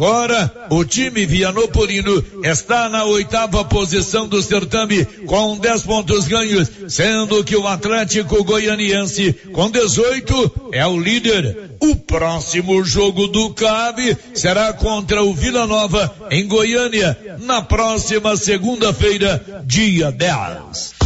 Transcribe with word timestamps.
Agora, 0.00 0.50
o 0.70 0.82
time 0.82 1.26
Vianopolino 1.26 2.24
está 2.42 2.88
na 2.88 3.04
oitava 3.04 3.62
posição 3.66 4.26
do 4.26 4.40
certame 4.40 5.04
com 5.26 5.58
10 5.58 5.82
pontos 5.82 6.26
ganhos, 6.26 6.70
sendo 6.88 7.44
que 7.44 7.54
o 7.54 7.68
Atlético 7.68 8.42
Goianiense 8.42 9.34
com 9.52 9.70
18 9.70 10.70
é 10.72 10.86
o 10.86 10.98
líder. 10.98 11.76
O 11.80 11.94
próximo 11.96 12.82
jogo 12.82 13.28
do 13.28 13.50
CAV 13.50 14.16
será 14.32 14.72
contra 14.72 15.22
o 15.22 15.34
Vila 15.34 15.66
Nova 15.66 16.10
em 16.30 16.48
Goiânia 16.48 17.36
na 17.40 17.60
próxima 17.60 18.38
segunda-feira, 18.38 19.62
dia 19.66 20.10
10. 20.10 20.99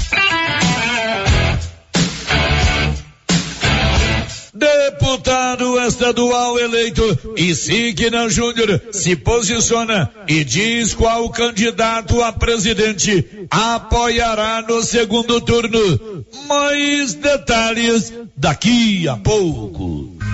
Deputado 4.84 5.80
estadual 5.80 6.58
eleito 6.58 7.02
Isigna 7.38 8.28
Júnior 8.28 8.82
se 8.92 9.16
posiciona 9.16 10.10
e 10.28 10.44
diz 10.44 10.92
qual 10.92 11.30
candidato 11.30 12.22
a 12.22 12.30
presidente 12.32 13.46
apoiará 13.50 14.62
no 14.68 14.82
segundo 14.82 15.40
turno. 15.40 16.26
Mais 16.46 17.14
detalhes 17.14 18.12
daqui 18.36 19.08
a 19.08 19.16
pouco. 19.16 20.33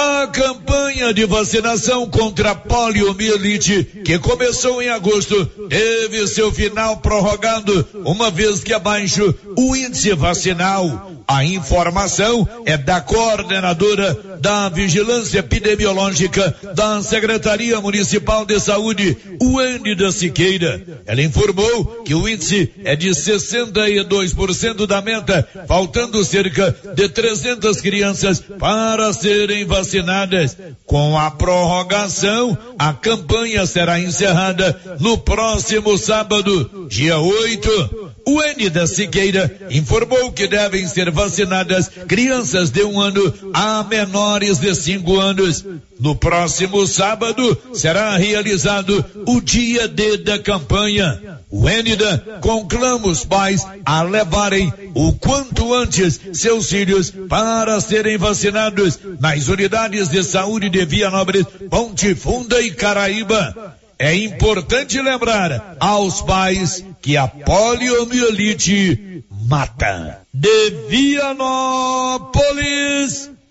A 0.00 0.28
campanha 0.28 1.12
de 1.12 1.26
vacinação 1.26 2.08
contra 2.08 2.52
a 2.52 2.54
poliomielite, 2.54 3.82
que 4.04 4.16
começou 4.16 4.80
em 4.80 4.88
agosto, 4.88 5.44
teve 5.68 6.28
seu 6.28 6.52
final 6.52 6.98
prorrogado, 6.98 7.84
uma 8.04 8.30
vez 8.30 8.62
que 8.62 8.72
abaixo 8.72 9.34
o 9.56 9.74
índice 9.74 10.14
vacinal. 10.14 11.17
A 11.28 11.44
informação 11.44 12.48
é 12.64 12.78
da 12.78 13.02
coordenadora 13.02 14.38
da 14.40 14.70
Vigilância 14.70 15.40
Epidemiológica 15.40 16.56
da 16.74 17.02
Secretaria 17.02 17.78
Municipal 17.82 18.46
de 18.46 18.58
Saúde, 18.58 19.14
Wendida 19.38 20.10
Siqueira. 20.10 20.82
Ela 21.04 21.20
informou 21.20 22.02
que 22.02 22.14
o 22.14 22.26
índice 22.26 22.72
é 22.82 22.96
de 22.96 23.10
62% 23.10 24.86
da 24.86 25.02
meta, 25.02 25.46
faltando 25.66 26.24
cerca 26.24 26.74
de 26.94 27.10
300 27.10 27.78
crianças 27.82 28.42
para 28.58 29.12
serem 29.12 29.66
vacinadas. 29.66 30.56
Com 30.86 31.18
a 31.18 31.30
prorrogação, 31.30 32.56
a 32.78 32.94
campanha 32.94 33.66
será 33.66 34.00
encerrada 34.00 34.80
no 34.98 35.18
próximo 35.18 35.98
sábado, 35.98 36.86
dia 36.88 37.18
8. 37.18 38.08
O 38.26 38.42
Enida 38.42 38.86
Siqueira 38.86 39.50
informou 39.70 40.30
que 40.32 40.46
devem 40.46 40.86
ser 40.86 41.10
vacinadas 41.18 41.90
crianças 42.06 42.70
de 42.70 42.84
um 42.84 43.00
ano 43.00 43.34
a 43.52 43.82
menores 43.82 44.58
de 44.58 44.72
cinco 44.76 45.18
anos. 45.18 45.64
No 45.98 46.14
próximo 46.14 46.86
sábado 46.86 47.58
será 47.74 48.16
realizado 48.16 49.04
o 49.26 49.40
dia 49.40 49.88
D 49.88 50.18
da 50.18 50.38
campanha. 50.38 51.40
O 51.50 51.68
Enida 51.68 52.38
conclama 52.40 53.08
os 53.08 53.24
pais 53.24 53.66
a 53.84 54.02
levarem 54.02 54.72
o 54.94 55.12
quanto 55.14 55.74
antes 55.74 56.20
seus 56.34 56.70
filhos 56.70 57.12
para 57.28 57.80
serem 57.80 58.16
vacinados 58.16 58.96
nas 59.18 59.48
unidades 59.48 60.08
de 60.08 60.22
saúde 60.22 60.70
de 60.70 60.84
Vianópolis, 60.84 61.46
Ponte 61.68 62.14
Funda 62.14 62.60
e 62.60 62.70
Caraíba. 62.70 63.76
É 63.98 64.14
importante 64.14 65.02
lembrar 65.02 65.76
aos 65.80 66.22
pais 66.22 66.84
que 67.02 67.16
a 67.16 67.26
poliomielite 67.26 69.07
mata. 69.48 70.22
De 70.32 70.70
Vianópolis, 70.88 71.40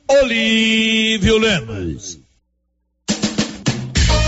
Olívio 0.08 1.40
Lemos. 1.40 2.17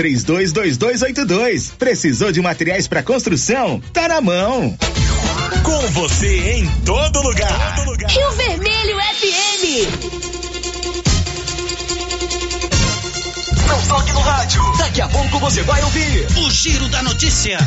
três 0.00 0.24
322282. 0.24 1.74
Precisou 1.78 2.32
de 2.32 2.40
materiais 2.40 2.88
para 2.88 3.02
construção? 3.02 3.82
Tá 3.92 4.08
na 4.08 4.18
mão. 4.22 4.74
Com 5.62 5.88
você 5.88 6.52
em 6.52 6.66
todo 6.86 7.20
lugar. 7.20 7.76
Todo 7.76 7.90
lugar. 7.90 8.10
Rio 8.10 8.30
Vermelho 8.32 8.96
FM. 8.96 9.64
Não 13.68 13.88
toque 13.88 14.12
no 14.12 14.20
rádio. 14.20 14.62
Daqui 14.78 15.02
a 15.02 15.08
pouco 15.08 15.38
você 15.38 15.62
vai 15.64 15.82
ouvir 15.82 16.26
o 16.38 16.50
Giro 16.50 16.88
da 16.88 17.02
Notícia. 17.02 17.58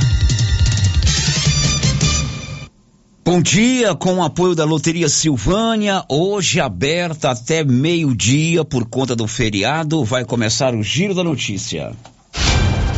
Bom 3.23 3.43
dia, 3.43 3.93
com 3.93 4.16
o 4.16 4.23
apoio 4.23 4.55
da 4.55 4.66
Loteria 4.66 5.07
Silvânia, 5.07 6.03
hoje 6.09 6.59
aberta 6.59 7.29
até 7.29 7.63
meio-dia 7.63 8.66
por 8.66 8.85
conta 8.85 9.16
do 9.16 9.27
feriado, 9.27 10.03
vai 10.03 10.25
começar 10.25 10.73
o 10.73 10.81
Giro 10.81 11.13
da 11.13 11.23
Notícia. 11.23 11.93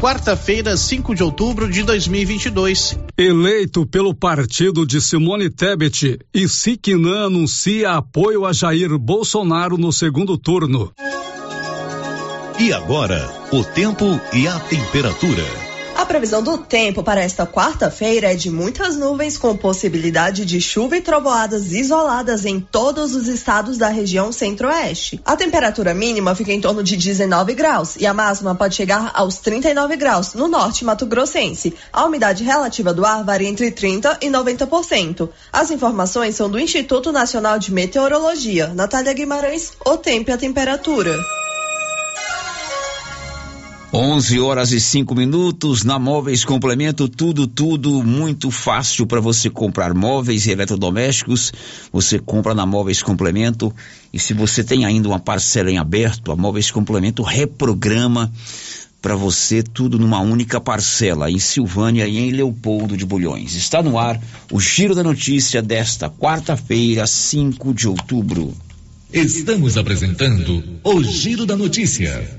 Quarta-feira, 0.00 0.76
5 0.76 1.14
de 1.14 1.22
outubro 1.22 1.70
de 1.70 1.82
2022. 1.82 2.98
Eleito 3.18 3.86
pelo 3.86 4.14
partido 4.14 4.86
de 4.86 4.98
Simone 4.98 5.50
Tebet, 5.50 6.18
Isiquinã 6.32 7.26
anuncia 7.26 7.92
apoio 7.92 8.46
a 8.46 8.52
Jair 8.52 8.98
Bolsonaro 8.98 9.76
no 9.76 9.92
segundo 9.92 10.38
turno. 10.38 10.90
E 12.58 12.72
agora, 12.72 13.30
o 13.52 13.62
tempo 13.62 14.18
e 14.32 14.48
a 14.48 14.58
temperatura. 14.58 15.69
Previsão 16.10 16.42
do 16.42 16.58
tempo 16.58 17.04
para 17.04 17.20
esta 17.20 17.46
quarta-feira 17.46 18.32
é 18.32 18.34
de 18.34 18.50
muitas 18.50 18.96
nuvens 18.96 19.38
com 19.38 19.56
possibilidade 19.56 20.44
de 20.44 20.60
chuva 20.60 20.96
e 20.96 21.00
trovoadas 21.00 21.70
isoladas 21.70 22.44
em 22.44 22.58
todos 22.58 23.14
os 23.14 23.28
estados 23.28 23.78
da 23.78 23.86
região 23.86 24.32
centro-oeste. 24.32 25.20
A 25.24 25.36
temperatura 25.36 25.94
mínima 25.94 26.34
fica 26.34 26.52
em 26.52 26.60
torno 26.60 26.82
de 26.82 26.96
19 26.96 27.54
graus 27.54 27.94
e 27.94 28.08
a 28.08 28.12
máxima 28.12 28.56
pode 28.56 28.74
chegar 28.74 29.12
aos 29.14 29.36
39 29.36 29.94
graus 29.94 30.34
no 30.34 30.48
norte 30.48 30.84
mato-grossense. 30.84 31.76
A 31.92 32.04
umidade 32.04 32.42
relativa 32.42 32.92
do 32.92 33.06
ar 33.06 33.22
varia 33.22 33.48
entre 33.48 33.70
30 33.70 34.18
e 34.20 34.26
90%. 34.26 35.28
As 35.52 35.70
informações 35.70 36.34
são 36.34 36.50
do 36.50 36.58
Instituto 36.58 37.12
Nacional 37.12 37.56
de 37.56 37.72
Meteorologia. 37.72 38.72
Natália 38.74 39.12
Guimarães, 39.12 39.74
o 39.86 39.96
tempo 39.96 40.30
e 40.30 40.32
a 40.32 40.36
temperatura. 40.36 41.14
11 43.92 44.38
horas 44.38 44.70
e 44.70 44.80
5 44.80 45.16
minutos 45.16 45.82
na 45.82 45.98
Móveis 45.98 46.44
Complemento, 46.44 47.08
tudo, 47.08 47.48
tudo 47.48 48.04
muito 48.04 48.48
fácil 48.48 49.04
para 49.04 49.20
você 49.20 49.50
comprar 49.50 49.92
móveis 49.94 50.46
e 50.46 50.52
eletrodomésticos. 50.52 51.52
Você 51.92 52.20
compra 52.20 52.54
na 52.54 52.64
Móveis 52.64 53.02
Complemento 53.02 53.74
e 54.12 54.18
se 54.18 54.32
você 54.32 54.62
tem 54.62 54.84
ainda 54.84 55.08
uma 55.08 55.18
parcela 55.18 55.72
em 55.72 55.78
aberto, 55.78 56.30
a 56.30 56.36
Móveis 56.36 56.70
Complemento 56.70 57.24
reprograma 57.24 58.32
para 59.02 59.16
você 59.16 59.60
tudo 59.60 59.98
numa 59.98 60.20
única 60.20 60.60
parcela 60.60 61.28
em 61.28 61.40
Silvânia 61.40 62.06
e 62.06 62.16
em 62.16 62.30
Leopoldo 62.30 62.96
de 62.96 63.04
Bulhões. 63.04 63.56
Está 63.56 63.82
no 63.82 63.98
ar 63.98 64.22
o 64.52 64.60
Giro 64.60 64.94
da 64.94 65.02
Notícia 65.02 65.60
desta 65.60 66.08
quarta-feira, 66.08 67.08
5 67.08 67.74
de 67.74 67.88
outubro. 67.88 68.54
Estamos 69.12 69.76
apresentando 69.76 70.62
o 70.84 71.02
Giro 71.02 71.44
da 71.44 71.56
Notícia. 71.56 72.38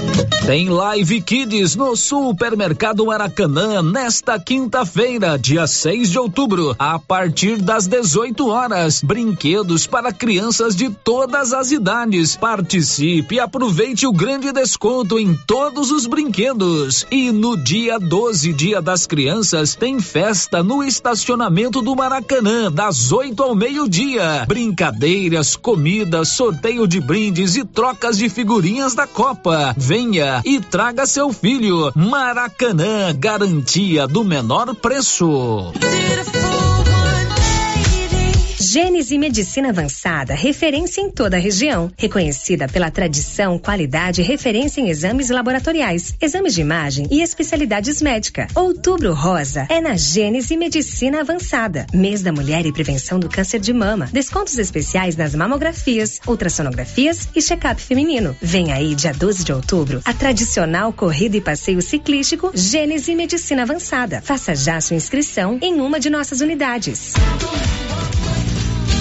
Tem 0.45 0.67
Live 0.67 1.21
Kids 1.21 1.75
no 1.75 1.95
Supermercado 1.95 3.05
Maracanã 3.05 3.81
nesta 3.81 4.39
quinta-feira, 4.39 5.37
dia 5.39 5.65
6 5.65 6.09
de 6.09 6.19
outubro, 6.19 6.75
a 6.77 6.99
partir 6.99 7.57
das 7.61 7.87
18 7.87 8.49
horas. 8.49 9.01
Brinquedos 9.01 9.87
para 9.87 10.11
crianças 10.11 10.75
de 10.75 10.89
todas 10.89 11.53
as 11.53 11.71
idades. 11.71 12.35
Participe 12.35 13.35
e 13.35 13.39
aproveite 13.39 14.05
o 14.05 14.11
grande 14.11 14.51
desconto 14.51 15.17
em 15.17 15.33
todos 15.47 15.91
os 15.91 16.05
brinquedos. 16.05 17.05
E 17.09 17.31
no 17.31 17.55
dia 17.55 17.97
12, 17.97 18.51
Dia 18.51 18.81
das 18.81 19.07
Crianças, 19.07 19.75
tem 19.75 19.99
festa 19.99 20.61
no 20.61 20.83
estacionamento 20.83 21.81
do 21.81 21.95
Maracanã, 21.95 22.69
das 22.69 23.11
8 23.11 23.41
ao 23.41 23.55
meio-dia. 23.55 24.43
Brincadeiras, 24.47 25.55
comida, 25.55 26.25
sorteio 26.25 26.85
de 26.87 26.99
brindes 26.99 27.55
e 27.55 27.63
trocas 27.63 28.17
de 28.17 28.27
figurinhas 28.27 28.93
da 28.95 29.07
Copa. 29.07 29.73
Venha 30.01 30.41
e 30.43 30.59
traga 30.59 31.05
seu 31.05 31.31
filho. 31.31 31.91
Maracanã, 31.95 33.13
garantia 33.15 34.07
do 34.07 34.23
menor 34.23 34.73
preço. 34.73 35.71
Gênese 38.73 39.17
Medicina 39.17 39.67
Avançada, 39.67 40.33
referência 40.33 41.01
em 41.01 41.09
toda 41.09 41.35
a 41.35 41.39
região. 41.41 41.91
Reconhecida 41.97 42.69
pela 42.69 42.89
tradição, 42.89 43.59
qualidade 43.59 44.21
e 44.21 44.23
referência 44.23 44.79
em 44.79 44.87
exames 44.87 45.29
laboratoriais, 45.29 46.15
exames 46.21 46.53
de 46.53 46.61
imagem 46.61 47.05
e 47.11 47.21
especialidades 47.21 48.01
médicas. 48.01 48.47
Outubro 48.55 49.13
Rosa 49.13 49.65
é 49.67 49.81
na 49.81 49.97
Gênese 49.97 50.55
Medicina 50.55 51.19
Avançada. 51.19 51.85
Mês 51.93 52.21
da 52.21 52.31
Mulher 52.31 52.65
e 52.65 52.71
Prevenção 52.71 53.19
do 53.19 53.27
Câncer 53.27 53.59
de 53.59 53.73
Mama. 53.73 54.07
Descontos 54.09 54.57
especiais 54.57 55.17
nas 55.17 55.35
mamografias, 55.35 56.21
ultrassonografias 56.25 57.27
e 57.35 57.41
check-up 57.41 57.81
feminino. 57.81 58.37
Vem 58.41 58.71
aí, 58.71 58.95
dia 58.95 59.13
12 59.13 59.43
de 59.43 59.51
outubro, 59.51 59.99
a 60.05 60.13
tradicional 60.13 60.93
corrida 60.93 61.35
e 61.35 61.41
passeio 61.41 61.81
ciclístico 61.81 62.53
Gênese 62.53 63.15
Medicina 63.15 63.63
Avançada. 63.63 64.21
Faça 64.21 64.55
já 64.55 64.79
sua 64.79 64.95
inscrição 64.95 65.59
em 65.61 65.81
uma 65.81 65.99
de 65.99 66.09
nossas 66.09 66.39
unidades. 66.39 67.11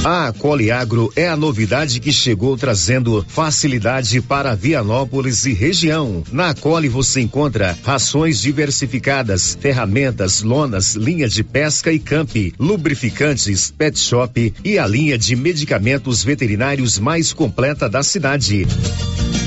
A 0.03 0.33
Coliagro 0.33 1.13
é 1.15 1.29
a 1.29 1.37
novidade 1.37 2.01
que 2.01 2.11
chegou 2.11 2.57
trazendo 2.57 3.23
facilidade 3.29 4.23
para 4.23 4.55
Vianópolis 4.55 5.45
e 5.45 5.53
região. 5.53 6.25
Na 6.33 6.55
Coli 6.55 6.89
você 6.89 7.21
encontra 7.21 7.79
rações 7.85 8.41
diversificadas, 8.41 9.59
ferramentas, 9.61 10.41
lonas, 10.41 10.95
linha 10.95 11.29
de 11.29 11.45
pesca 11.45 11.93
e 11.93 11.99
camp, 11.99 12.31
lubrificantes, 12.59 13.71
pet 13.71 13.99
shop 13.99 14.55
e 14.65 14.79
a 14.79 14.87
linha 14.87 15.19
de 15.19 15.37
medicamentos 15.37 16.25
veterinários 16.25 16.99
mais 16.99 17.35
completa 17.35 17.87
da 17.87 18.03
cidade. 18.03 18.67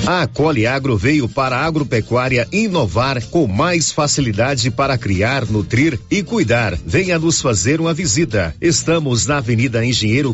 A 0.06 0.28
Cole 0.28 0.68
Agro 0.68 0.98
veio 0.98 1.30
para 1.30 1.56
a 1.56 1.66
agropecuária 1.66 2.46
inovar 2.52 3.24
com 3.28 3.48
mais 3.48 3.90
facilidade 3.90 4.70
para 4.70 4.98
criar, 4.98 5.46
nutrir 5.46 5.98
e 6.12 6.22
cuidar. 6.22 6.78
Venha 6.86 7.18
nos 7.18 7.42
fazer 7.42 7.80
uma 7.80 7.94
visita. 7.94 8.54
Estamos 8.60 9.26
na 9.26 9.38
Avenida 9.38 9.84
Engenheiro 9.86 10.34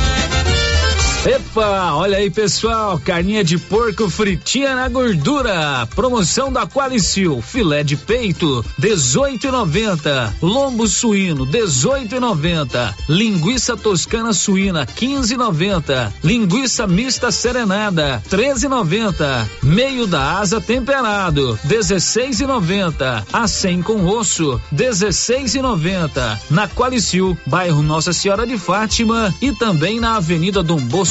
Epa, 1.23 1.93
olha 1.93 2.17
aí 2.17 2.31
pessoal, 2.31 2.97
carninha 2.97 3.43
de 3.43 3.55
porco 3.55 4.09
fritinha 4.09 4.75
na 4.75 4.89
gordura. 4.89 5.87
Promoção 5.95 6.51
da 6.51 6.65
Qualicil, 6.65 7.43
filé 7.43 7.83
de 7.83 7.95
peito, 7.95 8.65
18,90. 8.81 10.33
Lombo 10.41 10.87
suíno, 10.87 11.45
18,90. 11.45 12.95
Linguiça 13.07 13.77
toscana 13.77 14.33
suína, 14.33 14.87
15,90. 14.87 16.11
Linguiça 16.23 16.87
mista 16.87 17.31
serenada, 17.31 18.19
13,90. 18.27 19.47
Meio 19.61 20.07
da 20.07 20.39
asa 20.39 20.59
temperado, 20.59 21.55
16,90. 21.67 23.23
A 23.31 23.47
100 23.47 23.83
com 23.83 24.07
osso, 24.07 24.59
16,90. 24.73 26.39
Na 26.49 26.67
Qualicil, 26.67 27.37
bairro 27.45 27.83
Nossa 27.83 28.11
Senhora 28.11 28.47
de 28.47 28.57
Fátima 28.57 29.31
e 29.39 29.51
também 29.51 29.99
na 29.99 30.15
Avenida 30.15 30.63
Dom 30.63 30.77
Bosco 30.77 31.10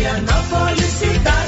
Vianópolis, 0.00 0.92
cidade 0.98 1.39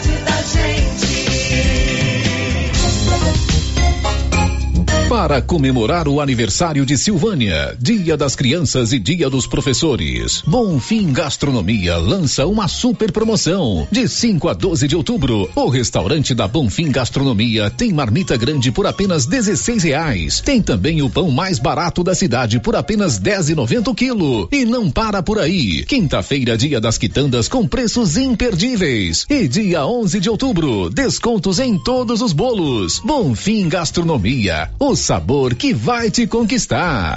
Para 5.13 5.43
comemorar 5.43 6.09
o 6.09 6.23
aniversário 6.23 6.87
de 6.87 6.97
Silvânia, 6.97 7.77
Dia 7.79 8.17
das 8.17 8.35
Crianças 8.35 8.95
e 8.95 8.99
Dia 8.99 9.29
dos 9.29 9.47
Professores, 9.47 10.43
Bonfim 10.47 11.13
Gastronomia 11.13 11.99
lança 11.99 12.47
uma 12.47 12.67
super 12.67 13.13
promoção. 13.13 13.87
De 13.91 14.09
5 14.09 14.49
a 14.49 14.55
12 14.55 14.89
de 14.89 14.97
outubro, 14.97 15.51
o 15.55 15.69
restaurante 15.69 16.35
da 16.35 16.49
Bonfim 16.49 16.91
Gastronomia 16.91 17.69
tem 17.69 17.93
marmita 17.93 18.39
grande 18.39 18.73
por 18.73 18.87
apenas 18.87 19.27
16 19.27 19.83
reais. 19.83 20.41
Tem 20.41 20.63
também 20.63 21.03
o 21.03 21.11
pão 21.11 21.31
mais 21.31 21.59
barato 21.59 22.03
da 22.03 22.15
cidade 22.15 22.59
por 22.59 22.75
apenas 22.75 23.21
10,90 23.21 23.89
o 23.89 23.95
quilo. 23.95 24.49
E 24.51 24.65
não 24.65 24.91
para 24.91 25.23
por 25.23 25.39
aí. 25.39 25.85
Quinta-feira, 25.85 26.57
Dia 26.57 26.81
das 26.81 26.97
Quitandas 26.97 27.49
com 27.49 27.69
preços 27.69 28.17
imperdíveis. 28.17 29.27
E 29.29 29.47
dia 29.47 29.85
11 29.85 30.21
de 30.21 30.31
outubro, 30.31 30.89
descontos 30.89 31.59
em 31.59 31.79
todos 31.79 32.23
os 32.23 32.33
bolos. 32.33 32.99
Bonfim 33.01 33.69
Gastronomia, 33.69 34.71
o 34.79 35.02
sabor 35.03 35.57
que 35.57 35.75
vai 35.75 36.11
te 36.11 36.29
conquistar. 36.29 37.17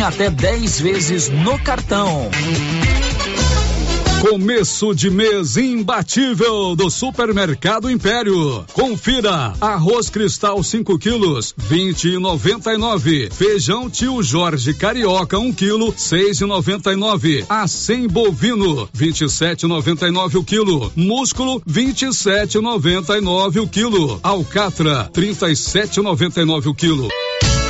até 0.03 0.29
10 0.29 0.81
vezes 0.81 1.29
no 1.29 1.57
cartão. 1.59 2.29
Começo 4.21 4.93
de 4.93 5.09
mês 5.09 5.57
imbatível 5.57 6.75
do 6.75 6.91
Supermercado 6.91 7.89
Império. 7.89 8.63
Confira: 8.71 9.53
arroz 9.59 10.09
cristal 10.09 10.63
5 10.63 10.99
quilos, 10.99 11.55
20 11.57 12.09
e 12.09 12.19
99. 12.19 13.29
Feijão 13.31 13.89
tio 13.89 14.21
Jorge 14.21 14.75
Carioca 14.75 15.39
1 15.39 15.47
um 15.47 15.51
quilo, 15.51 15.93
6 15.97 16.41
e 16.41 16.45
99. 16.45 17.45
A 17.49 17.67
100 17.67 18.07
bovino, 18.07 18.87
27,99 18.95 20.35
o 20.35 20.43
quilo. 20.43 20.91
Músculo, 20.95 21.59
27,99 21.61 23.63
o 23.63 23.67
quilo. 23.67 24.19
Alcatra, 24.21 25.09
37,99 25.13 26.67
o 26.67 26.75
quilo. 26.75 27.07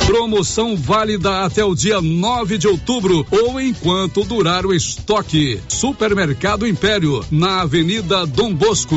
Promoção 0.06 0.76
válida 0.76 1.44
até 1.44 1.64
o 1.64 1.74
dia 1.74 2.00
9 2.00 2.58
de 2.58 2.66
outubro 2.66 3.24
ou 3.30 3.60
enquanto 3.60 4.24
durar 4.24 4.66
o 4.66 4.74
estoque. 4.74 5.60
Supermercado 5.68 6.66
Império, 6.66 7.24
na 7.30 7.62
Avenida 7.62 8.26
Dom 8.26 8.52
Bosco. 8.52 8.96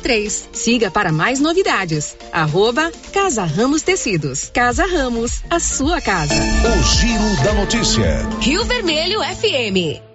3203. 0.00 0.48
Siga 0.52 0.90
para 0.90 1.12
mais 1.12 1.40
novidades. 1.40 2.16
Arroba 2.32 2.90
Casa 3.12 3.44
Ramos 3.44 3.82
Tecidos. 3.82 4.50
Casa 4.52 4.86
Ramos, 4.86 5.42
a 5.50 5.60
sua 5.60 6.00
casa. 6.00 6.34
O 6.34 6.82
Giro 6.82 7.44
da 7.44 7.52
Notícia. 7.54 8.26
Rio 8.40 8.64
Vermelho 8.64 9.20
FM. 9.20 10.08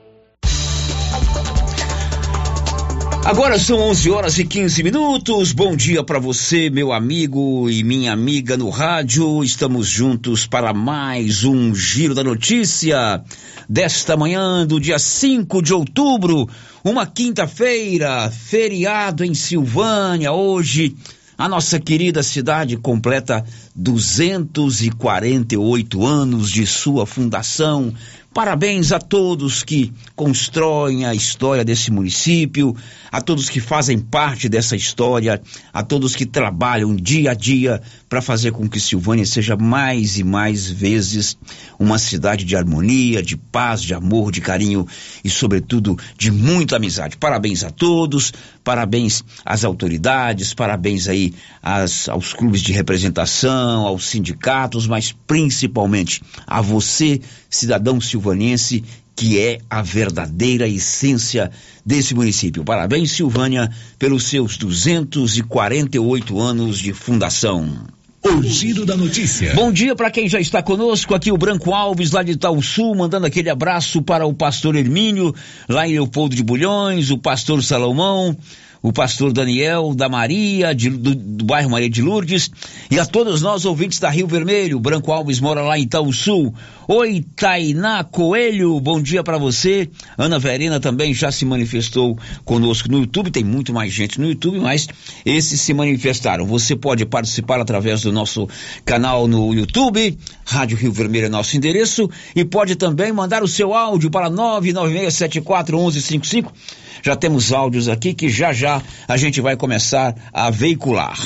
Agora 3.25 3.57
são 3.57 3.79
11 3.79 4.11
horas 4.11 4.37
e 4.37 4.43
15 4.43 4.83
minutos. 4.83 5.53
Bom 5.53 5.77
dia 5.77 6.03
para 6.03 6.19
você, 6.19 6.69
meu 6.69 6.91
amigo 6.91 7.69
e 7.69 7.81
minha 7.81 8.11
amiga 8.11 8.57
no 8.57 8.69
rádio. 8.69 9.41
Estamos 9.41 9.87
juntos 9.87 10.45
para 10.45 10.73
mais 10.73 11.45
um 11.45 11.73
Giro 11.73 12.13
da 12.13 12.21
Notícia 12.21 13.23
desta 13.67 14.15
manhã 14.17 14.65
do 14.65 14.79
dia 14.79 14.99
5 14.99 15.61
de 15.61 15.73
outubro, 15.73 16.49
uma 16.83 17.05
quinta-feira, 17.05 18.29
feriado 18.29 19.23
em 19.23 19.33
Silvânia. 19.33 20.31
Hoje, 20.31 20.95
a 21.37 21.49
nossa 21.49 21.79
querida 21.79 22.21
cidade 22.21 22.77
completa 22.77 23.43
248 23.75 26.05
anos 26.05 26.51
de 26.51 26.67
sua 26.67 27.05
fundação. 27.05 27.93
Parabéns 28.33 28.91
a 28.91 28.97
todos 28.97 29.61
que 29.61 29.93
constroem 30.15 31.05
a 31.05 31.13
história 31.13 31.63
desse 31.63 31.91
município, 31.91 32.75
a 33.11 33.21
todos 33.21 33.47
que 33.47 33.59
fazem 33.59 33.99
parte 33.99 34.49
dessa 34.49 34.75
história, 34.75 35.39
a 35.71 35.83
todos 35.83 36.15
que 36.15 36.25
trabalham 36.25 36.95
dia 36.95 37.29
a 37.29 37.33
dia 37.35 37.79
para 38.09 38.23
fazer 38.23 38.51
com 38.51 38.67
que 38.67 38.79
Silvânia 38.79 39.23
seja 39.23 39.55
mais 39.55 40.17
e 40.17 40.23
mais 40.23 40.67
vezes 40.67 41.37
uma 41.77 41.99
cidade 41.99 42.43
de 42.43 42.55
harmonia, 42.55 43.21
de 43.21 43.37
paz, 43.37 43.83
de 43.83 43.93
amor, 43.93 44.31
de 44.31 44.41
carinho 44.41 44.87
e, 45.23 45.29
sobretudo, 45.29 45.95
de 46.17 46.31
muita 46.31 46.77
amizade. 46.77 47.17
Parabéns 47.17 47.63
a 47.63 47.69
todos, 47.69 48.33
parabéns 48.63 49.23
às 49.45 49.63
autoridades, 49.63 50.55
parabéns 50.55 51.07
aí 51.07 51.35
às, 51.61 52.09
aos 52.09 52.33
clubes 52.33 52.63
de 52.63 52.73
representação, 52.73 53.62
aos 53.63 54.05
sindicatos, 54.07 54.87
mas 54.87 55.11
principalmente 55.25 56.21
a 56.45 56.61
você, 56.61 57.21
cidadão 57.49 57.99
silvanense, 58.01 58.83
que 59.15 59.39
é 59.39 59.59
a 59.69 59.81
verdadeira 59.81 60.67
essência 60.67 61.51
desse 61.85 62.15
município. 62.15 62.63
Parabéns, 62.63 63.11
Silvânia, 63.11 63.69
pelos 63.99 64.23
seus 64.25 64.57
248 64.57 66.39
anos 66.39 66.79
de 66.79 66.93
fundação. 66.93 67.85
O 68.25 68.41
Giro 68.41 68.85
da 68.85 68.95
Notícia. 68.95 69.53
Bom 69.53 69.69
dia 69.69 69.97
para 69.97 70.09
quem 70.09 70.29
já 70.29 70.39
está 70.39 70.63
conosco, 70.63 71.13
aqui 71.13 71.29
o 71.29 71.37
Branco 71.37 71.73
Alves, 71.73 72.11
lá 72.11 72.23
de 72.23 72.31
Itaú 72.31 72.63
Sul, 72.63 72.95
mandando 72.95 73.25
aquele 73.25 73.49
abraço 73.49 74.01
para 74.01 74.25
o 74.25 74.33
pastor 74.33 74.77
Hermínio, 74.77 75.35
lá 75.67 75.85
em 75.85 75.91
Leopoldo 75.91 76.33
de 76.33 76.41
Bulhões, 76.41 77.11
o 77.11 77.17
pastor 77.17 77.61
Salomão, 77.61 78.35
o 78.83 78.91
pastor 78.91 79.31
Daniel 79.31 79.95
da 79.95 80.09
Maria, 80.09 80.75
de, 80.75 80.89
do, 80.89 81.15
do, 81.15 81.45
bairro 81.45 81.69
Maria 81.69 81.89
de 81.89 82.01
Lourdes, 82.01 82.51
e 82.91 82.99
a 82.99 83.05
todos 83.05 83.41
nós 83.41 83.63
ouvintes 83.63 83.97
da 83.97 84.09
Rio 84.09 84.27
Vermelho. 84.27 84.77
Branco 84.77 85.09
Alves 85.09 85.39
mora 85.39 85.61
lá 85.61 85.79
em 85.79 85.83
Itaú 85.83 86.11
Sul. 86.11 86.53
Oi, 86.85 87.25
Tainá 87.33 88.03
Coelho, 88.03 88.77
bom 88.81 89.01
dia 89.01 89.23
para 89.23 89.37
você. 89.37 89.89
Ana 90.17 90.37
Verena 90.37 90.81
também 90.81 91.13
já 91.13 91.31
se 91.31 91.45
manifestou 91.45 92.19
conosco 92.43 92.91
no 92.91 92.99
YouTube. 92.99 93.31
Tem 93.31 93.45
muito 93.45 93.71
mais 93.71 93.93
gente 93.93 94.19
no 94.19 94.27
YouTube, 94.27 94.59
mas 94.59 94.89
esses 95.25 95.61
se 95.61 95.73
manifestaram. 95.73 96.45
Você 96.45 96.75
pode 96.75 97.05
participar 97.05 97.61
através 97.61 98.01
do 98.01 98.11
nosso 98.11 98.49
canal 98.83 99.29
no 99.29 99.53
YouTube, 99.53 100.17
Rádio 100.45 100.75
Rio 100.75 100.91
Vermelho 100.91 101.27
é 101.27 101.29
nosso 101.29 101.55
endereço, 101.55 102.09
e 102.35 102.43
pode 102.43 102.75
também 102.75 103.13
mandar 103.13 103.43
o 103.43 103.47
seu 103.47 103.73
áudio 103.73 104.11
para 104.11 104.29
996741155 104.29 106.51
já 107.01 107.15
temos 107.15 107.51
áudios 107.51 107.87
aqui 107.87 108.13
que 108.13 108.29
já 108.29 108.53
já 108.53 108.81
a 109.07 109.17
gente 109.17 109.41
vai 109.41 109.55
começar 109.55 110.15
a 110.31 110.49
veicular. 110.49 111.17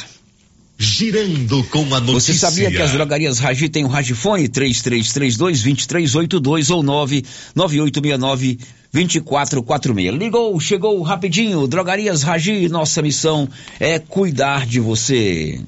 Girando 0.80 1.64
com 1.66 1.94
a 1.96 2.00
notícia. 2.00 2.36
Você 2.36 2.40
sabia 2.40 2.70
que 2.70 2.80
as 2.80 2.92
drogarias 2.92 3.40
Ragi 3.40 3.68
têm 3.68 3.84
o 3.84 3.88
um 3.88 3.90
Ragifone 3.90 4.48
3332-2382 4.48 6.70
ou 6.70 6.84
99869 6.84 8.60
2446. 8.94 10.14
Ligou, 10.14 10.60
chegou 10.60 11.02
rapidinho. 11.02 11.68
Drogarias 11.68 12.22
Ragi, 12.22 12.70
nossa 12.70 13.02
missão 13.02 13.50
é 13.80 13.98
cuidar 13.98 14.68
de 14.68 14.80
você. 14.80 15.60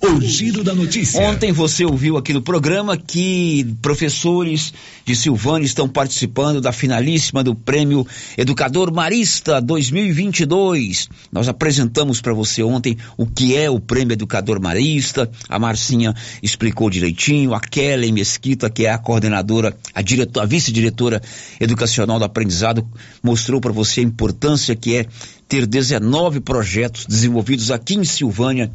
O 0.00 0.20
giro 0.20 0.62
da 0.62 0.74
notícia. 0.74 1.20
Ontem 1.22 1.52
você 1.52 1.84
ouviu 1.84 2.18
aqui 2.18 2.32
no 2.32 2.42
programa 2.42 2.98
que 2.98 3.66
professores 3.80 4.72
de 5.06 5.16
Silvânia 5.16 5.64
estão 5.64 5.88
participando 5.88 6.60
da 6.60 6.70
finalíssima 6.70 7.42
do 7.42 7.54
Prêmio 7.54 8.06
Educador 8.36 8.92
Marista 8.92 9.58
2022. 9.60 11.08
Nós 11.32 11.48
apresentamos 11.48 12.20
para 12.20 12.34
você 12.34 12.62
ontem 12.62 12.98
o 13.16 13.26
que 13.26 13.56
é 13.56 13.70
o 13.70 13.80
Prêmio 13.80 14.12
Educador 14.12 14.60
Marista. 14.60 15.30
A 15.48 15.58
Marcinha 15.58 16.14
explicou 16.42 16.90
direitinho. 16.90 17.54
A 17.54 17.60
Kelly 17.60 18.12
Mesquita, 18.12 18.68
que 18.68 18.84
é 18.84 18.90
a 18.90 18.98
coordenadora, 18.98 19.74
a, 19.94 20.02
diretor, 20.02 20.40
a 20.42 20.46
vice-diretora 20.46 21.22
educacional 21.58 22.18
do 22.18 22.24
aprendizado, 22.26 22.86
mostrou 23.22 23.62
para 23.62 23.72
você 23.72 24.00
a 24.00 24.04
importância 24.04 24.76
que 24.76 24.94
é 24.94 25.06
ter 25.48 25.66
19 25.66 26.40
projetos 26.40 27.06
desenvolvidos 27.06 27.70
aqui 27.70 27.94
em 27.94 28.04
Silvânia 28.04 28.70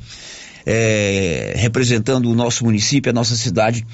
é, 0.65 1.53
representando 1.57 2.29
o 2.29 2.35
nosso 2.35 2.63
município, 2.65 3.09
a 3.09 3.13
nossa 3.13 3.35
cidade, 3.35 3.85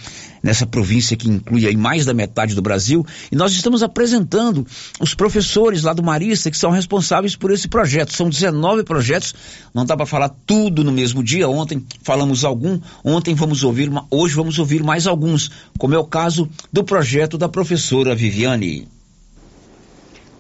nessa 0.42 0.66
província 0.66 1.18
que 1.18 1.30
inclui 1.30 1.66
aí 1.68 1.76
mais 1.76 2.06
da 2.06 2.14
metade 2.14 2.56
do 2.56 2.62
Brasil. 2.62 3.06
E 3.32 3.36
nós 3.36 3.52
estamos 3.54 3.84
apresentando 3.84 4.66
os 5.00 5.14
professores 5.14 5.84
lá 5.84 5.94
do 5.94 6.04
Marista 6.04 6.52
que 6.52 6.58
são 6.58 6.72
responsáveis 6.72 7.36
por 7.36 7.52
esse 7.52 7.68
projeto. 7.68 8.14
São 8.14 8.30
19 8.30 8.84
projetos, 8.84 9.34
não 9.74 9.86
dá 9.86 9.96
para 9.96 10.06
falar 10.06 10.30
tudo 10.46 10.84
no 10.84 10.92
mesmo 10.92 11.24
dia. 11.24 11.48
Ontem 11.48 11.86
falamos 12.04 12.44
algum, 12.44 12.80
ontem 13.04 13.36
vamos 13.36 13.64
ouvir, 13.64 13.92
hoje 14.10 14.36
vamos 14.36 14.60
ouvir 14.60 14.84
mais 14.84 15.08
alguns, 15.08 15.52
como 15.78 15.94
é 15.94 15.98
o 15.98 16.06
caso 16.06 16.50
do 16.72 16.84
projeto 16.84 17.38
da 17.38 17.50
professora 17.50 18.16
Viviane. 18.16 18.88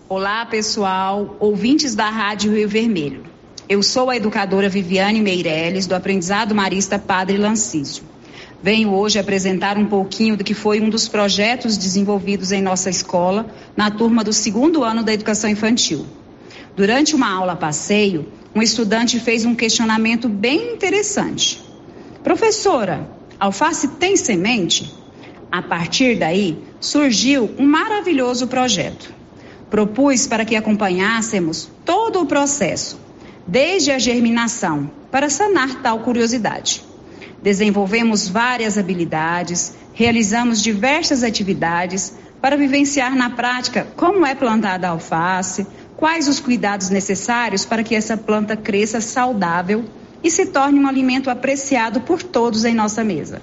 Olá, 0.09 0.45
pessoal, 0.45 1.35
ouvintes 1.37 1.93
da 1.93 2.09
Rádio 2.09 2.53
Rio 2.53 2.69
Vermelho. 2.69 3.36
Eu 3.69 3.83
sou 3.83 4.09
a 4.09 4.15
educadora 4.15 4.69
Viviane 4.69 5.21
Meirelles, 5.21 5.87
do 5.87 5.93
Aprendizado 5.93 6.55
Marista 6.55 6.97
Padre 6.97 7.37
Lancísio. 7.37 8.01
Venho 8.63 8.93
hoje 8.93 9.19
apresentar 9.19 9.77
um 9.77 9.85
pouquinho 9.85 10.37
do 10.37 10.43
que 10.43 10.53
foi 10.53 10.79
um 10.79 10.89
dos 10.89 11.09
projetos 11.09 11.77
desenvolvidos 11.77 12.53
em 12.53 12.61
nossa 12.61 12.89
escola 12.89 13.45
na 13.75 13.91
turma 13.91 14.23
do 14.23 14.31
segundo 14.31 14.85
ano 14.85 15.03
da 15.03 15.11
educação 15.11 15.49
infantil. 15.49 16.05
Durante 16.77 17.13
uma 17.13 17.29
aula 17.29 17.57
passeio, 17.57 18.31
um 18.55 18.61
estudante 18.61 19.19
fez 19.19 19.43
um 19.43 19.53
questionamento 19.53 20.29
bem 20.29 20.71
interessante. 20.73 21.61
Professora, 22.23 23.05
alface 23.37 23.89
tem 23.89 24.15
semente? 24.15 24.93
A 25.51 25.61
partir 25.61 26.17
daí, 26.17 26.57
surgiu 26.79 27.51
um 27.59 27.65
maravilhoso 27.67 28.47
projeto. 28.47 29.13
Propus 29.69 30.25
para 30.25 30.45
que 30.45 30.55
acompanhássemos 30.55 31.69
todo 31.83 32.21
o 32.21 32.25
processo, 32.25 33.06
desde 33.47 33.91
a 33.91 33.99
germinação, 33.99 34.91
para 35.09 35.29
sanar 35.29 35.81
tal 35.81 35.99
curiosidade. 35.99 36.83
Desenvolvemos 37.41 38.27
várias 38.27 38.77
habilidades, 38.77 39.73
realizamos 39.93 40.61
diversas 40.61 41.23
atividades 41.23 42.13
para 42.41 42.57
vivenciar 42.57 43.15
na 43.15 43.29
prática 43.29 43.87
como 43.95 44.25
é 44.25 44.35
plantada 44.35 44.87
a 44.87 44.91
alface, 44.91 45.65
quais 45.95 46.27
os 46.27 46.39
cuidados 46.39 46.89
necessários 46.89 47.65
para 47.65 47.83
que 47.83 47.95
essa 47.95 48.17
planta 48.17 48.57
cresça 48.57 48.99
saudável 48.99 49.85
e 50.23 50.29
se 50.29 50.47
torne 50.47 50.79
um 50.79 50.87
alimento 50.87 51.29
apreciado 51.29 52.01
por 52.01 52.21
todos 52.21 52.65
em 52.65 52.73
nossa 52.73 53.03
mesa. 53.03 53.41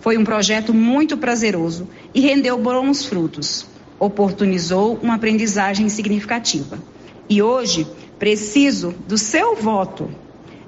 Foi 0.00 0.18
um 0.18 0.24
projeto 0.24 0.74
muito 0.74 1.16
prazeroso 1.16 1.88
e 2.14 2.20
rendeu 2.20 2.58
bons 2.58 3.04
frutos. 3.04 3.66
oportunizou 3.98 4.98
uma 5.02 5.14
aprendizagem 5.14 5.88
significativa. 5.88 6.78
E 7.30 7.40
hoje 7.40 7.86
preciso 8.18 8.94
do 9.06 9.18
seu 9.18 9.56
voto. 9.56 10.10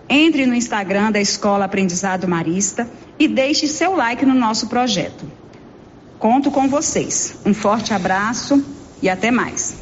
Entre 0.08 0.46
no 0.46 0.54
Instagram 0.54 1.12
da 1.12 1.20
Escola 1.20 1.64
Aprendizado 1.64 2.26
Marista 2.26 2.88
e 3.18 3.28
deixe 3.28 3.66
seu 3.66 3.94
like 3.94 4.24
no 4.24 4.34
nosso 4.34 4.68
projeto. 4.68 5.30
Conto 6.18 6.50
com 6.50 6.68
vocês. 6.68 7.36
Um 7.44 7.52
forte 7.52 7.92
abraço 7.92 8.64
e 9.02 9.08
até 9.08 9.30
mais. 9.30 9.76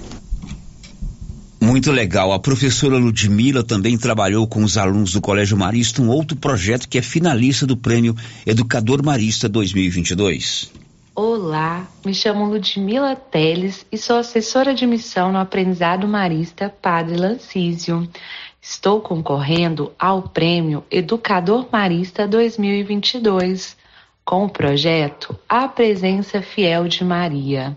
Muito 1.60 1.90
legal. 1.90 2.32
A 2.32 2.38
professora 2.38 2.96
Ludmila 2.96 3.62
também 3.62 3.96
trabalhou 3.98 4.46
com 4.46 4.62
os 4.62 4.76
alunos 4.76 5.12
do 5.12 5.20
Colégio 5.20 5.56
Marista 5.56 6.02
um 6.02 6.08
outro 6.08 6.36
projeto 6.36 6.88
que 6.88 6.98
é 6.98 7.02
finalista 7.02 7.66
do 7.66 7.76
Prêmio 7.76 8.14
Educador 8.46 9.04
Marista 9.04 9.48
2022. 9.48 10.85
Olá, 11.18 11.86
me 12.04 12.12
chamo 12.12 12.44
Ludmila 12.44 13.16
Teles 13.16 13.86
e 13.90 13.96
sou 13.96 14.18
assessora 14.18 14.74
de 14.74 14.86
missão 14.86 15.32
no 15.32 15.38
Aprendizado 15.38 16.06
Marista 16.06 16.68
Padre 16.68 17.16
Lancísio. 17.16 18.06
Estou 18.60 19.00
concorrendo 19.00 19.90
ao 19.98 20.24
Prêmio 20.24 20.84
Educador 20.90 21.70
Marista 21.72 22.28
2022 22.28 23.78
com 24.26 24.44
o 24.44 24.50
projeto 24.50 25.34
A 25.48 25.66
Presença 25.66 26.42
Fiel 26.42 26.86
de 26.86 27.02
Maria. 27.02 27.74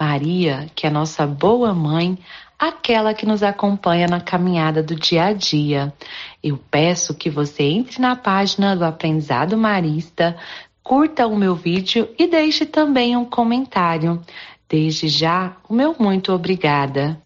Maria, 0.00 0.70
que 0.74 0.86
é 0.86 0.90
nossa 0.90 1.26
boa 1.26 1.74
mãe, 1.74 2.16
aquela 2.58 3.12
que 3.12 3.26
nos 3.26 3.42
acompanha 3.42 4.06
na 4.08 4.20
caminhada 4.20 4.82
do 4.82 4.94
dia 4.94 5.26
a 5.26 5.32
dia. 5.34 5.92
Eu 6.42 6.58
peço 6.70 7.14
que 7.14 7.28
você 7.28 7.64
entre 7.64 8.00
na 8.00 8.16
página 8.16 8.74
do 8.74 8.84
Aprendizado 8.84 9.58
Marista, 9.58 10.36
curta 10.82 11.26
o 11.26 11.36
meu 11.36 11.54
vídeo 11.54 12.08
e 12.18 12.26
deixe 12.26 12.64
também 12.66 13.16
um 13.16 13.24
comentário. 13.24 14.22
Desde 14.68 15.08
já, 15.08 15.56
o 15.68 15.74
meu 15.74 15.94
muito 15.98 16.32
obrigada. 16.32 17.20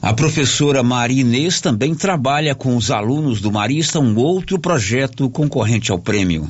A 0.00 0.12
professora 0.12 0.82
Maria 0.82 1.22
Inês 1.22 1.62
também 1.62 1.94
trabalha 1.94 2.54
com 2.54 2.76
os 2.76 2.90
alunos 2.90 3.40
do 3.40 3.50
Marista 3.50 3.98
um 3.98 4.18
outro 4.18 4.58
projeto 4.58 5.30
concorrente 5.30 5.90
ao 5.90 5.98
prêmio. 5.98 6.46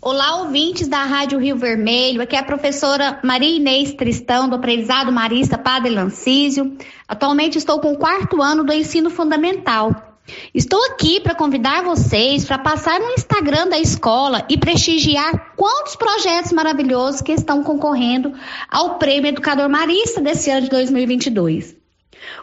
Olá, 0.00 0.36
ouvintes 0.36 0.88
da 0.88 1.04
Rádio 1.04 1.38
Rio 1.38 1.56
Vermelho. 1.56 2.22
Aqui 2.22 2.34
é 2.34 2.38
a 2.38 2.44
professora 2.44 3.20
Maria 3.22 3.56
Inês 3.56 3.92
Tristão, 3.92 4.48
do 4.48 4.54
Aprendizado 4.54 5.12
Marista 5.12 5.58
Padre 5.58 5.90
Lancísio. 5.90 6.78
Atualmente 7.06 7.58
estou 7.58 7.78
com 7.78 7.92
o 7.92 7.98
quarto 7.98 8.40
ano 8.40 8.64
do 8.64 8.72
ensino 8.72 9.10
fundamental. 9.10 10.07
Estou 10.54 10.82
aqui 10.86 11.20
para 11.20 11.34
convidar 11.34 11.82
vocês 11.82 12.44
para 12.44 12.58
passar 12.58 13.00
no 13.00 13.10
Instagram 13.10 13.68
da 13.68 13.78
escola 13.78 14.44
e 14.48 14.58
prestigiar 14.58 15.54
quantos 15.56 15.96
projetos 15.96 16.52
maravilhosos 16.52 17.22
que 17.22 17.32
estão 17.32 17.62
concorrendo 17.62 18.34
ao 18.70 18.98
Prêmio 18.98 19.28
Educador 19.28 19.68
Marista 19.68 20.20
desse 20.20 20.50
ano 20.50 20.62
de 20.62 20.70
2022. 20.70 21.76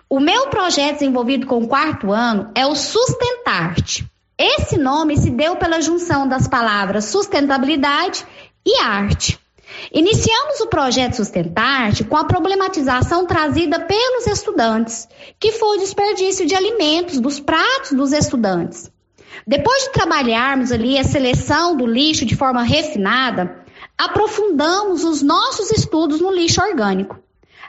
O 0.10 0.20
meu 0.20 0.48
projeto 0.48 1.00
desenvolvido 1.00 1.46
com 1.46 1.64
o 1.64 1.68
quarto 1.68 2.12
ano 2.12 2.52
é 2.56 2.66
o 2.66 2.76
Sustentarte. 2.76 4.06
Esse 4.38 4.78
nome 4.78 5.18
se 5.18 5.30
deu 5.30 5.56
pela 5.56 5.82
junção 5.82 6.28
das 6.28 6.48
palavras 6.48 7.06
sustentabilidade 7.06 8.26
e 8.66 8.80
arte. 8.82 9.40
Iniciamos 9.92 10.60
o 10.62 10.68
projeto 10.68 11.16
Sustentarte 11.16 12.04
com 12.04 12.18
a 12.18 12.26
problematização 12.26 13.26
trazida 13.26 13.80
pelos 13.80 14.28
estudantes, 14.28 15.08
que 15.40 15.52
foi 15.52 15.78
o 15.78 15.80
desperdício 15.80 16.46
de 16.46 16.56
alimentos 16.56 17.20
dos 17.20 17.40
pratos 17.40 17.92
dos 17.92 18.12
estudantes. 18.12 18.92
Depois 19.46 19.84
de 19.84 19.92
trabalharmos 19.92 20.72
ali 20.72 20.98
a 20.98 21.04
seleção 21.04 21.76
do 21.76 21.86
lixo 21.86 22.26
de 22.26 22.36
forma 22.36 22.64
refinada, 22.64 23.64
aprofundamos 23.98 25.04
os 25.04 25.22
nossos 25.22 25.72
estudos 25.72 26.20
no 26.20 26.32
lixo 26.32 26.62
orgânico. 26.62 27.20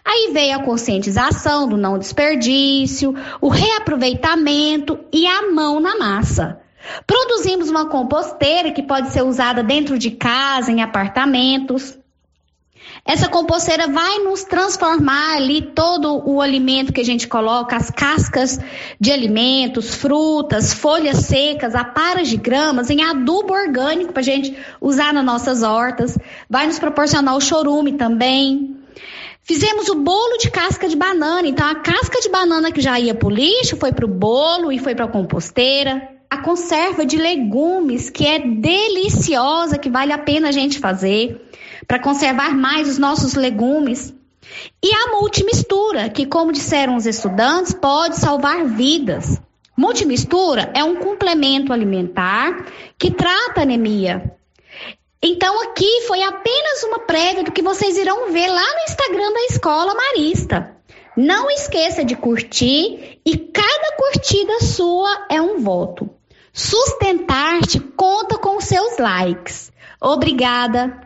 Aí 0.05 0.31
veio 0.33 0.57
a 0.57 0.63
conscientização 0.63 1.69
do 1.69 1.77
não 1.77 1.99
desperdício, 1.99 3.15
o 3.41 3.49
reaproveitamento 3.49 4.99
e 5.13 5.27
a 5.27 5.51
mão 5.51 5.81
na 5.81 5.99
massa. 5.99 6.61
Produzimos 7.07 7.69
uma 7.69 7.89
composteira 7.89 8.73
que 8.73 8.83
pode 8.83 9.11
ser 9.11 9.23
usada 9.23 9.63
dentro 9.63 9.99
de 9.99 10.11
casa, 10.11 10.71
em 10.71 10.83
apartamentos. 10.83 11.99
Essa 13.05 13.29
composteira 13.29 13.87
vai 13.87 14.19
nos 14.19 14.43
transformar 14.43 15.37
ali 15.37 15.63
todo 15.63 16.23
o 16.29 16.41
alimento 16.41 16.93
que 16.93 17.01
a 17.01 17.05
gente 17.05 17.29
coloca, 17.29 17.77
as 17.77 17.89
cascas 17.89 18.59
de 19.01 19.13
alimentos, 19.13 19.95
frutas, 19.95 20.73
folhas 20.73 21.19
secas, 21.19 21.77
aparas 21.77 22.29
de 22.29 22.37
gramas, 22.37 22.91
em 22.91 23.05
adubo 23.05 23.53
orgânico 23.53 24.13
para 24.13 24.23
a 24.23 24.25
gente 24.25 24.57
usar 24.81 25.13
nas 25.13 25.25
nossas 25.25 25.63
hortas. 25.63 26.19
Vai 26.51 26.67
nos 26.67 26.81
proporcionar 26.81 27.37
o 27.37 27.41
chorume 27.41 27.93
também. 27.93 28.77
Fizemos 29.43 29.89
o 29.89 29.95
bolo 29.95 30.39
de 30.39 30.51
casca 30.51 30.89
de 30.89 30.97
banana. 30.97 31.47
Então, 31.47 31.69
a 31.69 31.77
casca 31.77 32.21
de 32.21 32.29
banana 32.29 32.73
que 32.73 32.81
já 32.81 32.99
ia 32.99 33.15
para 33.15 33.29
o 33.29 33.31
lixo 33.31 33.77
foi 33.77 33.93
para 33.93 34.05
o 34.05 34.09
bolo 34.09 34.73
e 34.73 34.81
foi 34.81 34.97
para 34.97 35.05
a 35.05 35.09
composteira 35.09 36.16
a 36.29 36.39
conserva 36.39 37.07
de 37.07 37.17
legumes, 37.17 38.11
que 38.11 38.27
é 38.27 38.39
deliciosa, 38.39 39.79
que 39.79 39.91
vale 39.91 40.13
a 40.13 40.19
pena 40.19 40.49
a 40.49 40.53
gente 40.53 40.79
fazer, 40.79 41.41
para 41.87 41.99
conservar 41.99 42.55
mais 42.55 42.89
os 42.89 42.99
nossos 42.99 43.35
legumes. 43.35 44.15
E 44.83 44.93
a 44.93 45.13
multimistura, 45.13 46.09
que, 46.09 46.27
como 46.27 46.53
disseram 46.53 46.97
os 46.97 47.07
estudantes, 47.07 47.73
pode 47.73 48.17
salvar 48.17 48.65
vidas. 48.65 49.41
Multimistura 49.77 50.71
é 50.75 50.83
um 50.83 50.97
complemento 50.97 51.73
alimentar 51.73 52.67
que 52.99 53.11
trata 53.11 53.63
anemia. 53.63 54.35
Então, 55.23 55.63
aqui 55.63 56.03
foi 56.07 56.23
apenas 56.23 56.83
uma 56.85 57.01
prévia 57.01 57.45
do 57.45 57.53
que 57.53 57.63
vocês 57.63 57.97
irão 57.97 58.33
ver 58.33 58.49
lá 58.49 58.75
no 58.75 58.83
Instagram 58.85 59.33
da 59.33 59.41
Escola 59.51 59.95
Marista. 59.95 60.77
Não 61.17 61.51
esqueça 61.51 62.05
de 62.05 62.15
curtir 62.15 63.21
e 63.25 63.39
cada 63.39 63.97
curtida 63.97 64.61
sua 64.61 65.27
é 65.31 65.41
um 65.41 65.59
voto. 65.61 66.16
Sustentar-te 66.57 67.79
conta 67.79 68.39
com 68.39 68.59
seus 68.63 68.99
likes. 68.99 69.71
Obrigada. 70.01 71.03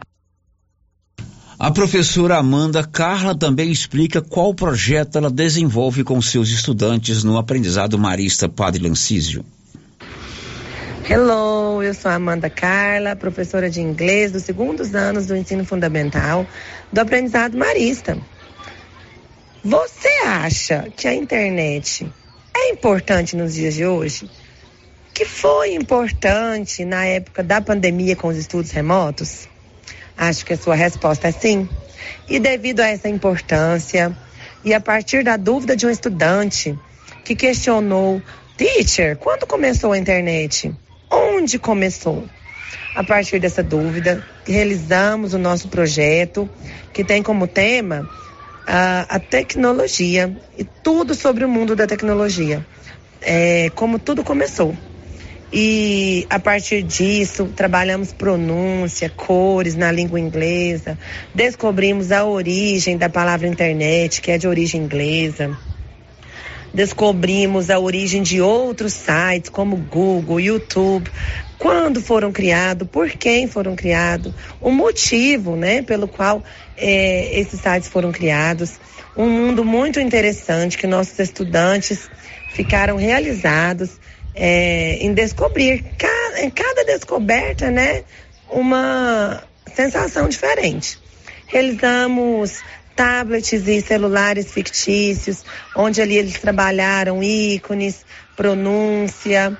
A 1.58 1.72
professora 1.72 2.36
Amanda 2.36 2.86
Carla 2.86 3.36
também 3.36 3.68
explica 3.72 4.22
qual 4.22 4.54
projeto 4.54 5.18
ela 5.18 5.28
desenvolve 5.28 6.04
com 6.04 6.22
seus 6.22 6.50
estudantes 6.50 7.24
no 7.24 7.36
aprendizado 7.36 7.98
marista 7.98 8.48
Padre 8.48 8.86
Lancísio. 8.86 9.44
Hello, 11.08 11.82
eu 11.82 11.94
sou 11.94 12.12
a 12.12 12.14
Amanda 12.14 12.48
Carla, 12.48 13.16
professora 13.16 13.68
de 13.68 13.80
inglês 13.80 14.30
dos 14.30 14.44
segundos 14.44 14.94
anos 14.94 15.26
do 15.26 15.36
ensino 15.36 15.64
fundamental 15.64 16.46
do 16.92 17.00
aprendizado 17.00 17.58
marista. 17.58 18.16
Você 19.64 20.08
acha 20.24 20.88
que 20.96 21.08
a 21.08 21.14
internet 21.14 22.08
é 22.56 22.70
importante 22.70 23.34
nos 23.34 23.54
dias 23.54 23.74
de 23.74 23.84
hoje? 23.84 24.30
Que 25.14 25.24
foi 25.24 25.74
importante 25.74 26.84
na 26.84 27.04
época 27.04 27.42
da 27.42 27.60
pandemia 27.60 28.16
com 28.16 28.28
os 28.28 28.36
estudos 28.36 28.70
remotos? 28.70 29.48
Acho 30.16 30.44
que 30.44 30.52
a 30.52 30.56
sua 30.56 30.74
resposta 30.74 31.28
é 31.28 31.32
sim. 31.32 31.68
E 32.28 32.38
devido 32.38 32.80
a 32.80 32.88
essa 32.88 33.08
importância, 33.08 34.16
e 34.64 34.74
a 34.74 34.80
partir 34.80 35.24
da 35.24 35.36
dúvida 35.36 35.76
de 35.76 35.86
um 35.86 35.90
estudante 35.90 36.78
que 37.24 37.34
questionou: 37.34 38.22
Teacher, 38.56 39.16
quando 39.16 39.46
começou 39.46 39.92
a 39.92 39.98
internet? 39.98 40.74
Onde 41.10 41.58
começou? 41.58 42.28
A 42.94 43.02
partir 43.02 43.38
dessa 43.38 43.62
dúvida, 43.62 44.24
realizamos 44.46 45.32
o 45.32 45.38
nosso 45.38 45.68
projeto, 45.68 46.48
que 46.92 47.04
tem 47.04 47.22
como 47.22 47.46
tema 47.46 48.08
a, 48.66 49.16
a 49.16 49.18
tecnologia 49.18 50.36
e 50.58 50.64
tudo 50.64 51.14
sobre 51.14 51.44
o 51.44 51.48
mundo 51.48 51.74
da 51.74 51.86
tecnologia. 51.86 52.64
É, 53.20 53.70
como 53.74 53.98
tudo 53.98 54.22
começou. 54.24 54.76
E 55.52 56.26
a 56.30 56.38
partir 56.38 56.82
disso, 56.82 57.46
trabalhamos 57.56 58.12
pronúncia, 58.12 59.10
cores 59.10 59.74
na 59.74 59.90
língua 59.90 60.20
inglesa, 60.20 60.96
descobrimos 61.34 62.12
a 62.12 62.24
origem 62.24 62.96
da 62.96 63.08
palavra 63.08 63.48
internet, 63.48 64.20
que 64.20 64.30
é 64.30 64.38
de 64.38 64.46
origem 64.46 64.82
inglesa. 64.82 65.58
Descobrimos 66.72 67.68
a 67.68 67.80
origem 67.80 68.22
de 68.22 68.40
outros 68.40 68.92
sites, 68.92 69.50
como 69.50 69.76
Google, 69.76 70.38
YouTube, 70.38 71.10
quando 71.58 72.00
foram 72.00 72.30
criados, 72.30 72.86
por 72.88 73.10
quem 73.10 73.48
foram 73.48 73.74
criados, 73.74 74.32
o 74.60 74.70
motivo 74.70 75.56
né, 75.56 75.82
pelo 75.82 76.06
qual 76.06 76.44
é, 76.76 77.40
esses 77.40 77.60
sites 77.60 77.88
foram 77.88 78.12
criados. 78.12 78.78
Um 79.16 79.28
mundo 79.28 79.64
muito 79.64 79.98
interessante 79.98 80.78
que 80.78 80.86
nossos 80.86 81.18
estudantes 81.18 82.08
ficaram 82.54 82.96
realizados 82.96 83.99
é, 84.34 84.94
em 85.00 85.12
descobrir. 85.12 85.84
Cada, 85.98 86.40
em 86.42 86.50
cada 86.50 86.84
descoberta, 86.84 87.70
né, 87.70 88.04
uma 88.48 89.42
sensação 89.74 90.28
diferente. 90.28 90.98
Realizamos 91.46 92.62
tablets 92.94 93.66
e 93.66 93.80
celulares 93.80 94.52
fictícios, 94.52 95.44
onde 95.76 96.00
ali 96.02 96.16
eles 96.16 96.38
trabalharam 96.38 97.22
ícones, 97.22 98.04
pronúncia, 98.36 99.58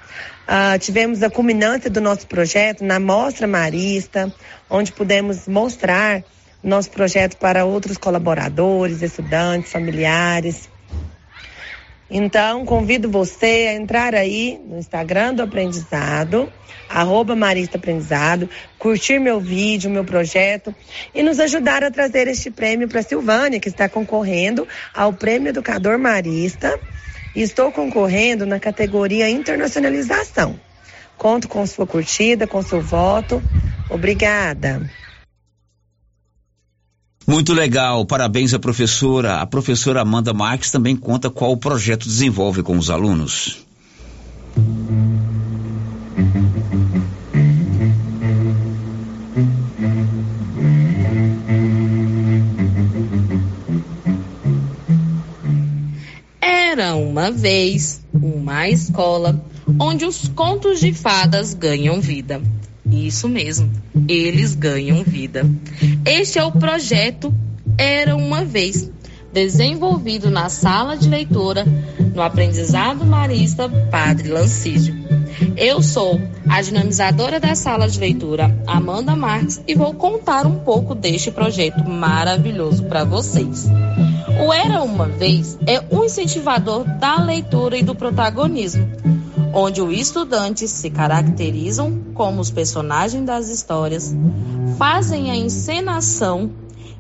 Uh, 0.51 0.77
tivemos 0.81 1.23
a 1.23 1.31
culminância 1.31 1.89
do 1.89 2.01
nosso 2.01 2.27
projeto 2.27 2.85
na 2.85 2.99
Mostra 2.99 3.47
Marista, 3.47 4.35
onde 4.69 4.91
pudemos 4.91 5.47
mostrar 5.47 6.25
nosso 6.61 6.91
projeto 6.91 7.37
para 7.37 7.65
outros 7.65 7.97
colaboradores, 7.97 9.01
estudantes, 9.01 9.71
familiares. 9.71 10.69
Então, 12.11 12.65
convido 12.65 13.09
você 13.09 13.69
a 13.69 13.75
entrar 13.75 14.17
aí 14.17 14.61
no 14.67 14.79
Instagram 14.79 15.35
do 15.35 15.43
Aprendizado, 15.43 16.53
arroba 16.89 17.37
Marista 17.37 17.79
Aprendizado, 17.79 18.51
curtir 18.79 19.21
meu 19.21 19.39
vídeo, 19.39 19.89
meu 19.89 20.05
projeto 20.05 20.75
e 21.15 21.23
nos 21.23 21.39
ajudar 21.39 21.85
a 21.85 21.91
trazer 21.91 22.27
este 22.27 22.51
prêmio 22.51 22.89
para 22.89 23.03
Silvânia, 23.03 23.61
que 23.61 23.69
está 23.69 23.89
concorrendo 23.89 24.67
ao 24.93 25.13
Prêmio 25.13 25.51
Educador 25.51 25.99
Marista. 25.99 26.79
Estou 27.35 27.71
concorrendo 27.71 28.45
na 28.45 28.59
categoria 28.59 29.31
Internacionalização. 29.31 30.59
Conto 31.17 31.47
com 31.49 31.65
sua 31.65 31.87
curtida, 31.87 32.45
com 32.45 32.61
seu 32.61 32.81
voto. 32.81 33.41
Obrigada. 33.89 34.91
Muito 37.31 37.53
legal, 37.53 38.05
parabéns 38.05 38.53
à 38.55 38.59
professora. 38.59 39.37
A 39.37 39.47
professora 39.47 40.01
Amanda 40.01 40.35
Marques 40.35 40.73
também 40.73 40.97
conta 40.97 41.31
qual 41.31 41.53
o 41.53 41.57
projeto 41.57 42.09
desenvolve 42.09 42.61
com 42.61 42.77
os 42.77 42.91
alunos. 42.91 43.65
Era 56.41 56.97
uma 56.97 57.31
vez 57.31 58.05
uma 58.13 58.69
escola 58.69 59.41
onde 59.79 60.05
os 60.05 60.27
contos 60.35 60.81
de 60.81 60.93
fadas 60.93 61.55
ganham 61.55 62.01
vida. 62.01 62.43
Isso 62.91 63.29
mesmo, 63.29 63.71
eles 64.09 64.55
ganham 64.55 65.03
vida. 65.05 65.49
Este 66.05 66.39
é 66.39 66.45
o 66.45 66.53
projeto 66.53 67.33
Era 67.79 68.17
uma 68.17 68.45
Vez, 68.45 68.91
desenvolvido 69.33 70.31
na 70.31 70.49
sala 70.49 70.97
de 70.97 71.09
leitura 71.09 71.65
no 72.15 72.21
aprendizado 72.21 73.05
marista 73.05 73.69
Padre 73.91 74.29
Lancísio. 74.29 74.95
Eu 75.57 75.83
sou 75.83 76.21
a 76.49 76.61
dinamizadora 76.61 77.39
da 77.39 77.55
sala 77.55 77.89
de 77.89 77.99
leitura, 77.99 78.55
Amanda 78.67 79.15
Marques, 79.15 79.63
e 79.67 79.75
vou 79.75 79.95
contar 79.95 80.47
um 80.47 80.59
pouco 80.59 80.95
deste 80.95 81.31
projeto 81.31 81.89
maravilhoso 81.89 82.85
para 82.85 83.05
vocês. 83.05 83.69
O 84.45 84.53
Era 84.53 84.83
uma 84.83 85.07
Vez 85.07 85.57
é 85.67 85.81
um 85.95 86.05
incentivador 86.05 86.85
da 86.99 87.23
leitura 87.23 87.77
e 87.77 87.83
do 87.83 87.95
protagonismo 87.95 88.89
onde 89.53 89.81
os 89.83 89.93
estudantes 89.99 90.71
se 90.71 90.91
caracterizam 90.91 92.01
como 92.15 92.41
os 92.41 92.51
personagens 92.51 93.25
das 93.25 93.49
histórias, 93.49 94.15
fazem 94.79 95.31
a 95.31 95.37
encenação 95.37 96.51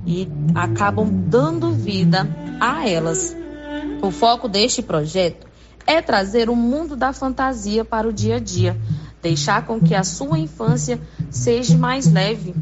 e 0.06 0.28
acabam 0.54 1.08
dando 1.10 1.72
vida 1.72 2.28
a 2.60 2.88
elas. 2.88 3.36
O 4.02 4.10
foco 4.10 4.48
deste 4.48 4.82
projeto 4.82 5.46
é 5.86 6.00
trazer 6.00 6.48
o 6.48 6.56
mundo 6.56 6.96
da 6.96 7.12
fantasia 7.12 7.84
para 7.84 8.08
o 8.08 8.12
dia 8.12 8.36
a 8.36 8.40
dia, 8.40 8.76
deixar 9.22 9.66
com 9.66 9.80
que 9.80 9.94
a 9.94 10.04
sua 10.04 10.38
infância 10.38 11.00
seja 11.30 11.76
mais 11.76 12.10
leve 12.10 12.54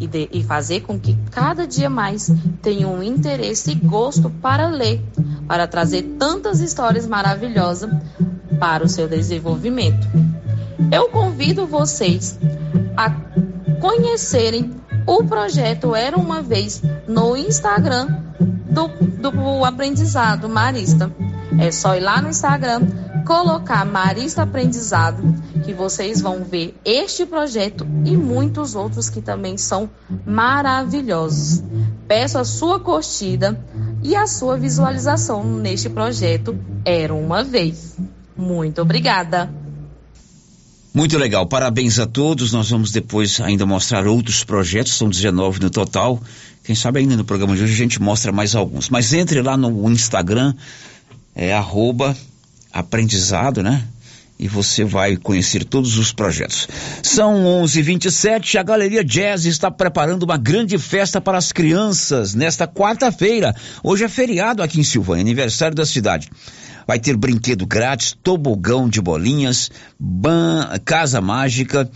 e, 0.00 0.06
de, 0.06 0.28
e 0.32 0.42
fazer 0.42 0.80
com 0.80 0.98
que 0.98 1.16
cada 1.30 1.66
dia 1.66 1.88
mais 1.88 2.30
tenha 2.62 2.88
um 2.88 3.02
interesse 3.02 3.70
e 3.70 3.74
gosto 3.74 4.28
para 4.28 4.68
ler, 4.68 5.02
para 5.46 5.66
trazer 5.66 6.02
tantas 6.18 6.60
histórias 6.60 7.06
maravilhosas 7.06 7.90
para 8.58 8.84
o 8.84 8.88
seu 8.88 9.08
desenvolvimento. 9.08 10.06
Eu 10.90 11.08
convido 11.08 11.66
vocês 11.66 12.38
a 12.96 13.10
conhecerem 13.80 14.70
o 15.06 15.22
projeto 15.24 15.94
Era 15.94 16.16
uma 16.16 16.42
Vez 16.42 16.82
no 17.06 17.36
Instagram 17.36 18.06
do, 18.38 18.88
do 19.20 19.64
Aprendizado 19.64 20.48
Marista. 20.48 21.10
É 21.58 21.70
só 21.70 21.94
ir 21.94 22.00
lá 22.00 22.20
no 22.20 22.28
Instagram, 22.28 22.82
colocar 23.26 23.84
Marista 23.84 24.42
Aprendizado, 24.42 25.22
que 25.64 25.72
vocês 25.72 26.20
vão 26.20 26.44
ver 26.44 26.74
este 26.84 27.24
projeto 27.24 27.86
e 28.04 28.16
muitos 28.16 28.74
outros 28.74 29.08
que 29.08 29.20
também 29.20 29.56
são 29.56 29.88
maravilhosos. 30.26 31.62
Peço 32.08 32.38
a 32.38 32.44
sua 32.44 32.80
curtida 32.80 33.58
e 34.02 34.16
a 34.16 34.26
sua 34.26 34.56
visualização 34.56 35.44
neste 35.44 35.88
projeto 35.88 36.58
Era 36.84 37.14
uma 37.14 37.44
Vez. 37.44 37.96
Muito 38.36 38.82
obrigada. 38.82 39.50
Muito 40.92 41.18
legal, 41.18 41.44
parabéns 41.46 41.98
a 41.98 42.06
todos. 42.06 42.52
Nós 42.52 42.70
vamos 42.70 42.92
depois 42.92 43.40
ainda 43.40 43.66
mostrar 43.66 44.06
outros 44.06 44.44
projetos, 44.44 44.96
são 44.96 45.08
19 45.08 45.60
no 45.60 45.68
total. 45.70 46.22
Quem 46.62 46.74
sabe 46.74 47.00
ainda 47.00 47.16
no 47.16 47.24
programa 47.24 47.56
de 47.56 47.62
hoje 47.62 47.72
a 47.72 47.76
gente 47.76 48.00
mostra 48.00 48.30
mais 48.30 48.54
alguns. 48.54 48.88
Mas 48.88 49.12
entre 49.12 49.42
lá 49.42 49.56
no 49.56 49.90
Instagram, 49.90 50.54
é 51.34 51.52
arroba 51.52 52.16
aprendizado, 52.72 53.60
né? 53.60 53.84
E 54.38 54.48
você 54.48 54.84
vai 54.84 55.16
conhecer 55.16 55.64
todos 55.64 55.98
os 55.98 56.12
projetos. 56.12 56.68
São 57.02 57.44
11:27. 57.62 58.56
A 58.56 58.62
Galeria 58.62 59.04
Jazz 59.04 59.44
está 59.44 59.70
preparando 59.70 60.22
uma 60.22 60.36
grande 60.36 60.78
festa 60.78 61.20
para 61.20 61.38
as 61.38 61.50
crianças 61.52 62.34
nesta 62.34 62.66
quarta-feira. 62.66 63.54
Hoje 63.82 64.04
é 64.04 64.08
feriado 64.08 64.62
aqui 64.62 64.80
em 64.80 64.84
Silvânia, 64.84 65.22
aniversário 65.22 65.74
da 65.74 65.86
cidade. 65.86 66.30
Vai 66.86 66.98
ter 66.98 67.16
brinquedo 67.16 67.66
grátis, 67.66 68.16
tobogão 68.22 68.88
de 68.88 69.00
bolinhas, 69.00 69.70
ban, 69.98 70.68
casa 70.84 71.20
mágica, 71.20 71.90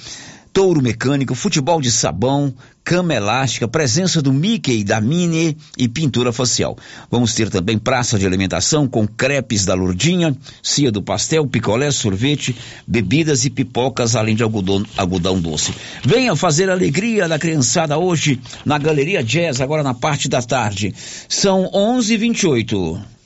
touro 0.52 0.82
mecânico, 0.82 1.34
futebol 1.34 1.80
de 1.80 1.90
sabão, 1.90 2.52
cama 2.82 3.14
elástica, 3.14 3.68
presença 3.68 4.22
do 4.22 4.32
Mickey, 4.32 4.82
da 4.82 5.00
Minnie 5.00 5.56
e 5.76 5.86
pintura 5.86 6.32
facial. 6.32 6.76
Vamos 7.10 7.34
ter 7.34 7.50
também 7.50 7.78
praça 7.78 8.18
de 8.18 8.26
alimentação 8.26 8.88
com 8.88 9.06
crepes 9.06 9.64
da 9.64 9.74
Lourdinha, 9.74 10.36
cia 10.62 10.90
do 10.90 11.02
pastel, 11.02 11.46
picolé, 11.46 11.90
sorvete, 11.90 12.56
bebidas 12.86 13.44
e 13.44 13.50
pipocas, 13.50 14.16
além 14.16 14.34
de 14.34 14.42
algodão, 14.42 14.84
algodão 14.96 15.38
doce. 15.38 15.72
Venha 16.02 16.34
fazer 16.34 16.70
a 16.70 16.72
alegria 16.72 17.28
da 17.28 17.38
criançada 17.38 17.98
hoje 17.98 18.40
na 18.64 18.78
Galeria 18.78 19.22
Jazz, 19.22 19.60
agora 19.60 19.82
na 19.82 19.94
parte 19.94 20.28
da 20.28 20.40
tarde. 20.40 20.94
São 21.28 21.70
11:28. 21.72 23.17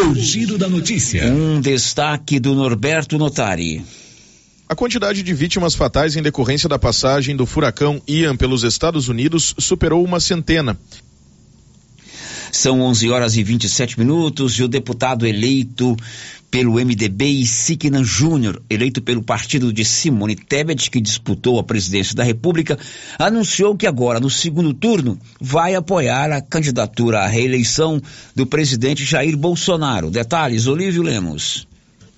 O 0.00 0.14
giro 0.14 0.56
da 0.56 0.66
notícia. 0.66 1.26
Um 1.26 1.60
destaque 1.60 2.40
do 2.40 2.54
Norberto 2.54 3.18
Notari. 3.18 3.84
A 4.66 4.74
quantidade 4.74 5.22
de 5.22 5.34
vítimas 5.34 5.74
fatais 5.74 6.16
em 6.16 6.22
decorrência 6.22 6.70
da 6.70 6.78
passagem 6.78 7.36
do 7.36 7.44
furacão 7.44 8.00
Ian 8.08 8.34
pelos 8.34 8.62
Estados 8.64 9.08
Unidos 9.08 9.54
superou 9.58 10.02
uma 10.02 10.18
centena. 10.18 10.78
São 12.52 12.80
11 12.80 13.10
horas 13.10 13.36
e 13.36 13.42
27 13.42 13.98
minutos 13.98 14.54
e 14.54 14.62
o 14.62 14.68
deputado 14.68 15.26
eleito 15.26 15.96
pelo 16.50 16.74
MDB 16.74 17.46
Siquenan 17.46 18.02
Júnior, 18.02 18.60
eleito 18.68 19.00
pelo 19.00 19.22
partido 19.22 19.72
de 19.72 19.84
Simone 19.84 20.34
Tebet, 20.34 20.90
que 20.90 21.00
disputou 21.00 21.60
a 21.60 21.62
presidência 21.62 22.14
da 22.14 22.24
República, 22.24 22.76
anunciou 23.18 23.76
que 23.76 23.86
agora, 23.86 24.18
no 24.18 24.28
segundo 24.28 24.74
turno, 24.74 25.18
vai 25.40 25.76
apoiar 25.76 26.32
a 26.32 26.40
candidatura 26.40 27.20
à 27.20 27.26
reeleição 27.28 28.02
do 28.34 28.44
presidente 28.46 29.04
Jair 29.04 29.36
Bolsonaro. 29.36 30.10
Detalhes, 30.10 30.66
Olívio 30.66 31.02
Lemos. 31.02 31.69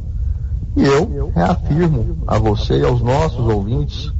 E 0.76 0.84
eu 0.84 1.32
reafirmo 1.34 2.18
a 2.24 2.38
você 2.38 2.78
e 2.78 2.84
aos 2.84 3.02
nossos 3.02 3.40
ouvintes 3.40 4.12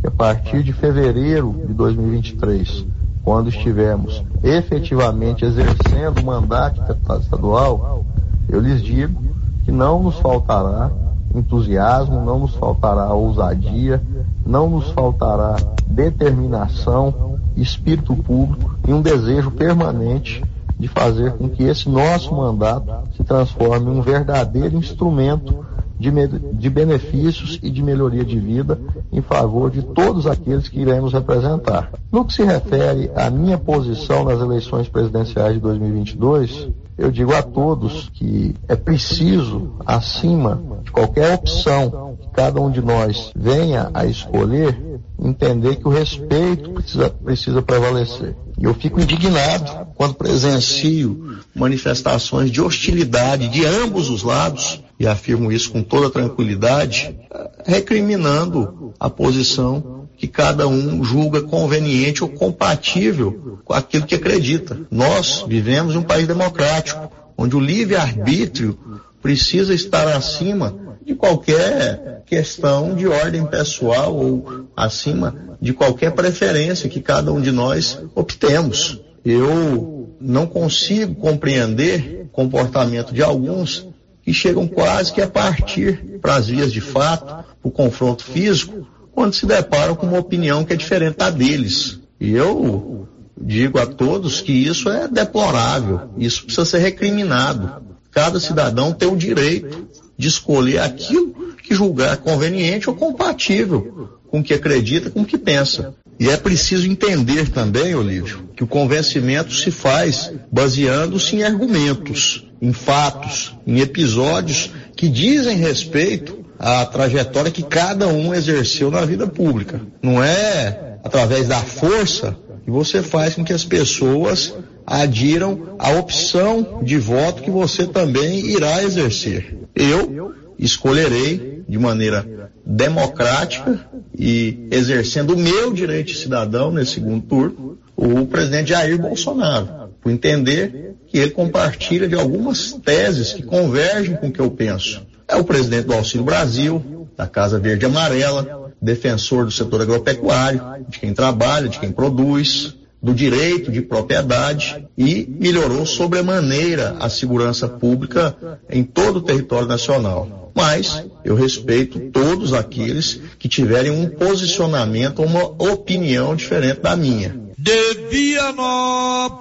que 0.00 0.06
a 0.06 0.10
partir 0.10 0.62
de 0.62 0.72
fevereiro 0.72 1.64
de 1.66 1.74
2023, 1.74 2.86
quando 3.24 3.48
estivermos 3.48 4.22
efetivamente 4.44 5.44
exercendo 5.44 6.20
o 6.20 6.26
mandato 6.26 6.80
estadual, 7.20 8.04
eu 8.48 8.60
lhes 8.60 8.82
digo 8.82 9.20
que 9.64 9.72
não 9.72 10.00
nos 10.00 10.16
faltará 10.20 10.92
entusiasmo, 11.34 12.24
não 12.24 12.38
nos 12.38 12.54
faltará 12.54 13.12
ousadia, 13.12 14.02
não 14.46 14.68
nos 14.68 14.90
faltará 14.90 15.56
determinação, 15.86 17.38
espírito 17.56 18.14
público 18.16 18.76
e 18.86 18.92
um 18.92 19.02
desejo 19.02 19.50
permanente 19.50 20.42
de 20.78 20.88
fazer 20.88 21.32
com 21.34 21.48
que 21.48 21.62
esse 21.62 21.88
nosso 21.88 22.34
mandato 22.34 23.08
se 23.16 23.22
transforme 23.22 23.90
em 23.90 23.98
um 23.98 24.02
verdadeiro 24.02 24.76
instrumento 24.76 25.64
de, 25.98 26.10
de, 26.10 26.70
benefícios 26.70 27.58
e 27.62 27.70
de 27.70 27.82
melhoria 27.82 28.24
de 28.24 28.38
vida 28.38 28.78
em 29.12 29.22
favor 29.22 29.70
de 29.70 29.82
todos 29.82 30.26
aqueles 30.26 30.68
que 30.68 30.80
iremos 30.80 31.12
representar. 31.12 31.90
No 32.10 32.24
que 32.24 32.34
se 32.34 32.42
refere 32.42 33.10
à 33.14 33.30
minha 33.30 33.58
posição 33.58 34.24
nas 34.24 34.40
eleições 34.40 34.88
presidenciais 34.88 35.54
de 35.54 35.60
2022, 35.60 36.68
eu 36.96 37.10
digo 37.10 37.34
a 37.34 37.42
todos 37.42 38.08
que 38.12 38.54
é 38.68 38.76
preciso, 38.76 39.72
acima 39.84 40.62
de 40.84 40.92
qualquer 40.92 41.34
opção 41.34 42.16
que 42.20 42.28
cada 42.28 42.60
um 42.60 42.70
de 42.70 42.80
nós 42.80 43.32
venha 43.34 43.90
a 43.92 44.06
escolher, 44.06 45.00
entender 45.18 45.76
que 45.76 45.88
o 45.88 45.90
respeito 45.90 46.70
precisa, 46.70 47.10
precisa 47.10 47.62
prevalecer. 47.62 48.36
E 48.56 48.64
eu 48.64 48.74
fico 48.74 49.00
indignado 49.00 49.88
quando 49.96 50.14
presencio 50.14 51.38
manifestações 51.54 52.50
de 52.50 52.60
hostilidade 52.60 53.48
de 53.48 53.66
ambos 53.66 54.08
os 54.08 54.22
lados, 54.22 54.83
e 54.98 55.06
afirmo 55.06 55.50
isso 55.50 55.70
com 55.72 55.82
toda 55.82 56.10
tranquilidade, 56.10 57.16
recriminando 57.64 58.92
a 58.98 59.10
posição 59.10 60.08
que 60.16 60.28
cada 60.28 60.68
um 60.68 61.02
julga 61.02 61.42
conveniente 61.42 62.22
ou 62.22 62.30
compatível 62.30 63.60
com 63.64 63.72
aquilo 63.72 64.06
que 64.06 64.14
acredita. 64.14 64.78
Nós 64.90 65.44
vivemos 65.46 65.94
em 65.94 65.98
um 65.98 66.02
país 66.02 66.26
democrático, 66.26 67.10
onde 67.36 67.56
o 67.56 67.60
livre-arbítrio 67.60 68.78
precisa 69.20 69.74
estar 69.74 70.06
acima 70.08 70.74
de 71.04 71.14
qualquer 71.14 72.22
questão 72.26 72.94
de 72.94 73.06
ordem 73.06 73.44
pessoal 73.44 74.14
ou 74.14 74.66
acima 74.76 75.56
de 75.60 75.72
qualquer 75.72 76.12
preferência 76.12 76.88
que 76.88 77.00
cada 77.00 77.32
um 77.32 77.40
de 77.40 77.50
nós 77.50 77.98
obtemos. 78.14 79.00
Eu 79.24 80.16
não 80.20 80.46
consigo 80.46 81.14
compreender 81.14 82.22
o 82.24 82.28
comportamento 82.28 83.12
de 83.12 83.22
alguns 83.22 83.86
que 84.24 84.32
chegam 84.32 84.66
quase 84.66 85.12
que 85.12 85.20
a 85.20 85.28
partir 85.28 86.18
para 86.20 86.36
as 86.36 86.46
vias 86.48 86.72
de 86.72 86.80
fato, 86.80 87.44
o 87.62 87.70
confronto 87.70 88.24
físico, 88.24 88.86
quando 89.12 89.34
se 89.34 89.44
deparam 89.46 89.94
com 89.94 90.06
uma 90.06 90.18
opinião 90.18 90.64
que 90.64 90.72
é 90.72 90.76
diferente 90.76 91.18
da 91.18 91.30
deles. 91.30 92.00
E 92.18 92.32
eu 92.32 93.06
digo 93.38 93.78
a 93.78 93.86
todos 93.86 94.40
que 94.40 94.52
isso 94.52 94.88
é 94.88 95.06
deplorável, 95.06 96.08
isso 96.16 96.44
precisa 96.44 96.64
ser 96.64 96.78
recriminado. 96.78 97.82
Cada 98.10 98.40
cidadão 98.40 98.92
tem 98.92 99.08
o 99.08 99.16
direito 99.16 99.88
de 100.16 100.28
escolher 100.28 100.78
aquilo 100.78 101.34
que 101.62 101.74
julgar 101.74 102.16
conveniente 102.18 102.88
ou 102.88 102.96
compatível 102.96 104.18
com 104.28 104.40
o 104.40 104.42
que 104.42 104.54
acredita, 104.54 105.10
com 105.10 105.20
o 105.20 105.26
que 105.26 105.36
pensa. 105.36 105.94
E 106.18 106.28
é 106.28 106.36
preciso 106.36 106.88
entender 106.88 107.50
também, 107.50 107.94
Olívio, 107.94 108.48
que 108.56 108.62
o 108.62 108.68
convencimento 108.68 109.52
se 109.52 109.70
faz 109.70 110.32
baseando-se 110.50 111.36
em 111.36 111.42
argumentos, 111.42 112.46
em 112.64 112.72
fatos, 112.72 113.54
em 113.66 113.80
episódios 113.80 114.70
que 114.96 115.06
dizem 115.06 115.58
respeito 115.58 116.42
à 116.58 116.86
trajetória 116.86 117.50
que 117.50 117.62
cada 117.62 118.08
um 118.08 118.34
exerceu 118.34 118.90
na 118.90 119.04
vida 119.04 119.26
pública. 119.26 119.82
Não 120.02 120.24
é 120.24 120.96
através 121.04 121.46
da 121.46 121.58
força 121.58 122.34
que 122.64 122.70
você 122.70 123.02
faz 123.02 123.34
com 123.34 123.44
que 123.44 123.52
as 123.52 123.64
pessoas 123.64 124.54
adiram 124.86 125.76
à 125.78 125.90
opção 125.90 126.80
de 126.82 126.96
voto 126.96 127.42
que 127.42 127.50
você 127.50 127.86
também 127.86 128.46
irá 128.46 128.82
exercer. 128.82 129.58
Eu 129.74 130.32
escolherei 130.58 131.62
de 131.68 131.78
maneira 131.78 132.50
democrática 132.64 133.78
e 134.18 134.68
exercendo 134.70 135.34
o 135.34 135.38
meu 135.38 135.70
direito 135.70 136.06
de 136.06 136.16
cidadão 136.16 136.70
nesse 136.70 136.92
segundo 136.92 137.26
turno, 137.26 137.78
o 137.94 138.24
presidente 138.26 138.70
Jair 138.70 138.98
Bolsonaro, 138.98 139.83
por 140.04 140.12
entender 140.12 140.96
que 141.08 141.16
ele 141.16 141.30
compartilha 141.30 142.06
de 142.06 142.14
algumas 142.14 142.72
teses 142.84 143.32
que 143.32 143.42
convergem 143.42 144.16
com 144.16 144.28
o 144.28 144.30
que 144.32 144.40
eu 144.40 144.50
penso. 144.50 145.02
É 145.26 145.34
o 145.34 145.44
presidente 145.44 145.86
do 145.86 145.94
Auxílio 145.94 146.26
Brasil, 146.26 147.08
da 147.16 147.26
Casa 147.26 147.58
Verde 147.58 147.86
Amarela, 147.86 148.70
defensor 148.80 149.46
do 149.46 149.50
setor 149.50 149.80
agropecuário, 149.80 150.60
de 150.90 150.98
quem 151.00 151.14
trabalha, 151.14 151.70
de 151.70 151.80
quem 151.80 151.90
produz, 151.90 152.74
do 153.02 153.14
direito 153.14 153.72
de 153.72 153.80
propriedade 153.80 154.86
e 154.96 155.26
melhorou 155.26 155.86
sobremaneira 155.86 156.96
a 157.00 157.08
segurança 157.08 157.66
pública 157.66 158.36
em 158.68 158.84
todo 158.84 159.16
o 159.16 159.22
território 159.22 159.68
nacional. 159.68 160.52
Mas 160.54 161.04
eu 161.24 161.34
respeito 161.34 161.98
todos 162.10 162.52
aqueles 162.52 163.20
que 163.38 163.48
tiverem 163.48 163.90
um 163.90 164.08
posicionamento, 164.08 165.22
uma 165.22 165.44
opinião 165.44 166.36
diferente 166.36 166.80
da 166.80 166.94
minha. 166.94 167.43
De 167.64 167.94
Vianópolis, 168.10 169.40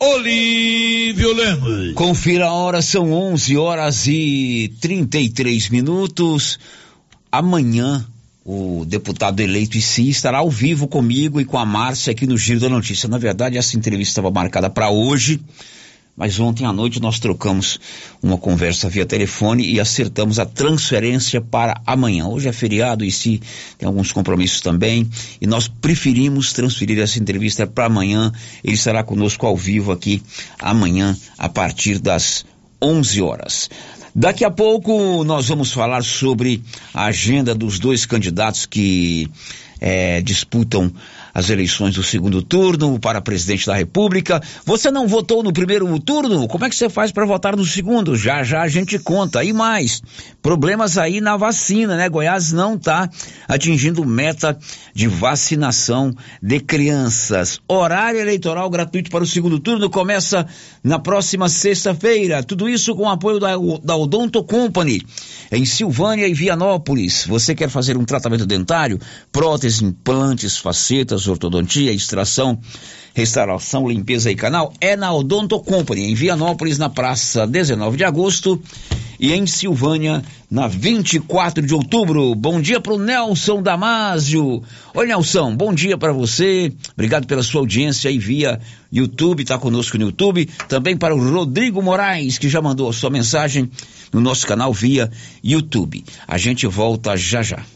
Olívio 0.00 1.34
Lemos. 1.34 1.92
Confira 1.92 2.46
a 2.46 2.52
hora, 2.54 2.80
são 2.80 3.12
11 3.12 3.54
horas 3.58 4.06
e 4.06 4.72
33 4.80 5.68
minutos. 5.68 6.58
Amanhã 7.30 8.02
o 8.42 8.86
deputado 8.86 9.40
eleito 9.40 9.78
sim 9.78 10.08
estará 10.08 10.38
ao 10.38 10.48
vivo 10.48 10.88
comigo 10.88 11.38
e 11.38 11.44
com 11.44 11.58
a 11.58 11.66
Márcia 11.66 12.12
aqui 12.12 12.26
no 12.26 12.38
Giro 12.38 12.60
da 12.60 12.70
Notícia. 12.70 13.06
Na 13.10 13.18
verdade, 13.18 13.58
essa 13.58 13.76
entrevista 13.76 14.12
estava 14.12 14.30
marcada 14.30 14.70
para 14.70 14.88
hoje, 14.88 15.38
mas 16.16 16.40
ontem 16.40 16.64
à 16.64 16.72
noite 16.72 17.00
nós 17.00 17.20
trocamos 17.20 17.78
uma 18.22 18.38
conversa 18.38 18.88
via 18.88 19.04
telefone 19.04 19.68
e 19.68 19.78
acertamos 19.78 20.38
a 20.38 20.46
transferência 20.46 21.40
para 21.40 21.80
amanhã. 21.86 22.26
Hoje 22.26 22.48
é 22.48 22.52
feriado 22.52 23.04
e 23.04 23.12
se 23.12 23.40
tem 23.76 23.86
alguns 23.86 24.12
compromissos 24.12 24.60
também 24.60 25.08
e 25.40 25.46
nós 25.46 25.68
preferimos 25.68 26.52
transferir 26.52 26.98
essa 26.98 27.18
entrevista 27.18 27.66
para 27.66 27.84
amanhã. 27.84 28.32
Ele 28.64 28.74
estará 28.74 29.02
conosco 29.02 29.46
ao 29.46 29.56
vivo 29.56 29.92
aqui 29.92 30.22
amanhã 30.58 31.16
a 31.36 31.48
partir 31.48 31.98
das 31.98 32.46
11 32.80 33.20
horas. 33.20 33.70
Daqui 34.14 34.46
a 34.46 34.50
pouco 34.50 35.22
nós 35.24 35.48
vamos 35.48 35.72
falar 35.72 36.02
sobre 36.02 36.62
a 36.94 37.04
agenda 37.04 37.54
dos 37.54 37.78
dois 37.78 38.06
candidatos 38.06 38.64
que 38.64 39.30
é, 39.80 40.20
disputam 40.20 40.92
as 41.36 41.50
eleições 41.50 41.94
do 41.94 42.02
segundo 42.02 42.40
turno 42.40 42.98
para 42.98 43.20
presidente 43.20 43.66
da 43.66 43.74
República. 43.74 44.40
Você 44.64 44.90
não 44.90 45.06
votou 45.06 45.42
no 45.42 45.52
primeiro 45.52 45.86
turno? 46.00 46.48
Como 46.48 46.64
é 46.64 46.70
que 46.70 46.74
você 46.74 46.88
faz 46.88 47.12
para 47.12 47.26
votar 47.26 47.54
no 47.54 47.64
segundo? 47.64 48.16
Já 48.16 48.42
já 48.42 48.62
a 48.62 48.68
gente 48.68 48.98
conta. 48.98 49.44
E 49.44 49.52
mais, 49.52 50.02
problemas 50.40 50.96
aí 50.96 51.20
na 51.20 51.36
vacina, 51.36 51.94
né? 51.94 52.08
Goiás 52.08 52.52
não 52.52 52.74
está 52.74 53.10
atingindo 53.46 54.02
meta 54.02 54.58
de 54.94 55.08
vacinação 55.08 56.14
de 56.40 56.58
crianças. 56.58 57.60
Horário 57.68 58.18
eleitoral 58.18 58.70
gratuito 58.70 59.10
para 59.10 59.22
o 59.22 59.26
segundo 59.26 59.60
turno 59.60 59.90
começa 59.90 60.46
na 60.82 60.98
próxima 60.98 61.50
sexta-feira. 61.50 62.42
Tudo 62.42 62.66
isso 62.66 62.96
com 62.96 63.02
o 63.02 63.10
apoio 63.10 63.38
da, 63.38 63.50
da 63.84 63.94
Odonto 63.94 64.42
Company 64.42 65.02
em 65.52 65.66
Silvânia 65.66 66.26
e 66.26 66.32
Vianópolis. 66.32 67.26
Você 67.26 67.54
quer 67.54 67.68
fazer 67.68 67.98
um 67.98 68.06
tratamento 68.06 68.46
dentário, 68.46 68.98
prótese 69.30 69.65
próteses, 69.66 69.82
implantes, 69.82 70.56
facetas, 70.56 71.26
ortodontia, 71.26 71.92
extração, 71.92 72.58
restauração, 73.14 73.88
limpeza 73.88 74.30
e 74.30 74.36
canal 74.36 74.72
é 74.80 74.96
na 74.96 75.12
Odonto 75.12 75.58
Company, 75.60 76.10
em 76.10 76.14
Vianópolis, 76.14 76.78
na 76.78 76.88
praça 76.88 77.46
19 77.46 77.96
de 77.96 78.04
agosto 78.04 78.62
e 79.18 79.32
em 79.32 79.46
Silvânia, 79.46 80.22
na 80.48 80.68
24 80.68 81.66
de 81.66 81.74
outubro. 81.74 82.34
Bom 82.34 82.60
dia 82.60 82.80
para 82.80 82.92
o 82.92 82.98
Nelson 82.98 83.60
Damásio. 83.60 84.62
Oi, 84.94 85.06
Nelson, 85.06 85.56
bom 85.56 85.74
dia 85.74 85.98
para 85.98 86.12
você. 86.12 86.72
Obrigado 86.92 87.26
pela 87.26 87.42
sua 87.42 87.62
audiência 87.62 88.08
aí 88.08 88.18
via 88.18 88.60
YouTube, 88.92 89.42
está 89.42 89.58
conosco 89.58 89.98
no 89.98 90.04
YouTube. 90.04 90.48
Também 90.68 90.96
para 90.96 91.14
o 91.14 91.30
Rodrigo 91.30 91.82
Moraes, 91.82 92.38
que 92.38 92.48
já 92.48 92.62
mandou 92.62 92.88
a 92.88 92.92
sua 92.92 93.10
mensagem 93.10 93.68
no 94.12 94.20
nosso 94.20 94.46
canal 94.46 94.72
via 94.72 95.10
YouTube. 95.42 96.04
A 96.28 96.38
gente 96.38 96.66
volta 96.66 97.16
já 97.16 97.42
já. 97.42 97.75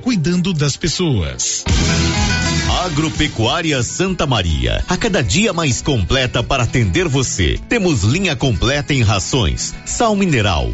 cuidando 0.01 0.53
das 0.53 0.75
pessoas. 0.75 1.63
Agropecuária 2.83 3.83
Santa 3.83 4.25
Maria, 4.25 4.83
a 4.89 4.97
cada 4.97 5.21
dia 5.21 5.53
mais 5.53 5.81
completa 5.81 6.41
para 6.41 6.63
atender 6.63 7.07
você. 7.07 7.59
Temos 7.69 8.03
linha 8.03 8.35
completa 8.35 8.93
em 8.93 9.03
rações, 9.03 9.75
sal 9.85 10.15
mineral, 10.15 10.73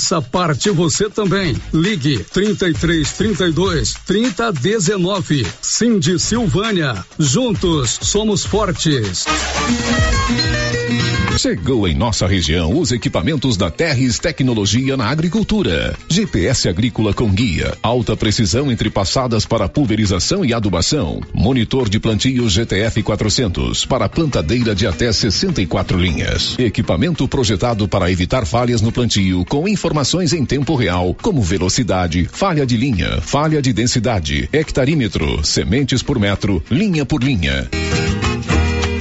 Faça 0.01 0.19
parte 0.19 0.71
você 0.71 1.07
também. 1.07 1.55
Ligue 1.71 2.25
33 2.33 3.11
32 3.11 3.93
30 4.03 4.51
19. 4.51 5.45
Cindy 5.61 6.17
Silvânia. 6.17 7.05
Juntos 7.19 7.99
somos 8.01 8.43
fortes. 8.43 9.25
Chegou 11.37 11.87
em 11.87 11.95
nossa 11.95 12.27
região 12.27 12.77
os 12.77 12.91
equipamentos 12.91 13.55
da 13.55 13.71
Terres 13.71 14.19
Tecnologia 14.19 14.97
na 14.97 15.07
Agricultura. 15.07 15.95
GPS 16.09 16.67
agrícola 16.67 17.13
com 17.13 17.31
guia, 17.31 17.75
alta 17.81 18.15
precisão 18.17 18.71
entre 18.71 18.89
passadas 18.89 19.45
para 19.45 19.69
pulverização 19.69 20.43
e 20.43 20.53
adubação. 20.53 21.21
Monitor 21.33 21.89
de 21.89 21.99
plantio 21.99 22.47
GTF 22.49 23.01
400 23.01 23.85
para 23.85 24.09
plantadeira 24.09 24.75
de 24.75 24.85
até 24.85 25.11
64 25.11 25.97
linhas. 25.97 26.59
Equipamento 26.59 27.27
projetado 27.27 27.87
para 27.87 28.11
evitar 28.11 28.45
falhas 28.45 28.81
no 28.81 28.91
plantio 28.91 29.45
com 29.45 29.67
informações 29.67 29.90
em 30.33 30.45
tempo 30.45 30.75
real, 30.75 31.15
como 31.21 31.41
velocidade, 31.41 32.25
falha 32.31 32.65
de 32.65 32.77
linha, 32.77 33.19
falha 33.21 33.61
de 33.61 33.73
densidade, 33.73 34.49
hectarímetro, 34.53 35.43
sementes 35.43 36.01
por 36.01 36.17
metro, 36.17 36.63
linha 36.69 37.05
por 37.05 37.21
linha. 37.21 37.69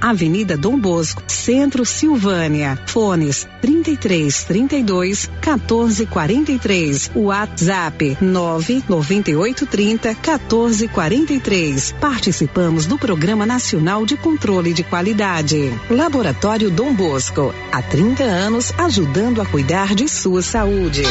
Avenida 0.00 0.56
Dom 0.56 0.78
Bosco, 0.78 1.22
Centro 1.26 1.84
Silvânia. 1.84 2.78
Fones 2.86 3.46
33 3.60 4.44
32 4.44 5.30
14 5.40 6.06
43. 6.06 7.10
WhatsApp 7.14 8.16
998 8.20 9.66
30 9.66 10.14
14 10.14 10.88
43. 10.88 11.94
Participamos 12.00 12.86
do 12.86 12.98
Programa 12.98 13.44
Nacional 13.44 14.06
de 14.06 14.16
Controle 14.16 14.72
de 14.72 14.82
Qualidade. 14.82 15.72
Laboratório 15.90 16.70
Dom 16.70 16.94
Bosco, 16.94 17.54
há 17.70 17.82
30 17.82 18.22
anos 18.22 18.72
ajudando 18.78 19.42
a 19.42 19.46
cuidar 19.46 19.94
de 19.94 20.08
sua 20.08 20.42
saúde. 20.42 21.02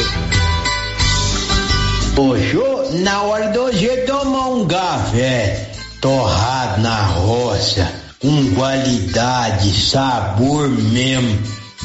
Poxa, 2.14 2.98
na 3.00 3.22
hora 3.22 3.48
do 3.50 3.68
hoje 3.68 3.96
tomar 3.98 4.48
um 4.48 4.66
café 4.66 5.70
torrado 6.00 6.80
na 6.80 7.06
roça, 7.06 8.07
com 8.20 8.54
qualidade, 8.54 9.72
sabor 9.80 10.68
mesmo, 10.68 11.38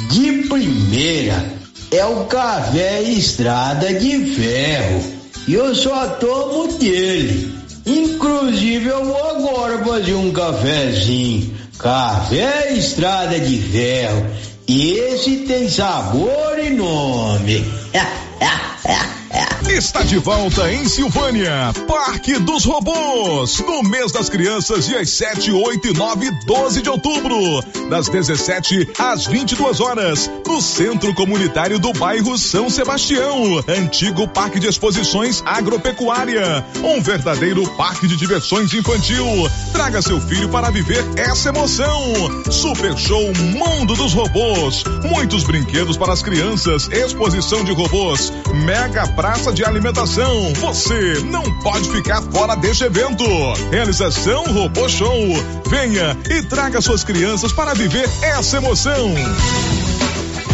de 0.10 0.48
primeira, 0.48 1.54
é 1.92 2.04
o 2.06 2.26
café 2.26 3.02
Estrada 3.02 3.94
de 3.94 4.34
Ferro. 4.34 5.04
E 5.48 5.54
eu 5.54 5.76
só 5.76 6.08
tomo 6.08 6.74
dele. 6.74 7.54
Inclusive 7.86 8.88
eu 8.88 9.06
vou 9.06 9.30
agora 9.30 9.84
fazer 9.86 10.14
um 10.16 10.32
cafezinho. 10.32 11.54
Café 11.78 12.74
Estrada 12.74 13.40
de 13.40 13.58
Ferro. 13.58 14.26
Esse 14.68 15.38
tem 15.48 15.70
sabor 15.70 16.58
e 16.58 16.70
nome. 16.70 17.64
Está 19.68 20.04
de 20.04 20.20
volta 20.20 20.72
em 20.72 20.88
Silvânia, 20.88 21.74
Parque 21.88 22.38
dos 22.38 22.64
Robôs, 22.64 23.60
no 23.62 23.82
mês 23.82 24.12
das 24.12 24.30
crianças, 24.30 24.86
dias 24.86 25.10
7, 25.10 25.52
8 25.52 25.88
e 25.88 25.94
9 25.94 26.28
e 26.28 26.32
12 26.46 26.82
de 26.84 26.90
outubro, 26.90 27.64
das 27.90 28.08
17 28.08 28.90
às 29.00 29.26
22 29.26 29.80
horas, 29.80 30.30
no 30.46 30.62
Centro 30.62 31.12
Comunitário 31.16 31.80
do 31.80 31.92
Bairro 31.94 32.38
São 32.38 32.70
Sebastião, 32.70 33.64
antigo 33.68 34.28
Parque 34.28 34.60
de 34.60 34.68
Exposições 34.68 35.42
Agropecuária, 35.44 36.64
um 36.84 37.02
verdadeiro 37.02 37.68
parque 37.76 38.08
de 38.08 38.16
diversões 38.16 38.72
infantil. 38.74 39.26
Traga 39.72 40.04
seu 40.04 40.22
filho 40.22 40.50
para 40.50 40.70
viver 40.70 41.04
essa 41.18 41.50
emoção. 41.50 42.14
Super 42.52 42.96
Show 42.96 43.34
Mundo 43.34 43.96
dos 43.96 44.14
Robôs, 44.14 44.84
muitos 45.10 45.44
brinquedos 45.44 45.98
para 45.98 46.14
as 46.14 46.22
crianças, 46.22 46.88
exposição 46.92 47.64
de 47.64 47.72
robôs, 47.72 48.32
mega 48.66 49.08
praça 49.24 49.54
de 49.54 49.64
alimentação. 49.64 50.54
Você 50.56 51.22
não 51.24 51.44
pode 51.60 51.90
ficar 51.90 52.22
fora 52.24 52.56
deste 52.56 52.84
evento. 52.84 53.24
Realização 53.72 54.44
Robô 54.52 54.90
Show. 54.90 55.18
Venha 55.66 56.18
e 56.30 56.44
traga 56.44 56.82
suas 56.82 57.06
crianças 57.06 57.54
para 57.54 57.74
viver 57.74 58.04
essa 58.22 58.58
emoção. 58.58 59.14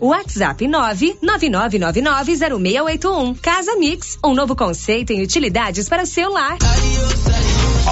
WhatsApp 0.00 0.66
999990681. 0.66 3.38
Casa 3.40 3.76
Mix, 3.76 4.18
um 4.24 4.34
novo 4.34 4.56
conceito 4.56 5.12
em 5.12 5.22
utilidades 5.22 5.88
para 5.88 6.04
seu 6.04 6.32
lar. 6.32 6.58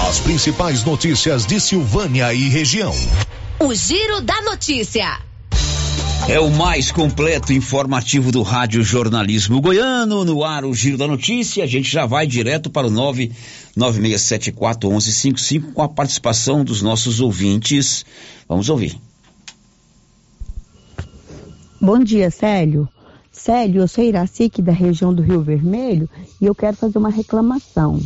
As 0.07 0.19
principais 0.19 0.83
notícias 0.83 1.45
de 1.45 1.59
Silvânia 1.59 2.33
e 2.33 2.49
região. 2.49 2.93
O 3.59 3.73
Giro 3.73 4.21
da 4.21 4.41
Notícia. 4.43 5.25
É 6.29 6.39
o 6.39 6.51
mais 6.51 6.91
completo 6.91 7.53
informativo 7.53 8.33
do 8.33 8.41
Rádio 8.41 8.83
Jornalismo 8.83 9.61
Goiano, 9.61 10.25
no 10.25 10.43
ar 10.43 10.65
o 10.65 10.73
Giro 10.73 10.97
da 10.97 11.07
Notícia. 11.07 11.63
A 11.63 11.67
gente 11.67 11.89
já 11.89 12.05
vai 12.05 12.27
direto 12.27 12.69
para 12.69 12.85
o 12.85 12.91
996741155 13.77 15.71
com 15.73 15.81
a 15.81 15.87
participação 15.87 16.65
dos 16.65 16.81
nossos 16.81 17.21
ouvintes. 17.21 18.05
Vamos 18.47 18.67
ouvir. 18.67 18.99
Bom 21.79 21.99
dia, 21.99 22.31
Célio. 22.31 22.89
Célio, 23.31 23.81
eu 23.81 23.87
sou 23.87 24.03
Iracique 24.03 24.63
da 24.63 24.71
região 24.71 25.13
do 25.13 25.21
Rio 25.21 25.43
Vermelho 25.43 26.09
e 26.41 26.45
eu 26.47 26.55
quero 26.55 26.75
fazer 26.75 26.97
uma 26.97 27.11
reclamação. 27.11 28.01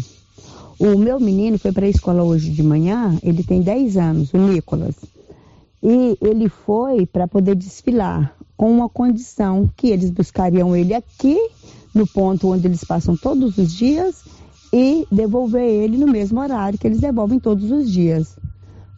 O 0.78 0.98
meu 0.98 1.22
menino 1.22 1.58
foi 1.58 1.72
para 1.72 1.86
a 1.86 1.90
escola 1.90 2.22
hoje 2.22 2.50
de 2.52 2.62
manhã, 2.62 3.18
ele 3.24 3.46
tem 3.46 3.62
10 3.62 3.96
anos, 3.96 4.34
o 4.34 4.38
Nicolas. 4.38 4.96
E 5.82 6.18
ele 6.20 6.50
foi 6.50 7.06
para 7.06 7.30
poder 7.30 7.56
desfilar 7.56 8.36
com 8.58 8.70
uma 8.70 8.90
condição 8.90 9.70
que 9.78 9.88
eles 9.88 10.10
buscariam 10.10 10.76
ele 10.76 10.94
aqui, 10.94 11.40
no 11.96 12.06
ponto 12.06 12.50
onde 12.52 12.68
eles 12.68 12.84
passam 12.84 13.16
todos 13.16 13.58
os 13.58 13.74
dias, 13.74 14.22
e 14.74 15.08
devolver 15.10 15.64
ele 15.64 15.98
no 15.98 16.08
mesmo 16.08 16.42
horário 16.42 16.78
que 16.78 16.88
eles 16.88 17.00
devolvem 17.00 17.40
todos 17.40 17.72
os 17.72 17.90
dias. 17.90 18.36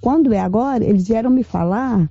Quando 0.01 0.34
é 0.34 0.39
agora, 0.39 0.84
eles 0.84 1.07
vieram 1.07 1.30
me 1.30 1.43
falar 1.43 2.09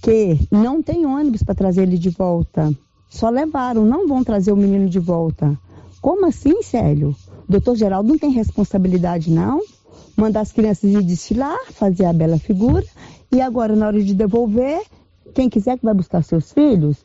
que 0.00 0.38
não 0.50 0.82
tem 0.82 1.06
ônibus 1.06 1.42
para 1.42 1.54
trazer 1.54 1.82
ele 1.82 1.98
de 1.98 2.10
volta. 2.10 2.72
Só 3.08 3.28
levaram, 3.28 3.84
não 3.84 4.06
vão 4.06 4.22
trazer 4.22 4.52
o 4.52 4.56
menino 4.56 4.88
de 4.88 4.98
volta. 4.98 5.58
Como 6.00 6.26
assim, 6.26 6.62
Célio? 6.62 7.14
Doutor 7.48 7.76
Geraldo 7.76 8.08
não 8.08 8.18
tem 8.18 8.30
responsabilidade, 8.30 9.30
não? 9.30 9.60
Mandar 10.16 10.40
as 10.40 10.52
crianças 10.52 10.90
ir 10.90 11.02
desfilar, 11.02 11.58
fazer 11.72 12.04
a 12.04 12.12
bela 12.12 12.38
figura, 12.38 12.84
e 13.32 13.40
agora, 13.40 13.74
na 13.74 13.86
hora 13.86 14.02
de 14.02 14.14
devolver, 14.14 14.80
quem 15.34 15.48
quiser 15.48 15.78
que 15.78 15.84
vai 15.84 15.94
buscar 15.94 16.22
seus 16.22 16.52
filhos, 16.52 16.96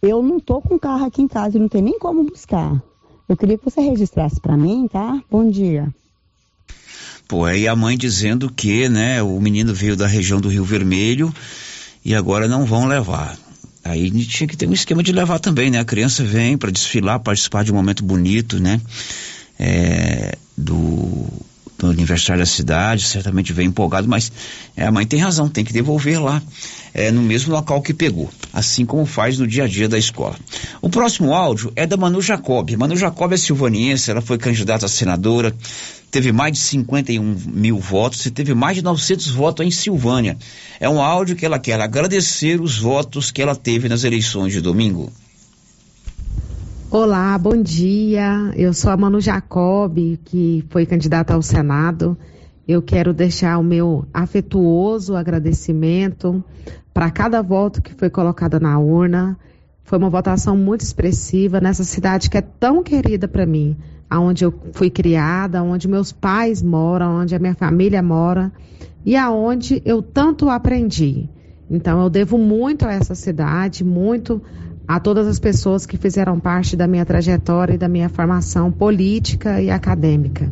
eu 0.00 0.22
não 0.22 0.38
tô 0.38 0.60
com 0.60 0.78
carro 0.78 1.04
aqui 1.04 1.22
em 1.22 1.28
casa, 1.28 1.58
não 1.58 1.68
tem 1.68 1.82
nem 1.82 1.98
como 1.98 2.24
buscar. 2.24 2.80
Eu 3.28 3.36
queria 3.36 3.58
que 3.58 3.64
você 3.64 3.80
registrasse 3.80 4.40
para 4.40 4.56
mim, 4.56 4.88
tá? 4.90 5.22
Bom 5.30 5.48
dia. 5.50 5.92
Pô, 7.26 7.44
aí 7.44 7.68
a 7.68 7.76
mãe 7.76 7.96
dizendo 7.98 8.50
que, 8.50 8.88
né, 8.88 9.22
o 9.22 9.38
menino 9.38 9.74
veio 9.74 9.96
da 9.96 10.06
região 10.06 10.40
do 10.40 10.48
Rio 10.48 10.64
Vermelho 10.64 11.32
e 12.08 12.14
agora 12.14 12.48
não 12.48 12.64
vão 12.64 12.86
levar. 12.86 13.36
Aí 13.84 14.10
tinha 14.24 14.48
que 14.48 14.56
ter 14.56 14.66
um 14.66 14.72
esquema 14.72 15.02
de 15.02 15.12
levar 15.12 15.38
também, 15.38 15.70
né? 15.70 15.78
A 15.78 15.84
criança 15.84 16.24
vem 16.24 16.56
para 16.56 16.70
desfilar, 16.70 17.20
participar 17.20 17.64
de 17.64 17.70
um 17.70 17.74
momento 17.74 18.02
bonito, 18.02 18.58
né? 18.58 18.80
É, 19.58 20.38
do, 20.56 21.26
do 21.76 21.90
aniversário 21.90 22.40
da 22.40 22.46
cidade, 22.46 23.04
certamente 23.04 23.52
vem 23.52 23.66
empolgado, 23.66 24.08
mas 24.08 24.32
é, 24.74 24.86
a 24.86 24.90
mãe 24.90 25.04
tem 25.04 25.20
razão, 25.20 25.50
tem 25.50 25.62
que 25.62 25.72
devolver 25.72 26.18
lá, 26.18 26.42
é, 26.94 27.10
no 27.10 27.20
mesmo 27.20 27.52
local 27.52 27.82
que 27.82 27.92
pegou, 27.92 28.30
assim 28.54 28.86
como 28.86 29.04
faz 29.04 29.38
no 29.38 29.46
dia 29.46 29.64
a 29.64 29.68
dia 29.68 29.86
da 29.86 29.98
escola. 29.98 30.34
O 30.80 30.88
próximo 30.88 31.34
áudio 31.34 31.70
é 31.76 31.86
da 31.86 31.98
Manu 31.98 32.22
Jacob. 32.22 32.70
Manu 32.74 32.96
Jacob 32.96 33.34
é 33.34 33.36
silvaniense, 33.36 34.10
ela 34.10 34.22
foi 34.22 34.38
candidata 34.38 34.86
a 34.86 34.88
senadora, 34.88 35.54
teve 36.10 36.32
mais 36.32 36.52
de 36.52 36.58
51 36.58 37.22
mil 37.46 37.78
votos 37.78 38.24
e 38.26 38.30
teve 38.30 38.54
mais 38.54 38.76
de 38.76 38.82
900 38.82 39.30
votos 39.30 39.66
em 39.66 39.70
Silvânia. 39.70 40.36
É 40.80 40.88
um 40.88 41.00
áudio 41.00 41.36
que 41.36 41.44
ela 41.44 41.58
quer 41.58 41.80
agradecer 41.80 42.60
os 42.60 42.78
votos 42.78 43.30
que 43.30 43.42
ela 43.42 43.54
teve 43.54 43.88
nas 43.88 44.04
eleições 44.04 44.52
de 44.52 44.60
domingo. 44.60 45.12
Olá, 46.90 47.36
bom 47.36 47.60
dia. 47.60 48.50
Eu 48.56 48.72
sou 48.72 48.90
a 48.90 48.96
Manu 48.96 49.20
Jacob, 49.20 49.98
que 50.24 50.64
foi 50.70 50.86
candidata 50.86 51.34
ao 51.34 51.42
Senado. 51.42 52.16
Eu 52.66 52.80
quero 52.80 53.12
deixar 53.12 53.58
o 53.58 53.62
meu 53.62 54.06
afetuoso 54.12 55.14
agradecimento 55.14 56.42
para 56.94 57.10
cada 57.10 57.42
voto 57.42 57.82
que 57.82 57.94
foi 57.94 58.08
colocado 58.08 58.58
na 58.58 58.78
urna. 58.78 59.38
Foi 59.84 59.98
uma 59.98 60.08
votação 60.10 60.56
muito 60.56 60.80
expressiva 60.80 61.60
nessa 61.60 61.84
cidade 61.84 62.28
que 62.30 62.38
é 62.38 62.42
tão 62.42 62.82
querida 62.82 63.28
para 63.28 63.44
mim, 63.46 63.76
aonde 64.10 64.44
eu 64.44 64.54
fui 64.72 64.90
criada, 64.90 65.62
onde 65.62 65.88
meus 65.88 66.12
pais 66.12 66.62
moram, 66.62 67.20
onde 67.20 67.34
a 67.34 67.38
minha 67.38 67.54
família 67.54 68.02
mora 68.02 68.52
e 69.04 69.16
aonde 69.16 69.82
eu 69.84 70.02
tanto 70.02 70.48
aprendi. 70.48 71.28
Então 71.70 72.02
eu 72.02 72.08
devo 72.08 72.38
muito 72.38 72.86
a 72.86 72.92
essa 72.92 73.14
cidade, 73.14 73.84
muito 73.84 74.42
a 74.86 74.98
todas 74.98 75.26
as 75.26 75.38
pessoas 75.38 75.84
que 75.84 75.98
fizeram 75.98 76.40
parte 76.40 76.74
da 76.74 76.86
minha 76.86 77.04
trajetória 77.04 77.74
e 77.74 77.78
da 77.78 77.88
minha 77.88 78.08
formação 78.08 78.72
política 78.72 79.60
e 79.60 79.70
acadêmica. 79.70 80.50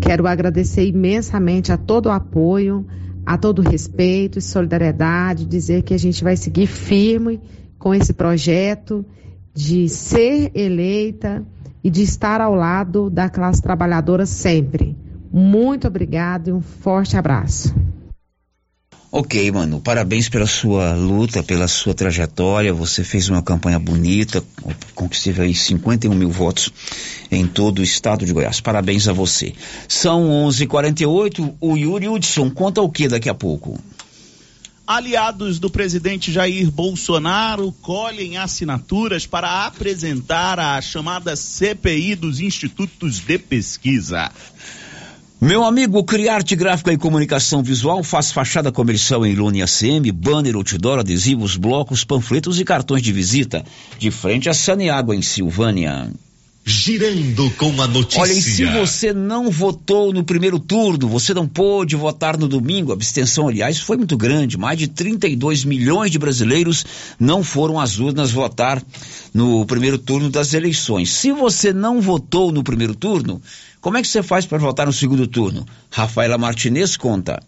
Quero 0.00 0.28
agradecer 0.28 0.86
imensamente 0.86 1.72
a 1.72 1.76
todo 1.76 2.06
o 2.06 2.12
apoio, 2.12 2.86
a 3.26 3.36
todo 3.36 3.58
o 3.58 3.68
respeito 3.68 4.38
e 4.38 4.42
solidariedade, 4.42 5.44
dizer 5.44 5.82
que 5.82 5.92
a 5.92 5.98
gente 5.98 6.22
vai 6.22 6.36
seguir 6.36 6.68
firme 6.68 7.40
com 7.76 7.92
esse 7.92 8.12
projeto 8.12 9.04
de 9.52 9.88
ser 9.88 10.52
eleita 10.54 11.44
e 11.84 11.90
de 11.90 12.02
estar 12.02 12.40
ao 12.40 12.54
lado 12.54 13.10
da 13.10 13.28
classe 13.28 13.60
trabalhadora 13.60 14.24
sempre. 14.24 14.96
Muito 15.30 15.86
obrigado 15.86 16.48
e 16.48 16.52
um 16.52 16.62
forte 16.62 17.16
abraço. 17.16 17.74
Ok, 19.12 19.48
mano, 19.52 19.80
parabéns 19.80 20.28
pela 20.28 20.46
sua 20.46 20.92
luta, 20.94 21.40
pela 21.40 21.68
sua 21.68 21.94
trajetória. 21.94 22.72
Você 22.72 23.04
fez 23.04 23.28
uma 23.28 23.42
campanha 23.42 23.78
bonita, 23.78 24.42
conquistou 24.92 25.44
aí 25.44 25.54
51 25.54 26.12
mil 26.12 26.30
votos 26.30 26.68
em 27.30 27.46
todo 27.46 27.78
o 27.78 27.82
estado 27.82 28.26
de 28.26 28.32
Goiás. 28.32 28.60
Parabéns 28.60 29.06
a 29.06 29.12
você. 29.12 29.52
São 29.86 30.28
11:48. 30.48 31.54
O 31.60 31.76
Yuri 31.76 32.08
Hudson 32.08 32.50
conta 32.50 32.80
o 32.80 32.90
que 32.90 33.06
daqui 33.06 33.28
a 33.28 33.34
pouco? 33.34 33.78
Aliados 34.86 35.58
do 35.58 35.70
presidente 35.70 36.30
Jair 36.30 36.70
Bolsonaro 36.70 37.72
colhem 37.80 38.36
assinaturas 38.36 39.26
para 39.26 39.64
apresentar 39.64 40.60
a 40.60 40.78
chamada 40.82 41.34
CPI 41.34 42.14
dos 42.14 42.38
Institutos 42.38 43.18
de 43.18 43.38
Pesquisa. 43.38 44.30
Meu 45.40 45.64
amigo, 45.64 46.04
Criarte 46.04 46.54
Gráfica 46.54 46.92
e 46.92 46.98
Comunicação 46.98 47.62
Visual 47.62 48.02
faz 48.02 48.30
fachada 48.30 48.70
comercial 48.70 49.24
em 49.24 49.34
lona 49.34 49.64
ACM, 49.64 50.12
banner, 50.12 50.54
outdoor, 50.54 50.98
adesivos, 50.98 51.56
blocos, 51.56 52.04
panfletos 52.04 52.60
e 52.60 52.64
cartões 52.64 53.02
de 53.02 53.12
visita. 53.12 53.64
De 53.98 54.10
frente 54.10 54.50
a 54.50 54.54
Saneágua, 54.54 55.16
em 55.16 55.22
Silvânia. 55.22 56.10
Girando 56.66 57.50
com 57.58 57.82
a 57.82 57.86
notícia. 57.86 58.22
Olha, 58.22 58.32
e 58.32 58.40
se 58.40 58.64
você 58.64 59.12
não 59.12 59.50
votou 59.50 60.14
no 60.14 60.24
primeiro 60.24 60.58
turno, 60.58 61.06
você 61.06 61.34
não 61.34 61.46
pôde 61.46 61.94
votar 61.94 62.38
no 62.38 62.48
domingo, 62.48 62.90
a 62.90 62.94
abstenção, 62.94 63.48
aliás, 63.48 63.78
foi 63.78 63.98
muito 63.98 64.16
grande. 64.16 64.56
Mais 64.56 64.78
de 64.78 64.88
32 64.88 65.62
milhões 65.64 66.10
de 66.10 66.18
brasileiros 66.18 66.86
não 67.20 67.44
foram 67.44 67.78
às 67.78 67.98
urnas 67.98 68.30
votar 68.30 68.82
no 69.34 69.66
primeiro 69.66 69.98
turno 69.98 70.30
das 70.30 70.54
eleições. 70.54 71.10
Se 71.12 71.32
você 71.32 71.70
não 71.70 72.00
votou 72.00 72.50
no 72.50 72.64
primeiro 72.64 72.94
turno, 72.94 73.42
como 73.82 73.98
é 73.98 74.02
que 74.02 74.08
você 74.08 74.22
faz 74.22 74.46
para 74.46 74.56
votar 74.56 74.86
no 74.86 74.92
segundo 74.92 75.26
turno? 75.26 75.66
Rafaela 75.90 76.38
Martinez 76.38 76.96
conta. 76.96 77.42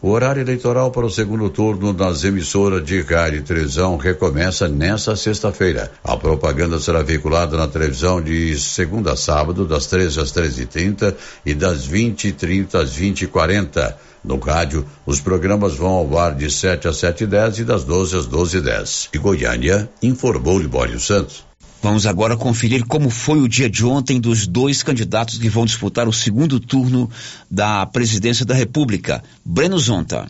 O 0.03 0.09
horário 0.09 0.41
eleitoral 0.41 0.91
para 0.91 1.05
o 1.05 1.09
segundo 1.09 1.49
turno 1.49 1.93
das 1.93 2.25
emissoras 2.25 2.85
de 2.85 3.01
rádio 3.01 3.39
e 3.39 3.41
televisão 3.41 3.95
recomeça 3.95 4.67
nesta 4.67 5.15
sexta-feira. 5.15 5.89
A 6.03 6.17
propaganda 6.17 6.77
será 6.77 7.01
veiculada 7.01 7.55
na 7.55 7.69
televisão 7.69 8.21
de 8.21 8.59
segunda 8.59 9.13
a 9.13 9.15
sábado, 9.15 9.65
das 9.65 9.87
13 9.87 10.19
às 10.19 10.33
13h30 10.33 11.15
e 11.45 11.55
das 11.55 11.87
20h30 11.87 12.75
às 12.75 12.95
20h40. 12.95 13.95
No 14.23 14.37
rádio, 14.37 14.85
os 15.05 15.19
programas 15.19 15.75
vão 15.75 15.91
ao 15.91 16.17
ar 16.17 16.33
de 16.33 16.49
7 16.49 16.87
às 16.87 16.97
7h10 16.97 17.59
e 17.59 17.63
das 17.65 17.83
12 17.83 18.17
às 18.17 18.27
12h10. 18.27 19.09
De 19.11 19.19
Goiânia, 19.19 19.89
informou 20.01 20.57
Libório 20.57 20.99
Santos. 20.99 21.43
Vamos 21.81 22.05
agora 22.05 22.37
conferir 22.37 22.85
como 22.85 23.09
foi 23.09 23.41
o 23.41 23.49
dia 23.49 23.69
de 23.69 23.85
ontem 23.85 24.21
dos 24.21 24.47
dois 24.47 24.81
candidatos 24.81 25.37
que 25.37 25.49
vão 25.49 25.65
disputar 25.65 26.07
o 26.07 26.13
segundo 26.13 26.57
turno 26.57 27.11
da 27.51 27.85
presidência 27.85 28.45
da 28.45 28.53
República. 28.53 29.21
Breno 29.43 29.77
Zonta. 29.77 30.25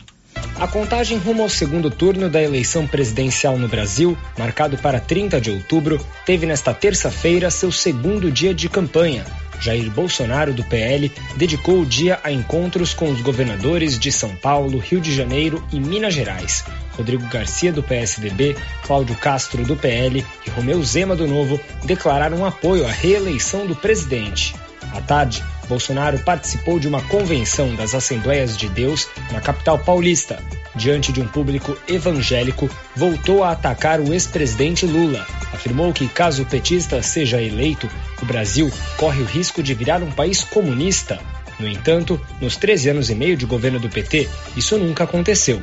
A 0.60 0.68
contagem 0.68 1.20
rumo 1.20 1.44
ao 1.44 1.50
segundo 1.50 1.92
turno 1.92 2.28
da 2.28 2.42
eleição 2.42 2.88
presidencial 2.88 3.58
no 3.58 3.68
Brasil, 3.68 4.18
marcado 4.36 4.78
para 4.78 5.00
30 5.00 5.40
de 5.40 5.52
outubro, 5.52 6.04
teve 6.26 6.48
nesta 6.48 6.74
terça-feira 6.74 7.52
seu 7.52 7.72
segundo 7.72 8.32
dia 8.32 8.54
de 8.54 8.68
campanha. 8.68 9.24
Jair 9.64 9.90
Bolsonaro, 9.90 10.54
do 10.54 10.64
PL, 10.66 11.10
dedicou 11.38 11.80
o 11.80 11.86
dia 11.86 12.20
a 12.22 12.30
encontros 12.30 12.94
com 12.94 13.10
os 13.10 13.22
governadores 13.22 13.98
de 13.98 14.12
São 14.12 14.36
Paulo, 14.36 14.78
Rio 14.78 15.00
de 15.00 15.16
Janeiro 15.16 15.64
e 15.72 15.80
Minas 15.80 16.14
Gerais. 16.14 16.66
Rodrigo 16.98 17.26
Garcia, 17.28 17.72
do 17.72 17.82
PSDB, 17.82 18.58
Cláudio 18.86 19.16
Castro, 19.16 19.64
do 19.64 19.78
PL 19.78 20.26
e 20.46 20.50
Romeu 20.50 20.84
Zema, 20.84 21.16
do 21.16 21.26
Novo, 21.26 21.60
declararam 21.86 22.46
apoio 22.46 22.86
à 22.86 22.92
reeleição 22.92 23.66
do 23.66 23.76
presidente. 23.76 24.54
À 24.94 25.00
tarde, 25.00 25.42
Bolsonaro 25.74 26.20
participou 26.20 26.78
de 26.80 26.88
uma 26.88 27.02
convenção 27.02 27.74
das 27.76 27.96
Assembleias 27.96 28.56
de 28.56 28.70
Deus 28.70 29.08
na 29.32 29.42
capital 29.42 29.80
paulista. 29.80 30.40
Diante 30.76 31.12
de 31.12 31.20
um 31.20 31.28
público 31.28 31.76
evangélico, 31.88 32.70
voltou 32.96 33.44
a 33.44 33.54
atacar 33.54 34.00
o 34.00 34.14
ex-presidente 34.14 34.86
Lula. 34.86 35.26
Afirmou 35.52 35.92
que, 35.92 36.08
caso 36.08 36.44
o 36.44 36.46
petista 36.46 37.02
seja 37.02 37.42
eleito, 37.42 37.90
o 38.22 38.26
Brasil 38.26 38.72
corre 38.98 39.24
o 39.24 39.26
risco 39.26 39.64
de 39.64 39.74
virar 39.74 40.04
um 40.04 40.12
país 40.12 40.44
comunista. 40.44 41.20
No 41.60 41.68
entanto, 41.68 42.22
nos 42.40 42.56
13 42.56 42.90
anos 42.90 43.10
e 43.10 43.16
meio 43.16 43.36
de 43.36 43.48
governo 43.48 43.80
do 43.80 43.90
PT, 43.90 44.30
isso 44.56 44.78
nunca 44.78 45.06
aconteceu. 45.06 45.60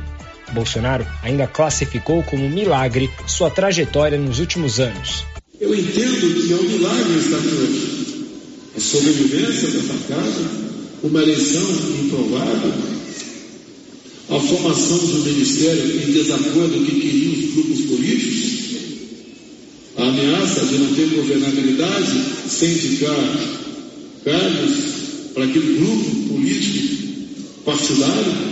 Bolsonaro 0.51 1.07
ainda 1.23 1.47
classificou 1.47 2.21
como 2.23 2.49
milagre 2.49 3.09
sua 3.25 3.49
trajetória 3.49 4.17
nos 4.17 4.39
últimos 4.39 4.77
anos. 4.77 5.25
Eu 5.57 5.73
entendo 5.73 6.19
que 6.19 6.51
é 6.51 6.55
um 6.57 6.63
milagre 6.63 7.17
estar 7.17 7.37
aqui. 7.37 8.00
A 8.75 8.79
sobrevivência 8.79 9.69
dessa 9.69 9.93
casa, 10.07 10.71
uma 11.03 11.21
eleição 11.21 11.61
improvável, 12.03 12.73
a 14.29 14.39
formação 14.39 14.97
de 14.97 15.15
um 15.15 15.23
ministério 15.23 16.03
em 16.03 16.11
desacordo 16.13 16.73
com 16.73 16.79
o 16.79 16.85
que 16.85 17.01
queriam 17.01 17.33
os 17.33 17.53
grupos 17.53 17.85
políticos, 17.85 18.61
a 19.97 20.03
ameaça 20.03 20.65
de 20.65 20.77
não 20.77 20.93
ter 20.95 21.09
governabilidade 21.09 22.23
sem 22.47 22.71
indicar 22.71 23.61
cargos 24.23 24.91
para 25.33 25.43
aquele 25.43 25.79
grupo 25.79 26.33
político 26.33 27.61
partidário. 27.65 28.51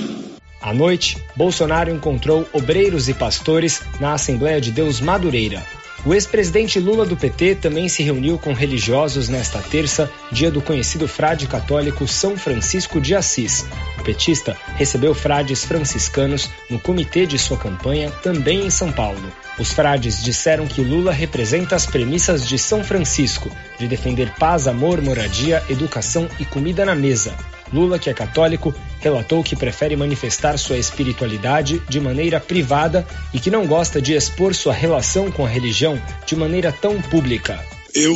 À 0.62 0.74
noite, 0.74 1.18
Bolsonaro 1.38 1.90
encontrou 1.90 2.46
obreiros 2.52 3.08
e 3.08 3.14
pastores 3.14 3.82
na 4.02 4.14
Assembleia 4.14 4.60
de 4.60 4.72
Deus 4.72 5.00
Madureira. 5.00 5.66
O 6.06 6.14
ex-presidente 6.14 6.80
Lula 6.80 7.06
do 7.06 7.18
PT 7.18 7.56
também 7.56 7.90
se 7.90 8.02
reuniu 8.02 8.40
com 8.40 8.54
religiosos 8.54 9.28
nesta 9.28 9.60
terça, 9.60 10.10
dia 10.32 10.50
do 10.50 10.62
conhecido 10.62 11.10
frade 11.10 11.46
católico 11.46 12.08
São 12.08 12.38
Francisco 12.38 13.02
de 13.02 13.14
Assis. 13.14 13.66
O 14.00 14.04
petista 14.04 14.56
recebeu 14.76 15.14
frades 15.14 15.66
franciscanos 15.66 16.50
no 16.70 16.80
comitê 16.80 17.26
de 17.26 17.38
sua 17.38 17.58
campanha, 17.58 18.10
também 18.24 18.66
em 18.66 18.70
São 18.70 18.94
Paulo. 18.94 19.30
Os 19.60 19.74
frades 19.74 20.24
disseram 20.24 20.66
que 20.68 20.82
Lula 20.82 21.12
representa 21.12 21.76
as 21.76 21.86
premissas 21.86 22.48
de 22.48 22.58
São 22.58 22.82
Francisco, 22.82 23.52
de 23.78 23.86
defender 23.86 24.34
paz, 24.40 24.68
amor, 24.68 25.02
moradia, 25.02 25.62
educação 25.70 26.30
e 26.40 26.46
comida 26.46 26.86
na 26.86 26.96
mesa. 26.96 27.36
Lula, 27.72 28.00
que 28.00 28.10
é 28.10 28.14
católico, 28.14 28.74
relatou 29.00 29.44
que 29.44 29.56
prefere 29.56 29.96
manifestar 29.96 30.58
sua 30.58 30.78
espiritualidade 30.78 31.82
de 31.88 32.00
maneira 32.00 32.40
privada 32.40 33.08
e 33.34 33.40
que 33.40 33.52
não 33.52 33.68
gosta 33.68 34.02
de 34.02 34.14
expor 34.14 34.56
sua 34.56 34.74
relação 34.74 35.32
com 35.32 35.46
a 35.46 35.50
religião 35.50 36.02
de 36.26 36.36
maneira 36.36 36.72
tão 36.72 37.02
pública. 37.02 37.64
Eu 37.94 38.16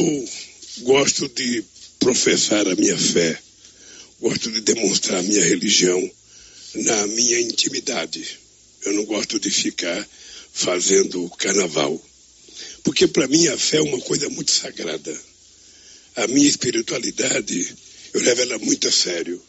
gosto 0.81 1.27
de 1.29 1.63
professar 1.99 2.67
a 2.67 2.75
minha 2.75 2.97
fé, 2.97 3.37
gosto 4.19 4.51
de 4.51 4.61
demonstrar 4.61 5.19
a 5.19 5.23
minha 5.23 5.45
religião 5.45 6.11
na 6.75 7.07
minha 7.07 7.39
intimidade. 7.41 8.39
Eu 8.85 8.93
não 8.93 9.05
gosto 9.05 9.39
de 9.39 9.49
ficar 9.49 10.07
fazendo 10.53 11.29
carnaval. 11.37 12.01
Porque 12.83 13.07
para 13.07 13.27
mim 13.27 13.47
a 13.47 13.57
fé 13.57 13.77
é 13.77 13.81
uma 13.81 13.99
coisa 14.01 14.29
muito 14.29 14.51
sagrada. 14.51 15.17
A 16.15 16.27
minha 16.27 16.47
espiritualidade 16.47 17.75
eu 18.14 18.22
levo 18.22 18.41
ela 18.41 18.57
muito 18.59 18.88
a 18.88 18.91
sério. 18.91 19.41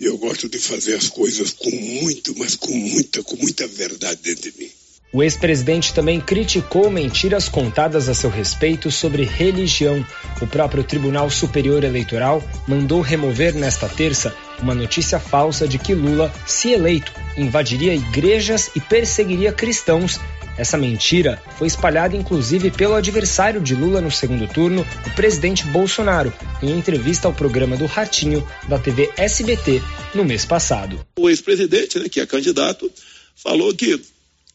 E 0.00 0.04
eu 0.06 0.18
gosto 0.18 0.48
de 0.48 0.58
fazer 0.58 0.94
as 0.94 1.08
coisas 1.08 1.50
com 1.52 1.70
muito, 1.70 2.34
mas 2.36 2.56
com 2.56 2.74
muita, 2.74 3.22
com 3.22 3.36
muita 3.36 3.66
verdade 3.66 4.20
dentro 4.22 4.50
de 4.50 4.58
mim. 4.58 4.70
O 5.12 5.22
ex-presidente 5.22 5.94
também 5.94 6.20
criticou 6.20 6.90
mentiras 6.90 7.48
contadas 7.48 8.08
a 8.08 8.14
seu 8.14 8.28
respeito 8.28 8.90
sobre 8.90 9.22
religião. 9.22 10.04
O 10.42 10.46
próprio 10.48 10.82
Tribunal 10.82 11.30
Superior 11.30 11.84
Eleitoral 11.84 12.42
mandou 12.66 13.00
remover 13.00 13.54
nesta 13.54 13.88
terça 13.88 14.34
uma 14.60 14.74
notícia 14.74 15.20
falsa 15.20 15.68
de 15.68 15.78
que 15.78 15.94
Lula, 15.94 16.34
se 16.44 16.72
eleito, 16.72 17.12
invadiria 17.36 17.94
igrejas 17.94 18.70
e 18.74 18.80
perseguiria 18.80 19.52
cristãos 19.52 20.18
essa 20.56 20.78
mentira 20.78 21.42
foi 21.58 21.66
espalhada 21.66 22.16
inclusive 22.16 22.70
pelo 22.70 22.94
adversário 22.94 23.60
de 23.60 23.74
Lula 23.74 24.00
no 24.00 24.10
segundo 24.10 24.46
turno, 24.46 24.86
o 25.06 25.10
presidente 25.14 25.64
Bolsonaro, 25.66 26.32
em 26.62 26.70
entrevista 26.70 27.26
ao 27.26 27.34
programa 27.34 27.76
do 27.76 27.86
Ratinho 27.86 28.46
da 28.68 28.78
TV 28.78 29.12
SBT 29.16 29.82
no 30.14 30.24
mês 30.24 30.44
passado. 30.44 31.04
O 31.18 31.28
ex-presidente, 31.28 31.98
né, 31.98 32.08
que 32.08 32.20
é 32.20 32.26
candidato, 32.26 32.90
falou 33.34 33.74
que 33.74 34.00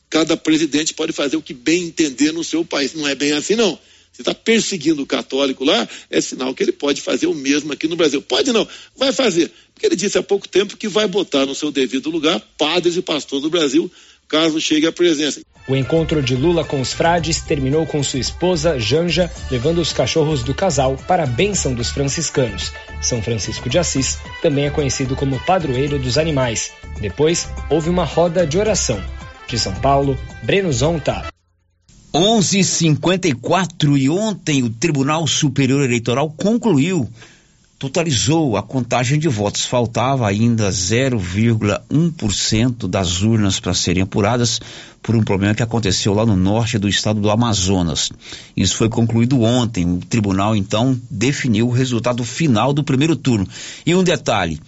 cada 0.10 0.36
presidente 0.36 0.94
pode 0.94 1.12
fazer 1.12 1.36
o 1.36 1.42
que 1.42 1.54
bem 1.54 1.84
entender 1.84 2.32
no 2.32 2.44
seu 2.44 2.66
país. 2.66 2.94
Não 2.94 3.08
é 3.08 3.14
bem 3.14 3.34
assim, 3.34 3.56
não. 3.56 3.78
Se 4.12 4.22
está 4.22 4.34
perseguindo 4.34 5.04
o 5.04 5.06
católico 5.06 5.64
lá, 5.64 5.88
é 6.10 6.20
sinal 6.20 6.54
que 6.54 6.64
ele 6.64 6.72
pode 6.72 7.00
fazer 7.00 7.28
o 7.28 7.36
mesmo 7.36 7.72
aqui 7.72 7.88
no 7.88 7.96
Brasil. 7.96 8.22
Pode 8.22 8.52
não, 8.52 8.68
vai 8.98 9.14
fazer. 9.14 9.52
Porque 9.74 9.86
ele 9.86 9.96
disse 9.96 10.18
há 10.18 10.24
pouco 10.24 10.48
tempo 10.48 10.76
que 10.76 10.88
vai 10.88 11.08
botar 11.08 11.46
no 11.46 11.54
seu 11.54 11.72
devido 11.72 12.10
lugar 12.10 12.40
padres 12.58 12.98
e 12.98 13.02
pastores 13.02 13.44
do 13.44 13.50
Brasil 13.50 13.90
caso 14.30 14.62
chegue 14.62 14.86
à 14.86 14.92
presença. 14.92 15.42
O 15.68 15.76
encontro 15.76 16.22
de 16.22 16.36
Lula 16.36 16.64
com 16.64 16.82
os 16.82 16.94
frades 16.94 17.42
terminou 17.42 17.86
com 17.86 18.02
sua 18.02 18.20
esposa, 18.20 18.80
Janja, 18.80 19.32
levando 19.52 19.80
os 19.80 19.94
cachorros 19.94 20.44
do 20.44 20.54
casal 20.54 20.98
para 21.08 21.24
a 21.24 21.28
bênção 21.28 21.74
dos 21.74 21.90
franciscanos. 21.90 22.72
São 23.02 23.22
Francisco 23.22 23.70
de 23.70 23.78
Assis 23.78 24.18
também 24.42 24.66
é 24.66 24.70
conhecido 24.70 25.16
como 25.16 25.40
padroeiro 25.46 26.00
dos 26.00 26.18
animais. 26.18 26.72
Depois, 27.00 27.48
houve 27.70 27.90
uma 27.90 28.04
roda 28.04 28.48
de 28.48 28.58
oração. 28.58 29.00
De 29.48 29.60
São 29.60 29.74
Paulo, 29.76 30.18
Breno 30.44 30.72
Zonta. 30.74 31.26
11:54 32.14 33.96
e 33.96 34.10
ontem 34.10 34.64
o 34.64 34.70
Tribunal 34.70 35.28
Superior 35.28 35.84
Eleitoral 35.84 36.30
concluiu 36.32 37.08
totalizou 37.80 38.56
a 38.58 38.62
contagem 38.62 39.18
de 39.18 39.30
votos. 39.30 39.64
Faltava 39.64 40.28
ainda 40.28 40.70
0,1% 40.70 42.90
das 42.90 43.22
urnas 43.22 43.58
para 43.60 43.74
serem 43.74 44.04
apuradas 44.04 44.60
por 45.02 45.16
um 45.16 45.24
problema 45.24 45.56
que 45.56 45.64
aconteceu 45.64 46.14
lá 46.14 46.26
no 46.26 46.36
norte 46.36 46.78
do 46.78 46.90
estado 46.90 47.22
do 47.22 47.32
Amazonas. 47.32 48.12
Isso 48.56 48.76
foi 48.76 48.90
concluído 48.90 49.42
ontem. 49.42 49.90
O 49.90 50.00
tribunal 50.00 50.58
então 50.58 51.00
definiu 51.10 51.70
o 51.70 51.72
resultado 51.72 52.26
final 52.26 52.74
do 52.74 52.84
primeiro 52.84 53.16
turno. 53.16 53.48
E 53.86 53.96
um 53.96 54.04
detalhe: 54.04 54.60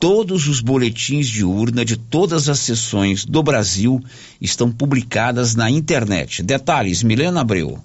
todos 0.00 0.48
os 0.48 0.60
boletins 0.60 1.28
de 1.28 1.44
urna 1.44 1.84
de 1.84 1.96
todas 1.96 2.48
as 2.48 2.58
sessões 2.58 3.24
do 3.24 3.44
Brasil 3.44 4.02
estão 4.40 4.72
publicadas 4.72 5.54
na 5.54 5.70
internet. 5.70 6.42
Detalhes, 6.42 7.04
Milena 7.04 7.42
Abreu. 7.42 7.80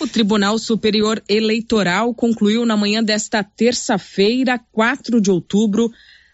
O 0.00 0.06
Tribunal 0.08 0.58
Superior 0.58 1.22
Eleitoral 1.28 2.12
concluiu 2.12 2.66
na 2.66 2.76
manhã 2.76 3.02
desta 3.02 3.44
terça-feira, 3.44 4.60
4 4.72 5.20
de 5.20 5.30
outubro, 5.30 5.92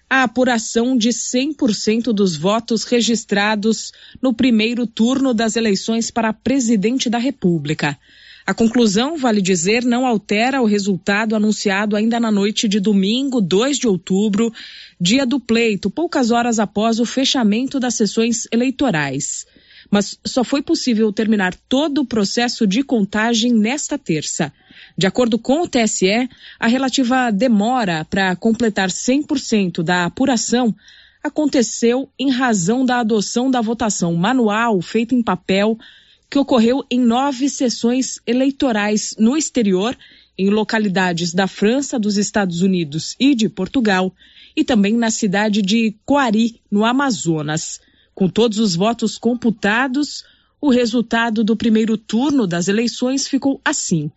a 0.09 0.25
apuração 0.25 0.97
de 0.97 1.11
100% 1.11 2.13
dos 2.13 2.37
votos 2.37 2.85
registrados 2.85 3.93
no 4.21 4.35
primeiro 4.35 4.87
turno 4.87 5.33
das 5.35 5.57
eleições 5.57 6.11
para 6.11 6.33
presidente 6.33 7.09
da 7.09 7.19
República. 7.19 7.97
A 8.47 8.55
conclusão, 8.55 9.17
vale 9.17 9.41
dizer, 9.41 9.85
não 9.85 10.05
altera 10.05 10.61
o 10.61 10.67
resultado 10.67 11.37
anunciado 11.37 11.95
ainda 11.95 12.19
na 12.19 12.33
noite 12.33 12.67
de 12.67 12.81
domingo, 12.81 13.41
2 13.41 13.79
de 13.79 13.87
outubro, 13.87 14.53
dia 15.01 15.25
do 15.25 15.39
pleito, 15.39 15.89
poucas 15.91 16.31
horas 16.33 16.59
após 16.59 16.99
o 16.99 17.05
fechamento 17.05 17.79
das 17.79 17.95
sessões 17.95 18.49
eleitorais. 18.51 19.47
Mas 19.91 20.19
só 20.25 20.45
foi 20.45 20.63
possível 20.63 21.13
terminar 21.13 21.55
todo 21.69 22.03
o 22.03 22.07
processo 22.07 22.67
de 22.67 22.83
contagem 22.83 23.53
nesta 23.53 23.99
terça. 23.99 24.53
De 24.97 25.07
acordo 25.07 25.39
com 25.39 25.63
o 25.63 25.69
TSE, 25.69 26.29
a 26.59 26.67
relativa 26.67 27.31
demora 27.31 28.05
para 28.05 28.37
completar 28.37 28.89
100% 28.89 29.83
da 29.83 30.05
apuração 30.05 30.75
aconteceu 31.23 32.09
em 32.19 32.31
razão 32.31 32.85
da 32.85 33.01
adoção 33.01 33.51
da 33.51 33.61
votação 33.61 34.15
manual 34.15 34.81
feita 34.81 35.15
em 35.15 35.23
papel 35.23 35.79
que 36.31 36.39
ocorreu 36.39 36.85
em 36.89 37.01
nove 37.01 37.49
sessões 37.49 38.21
eleitorais 38.25 39.17
no 39.19 39.37
exterior, 39.37 39.97
em 40.39 40.49
localidades 40.49 41.35
da 41.35 41.49
França, 41.49 41.99
dos 41.99 42.17
Estados 42.17 42.63
Unidos 42.63 43.17
e 43.19 43.35
de 43.35 43.49
Portugal, 43.49 44.15
e 44.57 44.63
também 44.63 44.97
na 44.97 45.11
cidade 45.11 45.61
de 45.61 45.97
Coari, 46.05 46.61
no 46.71 46.85
Amazonas. 46.85 47.81
Com 48.15 48.29
todos 48.29 48.59
os 48.59 48.75
votos 48.75 49.17
computados, 49.17 50.25
o 50.61 50.71
resultado 50.71 51.43
do 51.43 51.57
primeiro 51.57 51.97
turno 51.97 52.47
das 52.47 52.69
eleições 52.69 53.27
ficou 53.27 53.61
assim. 53.65 54.11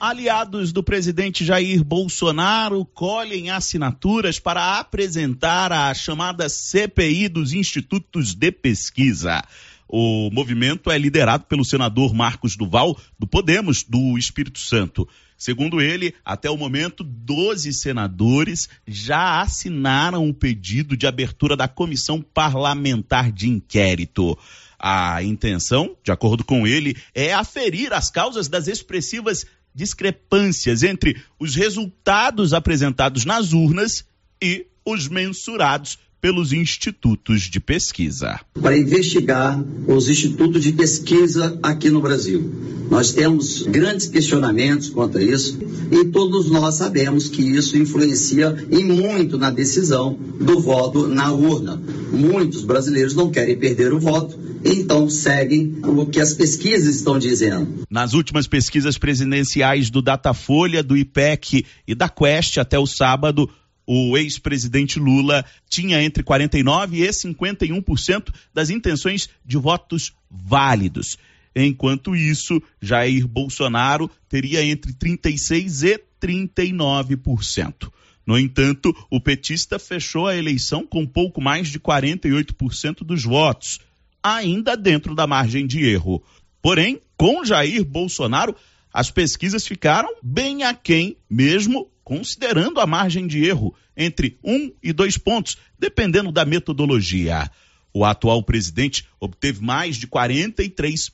Aliados 0.00 0.72
do 0.72 0.82
presidente 0.82 1.44
Jair 1.44 1.84
Bolsonaro 1.84 2.86
colhem 2.86 3.50
assinaturas 3.50 4.38
para 4.38 4.78
apresentar 4.78 5.70
a 5.70 5.92
chamada 5.92 6.48
CPI 6.48 7.28
dos 7.28 7.52
institutos 7.52 8.34
de 8.34 8.50
pesquisa. 8.50 9.44
O 9.86 10.30
movimento 10.32 10.90
é 10.90 10.96
liderado 10.96 11.44
pelo 11.44 11.66
senador 11.66 12.14
Marcos 12.14 12.56
Duval, 12.56 12.96
do 13.18 13.26
Podemos, 13.26 13.82
do 13.82 14.16
Espírito 14.16 14.58
Santo. 14.58 15.06
Segundo 15.40 15.80
ele, 15.80 16.14
até 16.22 16.50
o 16.50 16.56
momento, 16.58 17.02
12 17.02 17.72
senadores 17.72 18.68
já 18.86 19.40
assinaram 19.40 20.28
o 20.28 20.34
pedido 20.34 20.94
de 20.94 21.06
abertura 21.06 21.56
da 21.56 21.66
comissão 21.66 22.20
parlamentar 22.20 23.32
de 23.32 23.48
inquérito. 23.48 24.38
A 24.78 25.22
intenção, 25.22 25.96
de 26.04 26.12
acordo 26.12 26.44
com 26.44 26.66
ele, 26.66 26.94
é 27.14 27.32
aferir 27.32 27.90
as 27.94 28.10
causas 28.10 28.48
das 28.48 28.68
expressivas 28.68 29.46
discrepâncias 29.74 30.82
entre 30.82 31.16
os 31.38 31.54
resultados 31.54 32.52
apresentados 32.52 33.24
nas 33.24 33.54
urnas 33.54 34.04
e 34.42 34.66
os 34.84 35.08
mensurados 35.08 35.98
pelos 36.20 36.52
institutos 36.52 37.42
de 37.42 37.58
pesquisa. 37.58 38.40
Para 38.60 38.76
investigar 38.76 39.62
os 39.86 40.08
institutos 40.08 40.62
de 40.62 40.72
pesquisa 40.72 41.58
aqui 41.62 41.90
no 41.90 42.00
Brasil. 42.00 42.52
Nós 42.90 43.12
temos 43.12 43.62
grandes 43.62 44.06
questionamentos 44.06 44.90
quanto 44.90 45.18
a 45.18 45.22
isso 45.22 45.58
e 45.90 46.06
todos 46.06 46.50
nós 46.50 46.74
sabemos 46.74 47.28
que 47.28 47.42
isso 47.42 47.78
influencia 47.78 48.66
em 48.70 48.84
muito 48.84 49.38
na 49.38 49.50
decisão 49.50 50.18
do 50.40 50.60
voto 50.60 51.06
na 51.06 51.32
urna. 51.32 51.80
Muitos 52.12 52.64
brasileiros 52.64 53.14
não 53.14 53.30
querem 53.30 53.56
perder 53.56 53.92
o 53.92 54.00
voto 54.00 54.50
então 54.64 55.08
seguem 55.08 55.78
o 55.82 56.06
que 56.06 56.20
as 56.20 56.34
pesquisas 56.34 56.96
estão 56.96 57.18
dizendo. 57.18 57.84
Nas 57.90 58.12
últimas 58.12 58.46
pesquisas 58.46 58.98
presidenciais 58.98 59.90
do 59.90 60.02
Datafolha, 60.02 60.82
do 60.82 60.96
IPEC 60.96 61.64
e 61.86 61.94
da 61.94 62.08
Quest 62.08 62.58
até 62.58 62.78
o 62.78 62.86
sábado, 62.86 63.48
o 63.92 64.16
ex-presidente 64.16 65.00
Lula 65.00 65.44
tinha 65.68 66.00
entre 66.00 66.22
49% 66.22 66.92
e 66.92 67.08
51% 67.08 68.32
das 68.54 68.70
intenções 68.70 69.28
de 69.44 69.56
votos 69.56 70.12
válidos. 70.30 71.18
Enquanto 71.56 72.14
isso, 72.14 72.62
Jair 72.80 73.26
Bolsonaro 73.26 74.08
teria 74.28 74.62
entre 74.62 74.92
36% 74.92 75.82
e 75.88 76.00
39%. 76.24 77.90
No 78.24 78.38
entanto, 78.38 78.94
o 79.10 79.20
petista 79.20 79.76
fechou 79.76 80.28
a 80.28 80.36
eleição 80.36 80.86
com 80.86 81.04
pouco 81.04 81.40
mais 81.40 81.66
de 81.66 81.80
48% 81.80 82.98
dos 83.02 83.24
votos, 83.24 83.80
ainda 84.22 84.76
dentro 84.76 85.16
da 85.16 85.26
margem 85.26 85.66
de 85.66 85.84
erro. 85.84 86.22
Porém, 86.62 87.00
com 87.16 87.44
Jair 87.44 87.84
Bolsonaro, 87.84 88.54
as 88.92 89.10
pesquisas 89.10 89.66
ficaram 89.66 90.14
bem 90.22 90.62
aquém, 90.62 91.16
mesmo 91.28 91.90
considerando 92.10 92.80
a 92.80 92.86
margem 92.88 93.24
de 93.24 93.44
erro 93.44 93.72
entre 93.96 94.36
um 94.42 94.72
e 94.82 94.92
dois 94.92 95.16
pontos, 95.16 95.56
dependendo 95.78 96.32
da 96.32 96.44
metodologia. 96.44 97.48
O 97.94 98.04
atual 98.04 98.42
presidente 98.42 99.06
obteve 99.20 99.62
mais 99.62 99.94
de 99.94 100.08
43% 100.08 101.12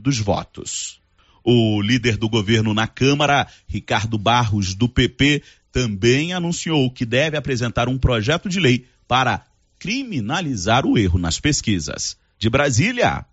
dos 0.00 0.18
votos. 0.18 1.02
O 1.44 1.82
líder 1.82 2.16
do 2.16 2.30
governo 2.30 2.72
na 2.72 2.86
Câmara, 2.86 3.46
Ricardo 3.68 4.16
Barros, 4.16 4.74
do 4.74 4.88
PP, 4.88 5.42
também 5.70 6.32
anunciou 6.32 6.90
que 6.90 7.04
deve 7.04 7.36
apresentar 7.36 7.86
um 7.86 7.98
projeto 7.98 8.48
de 8.48 8.58
lei 8.58 8.86
para 9.06 9.44
criminalizar 9.78 10.86
o 10.86 10.96
erro 10.96 11.18
nas 11.18 11.38
pesquisas. 11.38 12.16
De 12.38 12.48
Brasília, 12.48 13.26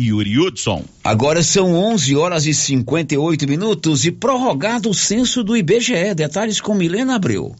Yuri 0.00 0.38
Hudson. 0.38 0.84
Agora 1.02 1.42
são 1.42 1.74
11 1.74 2.14
horas 2.16 2.46
e 2.46 2.52
58 2.52 3.48
minutos 3.48 4.04
e 4.04 4.12
prorrogado 4.12 4.90
o 4.90 4.94
censo 4.94 5.42
do 5.42 5.56
IBGE. 5.56 6.14
Detalhes 6.14 6.60
com 6.60 6.74
Milena 6.74 7.16
Abreu. 7.16 7.54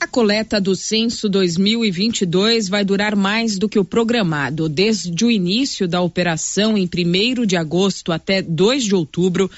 A 0.00 0.06
coleta 0.06 0.60
do 0.60 0.76
censo 0.76 1.28
2022 1.28 2.68
vai 2.68 2.84
durar 2.84 3.16
mais 3.16 3.58
do 3.58 3.68
que 3.68 3.78
o 3.78 3.84
programado. 3.84 4.68
Desde 4.68 5.24
o 5.24 5.30
início 5.30 5.88
da 5.88 6.00
operação, 6.00 6.78
em 6.78 6.88
1 6.88 7.44
de 7.44 7.56
agosto 7.56 8.12
até 8.12 8.40
2 8.40 8.84
de 8.84 8.94
outubro, 8.94 9.50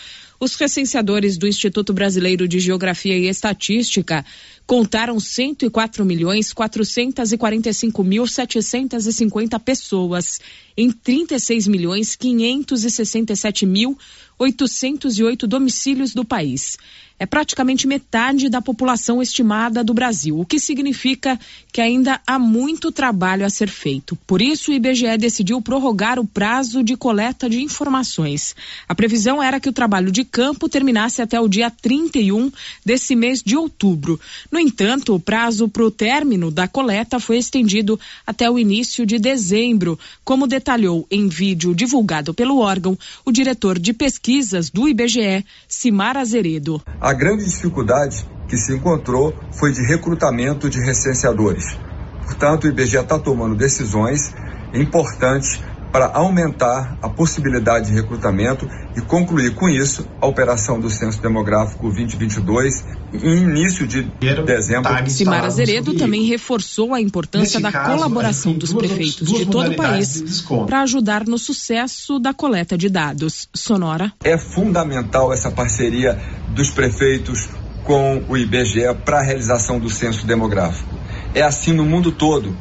Os 0.42 0.54
recenseadores 0.54 1.36
do 1.36 1.46
Instituto 1.46 1.92
Brasileiro 1.92 2.48
de 2.48 2.58
Geografia 2.58 3.14
e 3.14 3.28
Estatística 3.28 4.24
contaram 4.66 5.18
104 5.18 6.04
milhões 6.04 6.52
445 6.52 8.04
mil 8.04 8.26
750 8.26 9.58
pessoas 9.60 10.40
em 10.76 10.90
36 10.90 11.66
milhões 11.66 12.14
567 12.16 13.66
mil 13.66 13.98
808 14.38 15.46
domicílios 15.46 16.14
do 16.14 16.24
país 16.24 16.78
é 17.20 17.26
praticamente 17.26 17.86
metade 17.86 18.48
da 18.48 18.62
população 18.62 19.20
estimada 19.20 19.84
do 19.84 19.92
Brasil, 19.92 20.40
o 20.40 20.46
que 20.46 20.58
significa 20.58 21.38
que 21.70 21.78
ainda 21.78 22.18
há 22.26 22.38
muito 22.38 22.90
trabalho 22.90 23.44
a 23.44 23.50
ser 23.50 23.68
feito. 23.68 24.16
Por 24.26 24.40
isso, 24.40 24.70
o 24.70 24.74
IBGE 24.74 25.18
decidiu 25.18 25.60
prorrogar 25.60 26.18
o 26.18 26.26
prazo 26.26 26.82
de 26.82 26.96
coleta 26.96 27.46
de 27.46 27.60
informações. 27.62 28.56
A 28.88 28.94
previsão 28.94 29.42
era 29.42 29.60
que 29.60 29.68
o 29.68 29.72
trabalho 29.72 30.10
de 30.10 30.24
campo 30.24 30.66
terminasse 30.66 31.20
até 31.20 31.38
o 31.38 31.46
dia 31.46 31.70
31 31.70 32.50
desse 32.82 33.14
mês 33.14 33.42
de 33.42 33.54
outubro. 33.54 34.18
No 34.50 34.58
entanto, 34.58 35.14
o 35.14 35.20
prazo 35.20 35.68
para 35.68 35.84
o 35.84 35.90
término 35.90 36.50
da 36.50 36.66
coleta 36.66 37.20
foi 37.20 37.38
estendido 37.38 37.98
até 38.26 38.50
o 38.50 38.58
início 38.58 39.06
de 39.06 39.18
dezembro, 39.18 39.98
como 40.24 40.46
detalhou 40.46 41.06
em 41.10 41.28
vídeo 41.28 41.74
divulgado 41.74 42.34
pelo 42.34 42.58
órgão 42.58 42.98
o 43.24 43.30
diretor 43.30 43.78
de 43.78 43.92
pesquisas 43.92 44.68
do 44.68 44.88
IBGE, 44.88 45.44
Simar 45.68 46.16
Azeredo. 46.16 46.82
A 47.00 47.12
grande 47.12 47.44
dificuldade 47.44 48.26
que 48.48 48.56
se 48.56 48.74
encontrou 48.74 49.32
foi 49.52 49.72
de 49.72 49.82
recrutamento 49.82 50.68
de 50.68 50.80
recenseadores. 50.80 51.78
Portanto, 52.24 52.64
o 52.64 52.68
IBGE 52.68 52.96
está 52.96 53.18
tomando 53.18 53.54
decisões 53.54 54.34
importantes 54.74 55.60
para 55.92 56.06
aumentar 56.14 56.96
a 57.02 57.08
possibilidade 57.08 57.86
de 57.86 57.92
recrutamento 57.92 58.68
e 58.96 59.00
concluir 59.00 59.54
com 59.54 59.68
isso 59.68 60.06
a 60.20 60.26
operação 60.26 60.78
do 60.78 60.88
Censo 60.88 61.20
Demográfico 61.20 61.82
2022 61.82 62.84
em 63.12 63.38
início 63.38 63.86
de 63.86 64.02
dezembro. 64.44 64.92
Simar 65.10 65.44
Azeredo 65.44 65.94
também 65.94 66.24
reforçou 66.24 66.94
a 66.94 67.00
importância 67.00 67.60
da 67.60 67.72
caso, 67.72 67.96
colaboração 67.96 68.52
dos 68.52 68.72
prefeitos 68.72 69.28
de 69.28 69.46
todo 69.46 69.72
o 69.72 69.76
país 69.76 70.44
para 70.66 70.82
ajudar 70.82 71.26
no 71.26 71.38
sucesso 71.38 72.18
da 72.18 72.32
coleta 72.32 72.78
de 72.78 72.88
dados. 72.88 73.48
Sonora. 73.54 74.12
É 74.22 74.38
fundamental 74.38 75.32
essa 75.32 75.50
parceria 75.50 76.18
dos 76.48 76.70
prefeitos 76.70 77.48
com 77.84 78.22
o 78.28 78.36
IBGE 78.36 78.82
para 79.04 79.18
a 79.18 79.22
realização 79.22 79.78
do 79.78 79.90
censo 79.90 80.26
demográfico. 80.26 80.94
É 81.34 81.42
assim 81.42 81.72
no 81.72 81.84
mundo 81.84 82.12
todo 82.12 82.56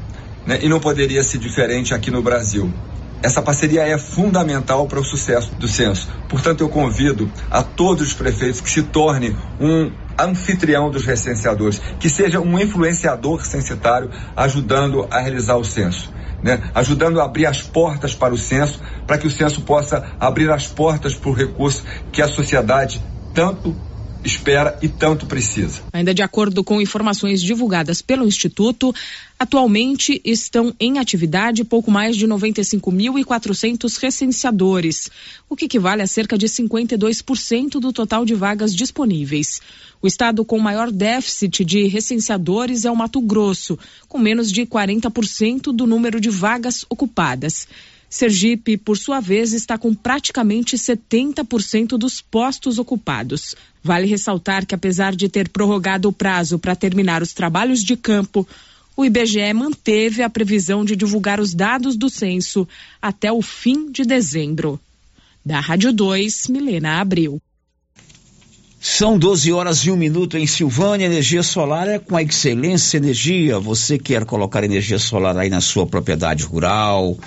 né? 0.46 0.60
e 0.62 0.70
não 0.70 0.80
poderia 0.80 1.24
ser 1.24 1.38
diferente 1.38 1.94
aqui 1.94 2.10
no 2.10 2.22
Brasil. 2.22 2.72
Essa 3.22 3.42
parceria 3.42 3.84
é 3.86 3.98
fundamental 3.98 4.88
para 4.88 5.00
o 5.00 5.04
sucesso 5.04 5.54
do 5.56 5.68
censo. 5.68 6.08
Portanto, 6.30 6.62
eu 6.62 6.70
convido 6.70 7.30
a 7.52 7.62
todos 7.62 8.08
os 8.08 8.14
prefeitos 8.14 8.62
que 8.62 8.70
se 8.70 8.84
tornem 8.84 9.36
um 9.60 9.92
anfitrião 10.18 10.90
dos 10.90 11.06
recenseadores, 11.06 11.82
que 12.00 12.10
seja 12.10 12.40
um 12.40 12.58
influenciador 12.58 13.46
censitário 13.46 14.10
ajudando 14.36 15.08
a 15.12 15.20
realizar 15.20 15.56
o 15.56 15.64
censo. 15.64 16.18
Né? 16.42 16.72
ajudando 16.74 17.20
a 17.20 17.26
abrir 17.26 17.46
as 17.46 17.62
portas 17.62 18.16
para 18.16 18.34
o 18.34 18.38
censo, 18.38 18.80
para 19.06 19.18
que 19.18 19.28
o 19.28 19.30
censo 19.30 19.60
possa 19.60 20.06
abrir 20.18 20.50
as 20.50 20.68
portas 20.68 21.14
para 21.14 21.30
o 21.30 21.34
recurso 21.34 21.84
que 22.14 22.22
a 22.22 22.30
sociedade 22.30 23.04
tanto 23.34 23.76
espera 24.24 24.78
e 24.82 24.88
tanto 24.88 25.26
precisa. 25.26 25.82
Ainda 25.94 26.14
de 26.14 26.22
acordo 26.22 26.64
com 26.64 26.82
informações 26.82 27.42
divulgadas 27.42 28.02
pelo 28.02 28.28
Instituto, 28.28 28.94
atualmente 29.40 30.22
estão 30.26 30.74
em 30.80 31.00
atividade 31.00 31.64
pouco 31.64 31.90
mais 31.90 32.16
de 32.16 32.28
95.400 32.28 33.98
recenseadores, 34.00 35.10
o 35.50 35.56
que 35.56 35.66
equivale 35.66 36.02
a 36.02 36.08
cerca 36.08 36.38
de 36.38 36.48
52% 36.48 37.80
do 37.80 37.94
total 37.94 38.26
de 38.26 38.36
vagas 38.36 38.76
disponíveis. 38.76 39.62
O 40.02 40.08
estado 40.08 40.46
com 40.46 40.60
maior 40.60 40.92
déficit 40.92 41.64
de 41.66 41.88
recenseadores 41.88 42.86
é 42.86 42.92
o 42.92 42.96
Mato 42.96 43.22
Grosso, 43.22 43.78
com 44.08 44.18
menos 44.18 44.52
de 44.52 44.66
40% 44.66 45.74
do 45.74 45.86
número 45.86 46.20
de 46.20 46.30
vagas 46.30 46.86
ocupadas. 46.90 47.68
Sergipe, 48.10 48.76
por 48.76 48.98
sua 48.98 49.20
vez, 49.20 49.54
está 49.54 49.78
com 49.78 49.94
praticamente 49.94 50.76
70% 50.76 51.90
dos 51.90 52.22
postos 52.22 52.80
ocupados. 52.80 53.56
Vale 53.84 54.08
ressaltar 54.08 54.66
que, 54.66 54.74
apesar 54.74 55.16
de 55.16 55.30
ter 55.30 55.48
prorrogado 55.50 56.10
o 56.10 56.14
prazo 56.14 56.58
para 56.58 56.76
terminar 56.76 57.22
os 57.22 57.34
trabalhos 57.34 57.84
de 57.84 57.96
campo, 57.96 58.48
o 58.98 59.06
IBGE 59.06 59.54
manteve 59.54 60.24
a 60.24 60.30
previsão 60.30 60.84
de 60.84 60.96
divulgar 60.96 61.40
os 61.40 61.54
dados 61.54 61.96
do 61.96 62.10
censo 62.10 62.68
até 63.02 63.32
o 63.32 63.42
fim 63.42 63.92
de 63.92 64.04
dezembro. 64.04 64.80
Da 65.46 65.60
Rádio 65.60 65.94
2, 65.94 66.48
Milena 66.48 67.00
Abril. 67.00 67.40
São 68.82 69.20
12 69.20 69.52
horas 69.52 69.80
e 69.80 69.92
um 69.92 69.98
minuto 69.98 70.38
em 70.38 70.48
Silvânia. 70.48 71.06
Energia 71.06 71.44
solar 71.44 71.88
é 71.88 72.00
com 72.00 72.16
a 72.16 72.24
Excelência 72.24 72.98
Energia. 72.98 73.60
Você 73.60 74.00
quer 74.00 74.26
colocar 74.26 74.64
energia 74.64 74.98
solar 74.98 75.38
aí 75.38 75.50
na 75.50 75.60
sua 75.60 75.86
propriedade 75.86 76.44
rural? 76.44 77.18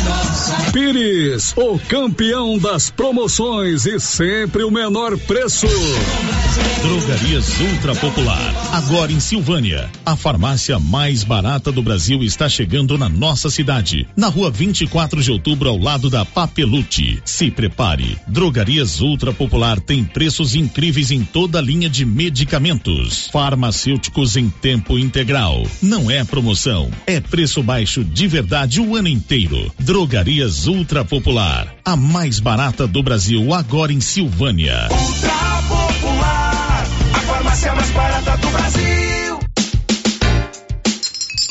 Pires, 0.71 1.53
o 1.57 1.77
campeão 1.77 2.57
das 2.57 2.89
promoções 2.89 3.85
e 3.85 3.99
sempre 3.99 4.63
o 4.63 4.71
menor 4.71 5.17
preço. 5.17 5.67
Drogarias 6.81 7.59
Ultra 7.59 7.93
Popular. 7.95 8.53
Agora 8.71 9.11
em 9.11 9.19
Silvânia. 9.19 9.89
A 10.05 10.15
farmácia 10.15 10.79
mais 10.79 11.25
barata 11.25 11.71
do 11.71 11.83
Brasil 11.83 12.23
está 12.23 12.47
chegando 12.47 12.97
na 12.97 13.09
nossa 13.09 13.49
cidade. 13.49 14.07
Na 14.15 14.29
rua 14.29 14.49
24 14.49 15.21
de 15.21 15.31
outubro, 15.31 15.69
ao 15.69 15.77
lado 15.77 16.09
da 16.09 16.23
Papelute. 16.23 17.21
Se 17.25 17.51
prepare. 17.51 18.17
Drogarias 18.25 19.01
Ultra 19.01 19.33
Popular 19.33 19.79
tem 19.79 20.03
preços 20.03 20.55
incríveis 20.55 21.11
em 21.11 21.23
toda 21.23 21.59
a 21.59 21.61
linha 21.61 21.89
de 21.89 22.05
medicamentos. 22.05 23.29
Farmacêuticos 23.31 24.37
em 24.37 24.49
tempo 24.49 24.97
integral. 24.97 25.63
Não 25.81 26.09
é 26.09 26.23
promoção. 26.23 26.89
É 27.05 27.19
preço 27.19 27.61
baixo 27.61 28.03
de 28.03 28.27
verdade 28.27 28.79
o 28.79 28.95
ano 28.95 29.09
inteiro. 29.09 29.71
Drogarias 29.77 30.20
Ultra 30.67 31.03
Popular. 31.03 31.73
A 31.83 31.95
mais 31.95 32.39
barata 32.39 32.85
do 32.85 33.01
Brasil 33.01 33.53
agora 33.55 33.91
em 33.91 33.99
Silvânia. 33.99 34.87
Ultra 34.91 35.31
Popular. 35.67 36.87
A 37.13 37.19
farmácia 37.21 37.73
mais 37.73 37.89
barata 37.89 38.37
do 38.37 38.47
Brasil. 38.49 39.39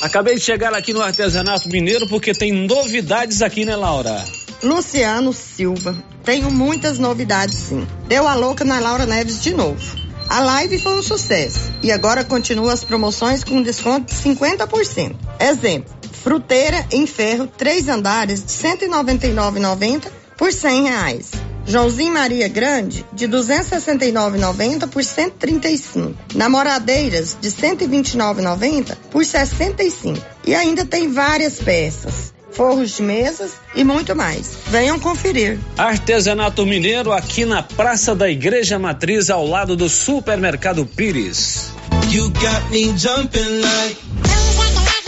Acabei 0.03 0.37
de 0.37 0.41
chegar 0.43 0.73
aqui 0.73 0.93
no 0.93 1.03
artesanato 1.03 1.69
mineiro 1.69 2.07
porque 2.07 2.33
tem 2.33 2.53
novidades 2.53 3.43
aqui, 3.43 3.65
né, 3.65 3.75
Laura? 3.75 4.25
Luciano 4.63 5.33
Silva. 5.33 5.97
Tenho 6.23 6.49
muitas 6.49 6.97
novidades, 6.97 7.57
sim. 7.57 7.85
Deu 8.07 8.29
a 8.29 8.35
louca 8.35 8.65
na 8.65 8.79
Laura 8.79 9.05
Neves 9.05 9.43
de 9.43 9.53
novo. 9.53 9.99
A 10.29 10.39
live 10.39 10.79
foi 10.79 10.97
um 10.97 11.03
sucesso 11.03 11.73
e 11.83 11.91
agora 11.91 12.23
continua 12.23 12.73
as 12.73 12.85
promoções 12.85 13.43
com 13.43 13.61
desconto 13.61 14.15
de 14.15 14.21
50%. 14.23 15.17
Exemplo: 15.41 16.00
fruteira 16.23 16.87
em 16.91 17.07
ferro, 17.07 17.47
três 17.47 17.89
andares 17.89 18.45
de 18.45 18.67
R$ 18.67 18.77
199,90 18.77 20.05
por 20.37 20.51
R$ 20.51 20.81
reais. 20.83 21.31
Joãozinho 21.67 22.13
Maria 22.13 22.49
Grande, 22.49 23.05
de 23.13 23.29
269,90 23.29 24.89
por 24.89 25.05
135. 25.05 26.15
Namoradeiras, 26.35 27.37
de 27.41 27.49
129,90 27.51 28.97
por 29.11 29.25
65. 29.25 30.19
E 30.47 30.55
ainda 30.55 30.85
tem 30.85 31.13
várias 31.13 31.61
peças 31.61 32.33
forros 32.51 32.97
de 32.97 33.03
mesas 33.03 33.53
e 33.75 33.85
muito 33.85 34.15
mais. 34.15 34.59
Venham 34.67 34.99
conferir. 34.99 35.59
Artesanato 35.79 36.67
Mineiro 36.67 37.13
aqui 37.13 37.45
na 37.45 37.63
Praça 37.63 38.15
da 38.15 38.29
Igreja 38.29 38.79
Matriz, 38.79 39.31
ao 39.31 39.47
lado 39.47 39.77
do 39.77 39.89
Supermercado 39.89 40.85
Pires. 40.85 41.73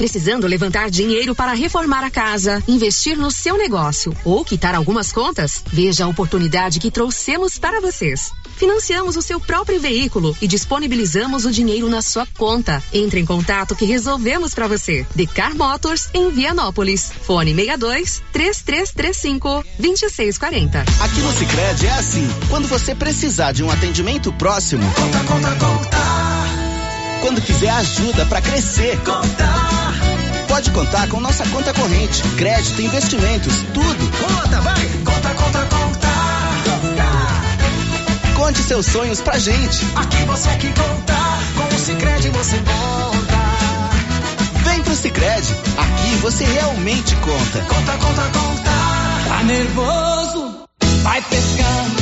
Precisando 0.03 0.49
levantar 0.49 0.91
dinheiro 0.91 1.33
para 1.33 1.53
reformar 1.53 2.03
a 2.03 2.11
casa, 2.11 2.61
investir 2.67 3.17
no 3.17 3.31
seu 3.31 3.57
negócio 3.57 4.13
ou 4.25 4.45
quitar 4.45 4.75
algumas 4.75 5.13
contas? 5.13 5.63
Veja 5.73 6.05
a 6.05 6.09
oportunidade 6.09 6.81
que 6.81 6.91
trouxemos 6.91 7.57
para 7.57 7.81
vocês. 7.81 8.33
Financiamos 8.57 9.17
o 9.17 9.23
seu 9.23 9.39
próprio 9.39 9.79
veículo 9.79 10.37
e 10.43 10.49
disponibilizamos 10.49 11.45
o 11.45 11.53
dinheiro 11.53 11.89
na 11.89 12.03
sua 12.03 12.27
conta. 12.37 12.83
Entre 12.93 13.21
em 13.21 13.25
contato 13.25 13.77
que 13.77 13.85
resolvemos 13.85 14.53
para 14.53 14.67
você. 14.67 15.07
Decar 15.15 15.55
Motors 15.55 16.09
em 16.13 16.31
Vianópolis. 16.31 17.13
Fone 17.23 17.55
62 17.55 18.23
3335 18.33 19.65
2640. 19.79 20.81
Aqui 20.81 21.21
no 21.21 21.33
Sicredi 21.33 21.87
é 21.87 21.93
assim. 21.93 22.29
Quando 22.51 22.67
você 22.67 22.93
precisar 22.93 23.53
de 23.53 23.63
um 23.63 23.71
atendimento 23.71 24.33
próximo, 24.33 24.83
conta, 24.97 25.19
conta, 25.21 25.65
conta. 25.65 25.99
Quando 27.21 27.41
quiser 27.41 27.71
ajuda 27.71 28.27
para 28.27 28.43
crescer, 28.43 28.99
conta. 29.05 29.72
Pode 30.53 30.71
contar 30.73 31.09
com 31.09 31.19
nossa 31.19 31.47
conta 31.49 31.73
corrente, 31.73 32.23
crédito, 32.37 32.83
investimentos, 32.83 33.55
tudo. 33.73 34.11
Conta, 34.19 34.61
vai. 34.61 34.87
Conta, 35.03 35.31
conta, 35.31 35.59
conta. 35.65 36.09
Conte 38.37 38.59
seus 38.59 38.85
sonhos 38.85 39.23
pra 39.23 39.39
gente. 39.39 39.83
Aqui 39.97 40.23
você 40.27 40.51
é 40.51 40.57
que 40.57 40.69
conta, 40.69 41.15
com 41.57 41.75
o 41.75 41.79
Sicredi 41.79 42.29
você 42.29 42.59
conta. 42.59 43.39
Vem 44.63 44.83
pro 44.83 44.95
Sicredi, 44.95 45.55
aqui 45.79 46.17
você 46.21 46.45
realmente 46.45 47.17
conta. 47.17 47.59
Conta, 47.61 47.93
conta, 47.93 48.23
conta. 48.39 48.71
Tá 49.29 49.43
nervoso? 49.45 50.65
Vai 51.03 51.23
pescando. 51.23 52.02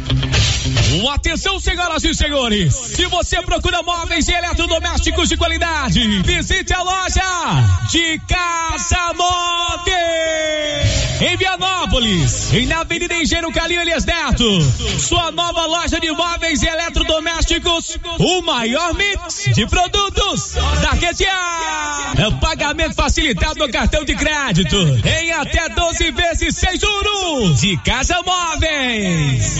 Atenção, 1.09 1.57
senhoras 1.59 2.03
e 2.03 2.13
senhores! 2.13 2.73
Se 2.73 3.05
você 3.05 3.41
procura 3.41 3.81
móveis 3.81 4.27
e 4.27 4.33
eletrodomésticos 4.33 5.29
de 5.29 5.37
qualidade, 5.37 6.21
visite 6.21 6.73
a 6.73 6.81
loja 6.81 7.87
de 7.89 8.19
Casa 8.27 9.13
Móveis! 9.15 10.91
Em 11.21 11.37
Vianópolis, 11.37 12.53
em 12.53 12.65
na 12.65 12.81
Avenida 12.81 13.13
Engenheiro 13.13 13.51
Calil 13.53 13.81
Elias 13.81 14.03
Neto. 14.03 14.61
Sua 14.99 15.31
nova 15.31 15.65
loja 15.65 15.99
de 15.99 16.11
móveis 16.11 16.61
e 16.61 16.67
eletrodomésticos, 16.67 17.97
o 18.19 18.41
maior 18.41 18.93
mix 18.93 19.45
de 19.53 19.65
produtos 19.67 20.53
da 20.81 20.91
região. 20.91 22.39
Pagamento 22.41 22.95
facilitado 22.95 23.59
no 23.59 23.71
cartão 23.71 24.03
de 24.03 24.15
crédito, 24.15 24.77
em 25.05 25.31
até 25.31 25.69
12 25.69 26.11
vezes 26.11 26.55
sem 26.57 26.77
juros. 26.77 27.61
De 27.61 27.77
Casa 27.77 28.17
Móveis. 28.25 29.59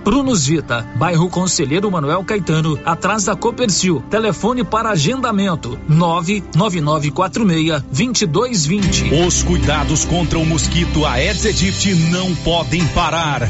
Prunus 0.03 0.47
Vita, 0.47 0.87
bairro 0.95 1.29
Conselheiro 1.29 1.91
Manuel 1.91 2.23
Caetano, 2.23 2.79
atrás 2.85 3.25
da 3.25 3.35
Copercil. 3.35 4.03
Telefone 4.09 4.63
para 4.63 4.89
agendamento: 4.89 5.79
99946 5.87 7.83
2220. 7.83 9.13
Os 9.25 9.43
cuidados 9.43 10.05
contra 10.05 10.39
o 10.39 10.45
mosquito 10.45 11.05
Aedes 11.05 11.45
aegypti 11.45 11.93
não 12.11 12.33
podem 12.35 12.85
parar. 12.87 13.49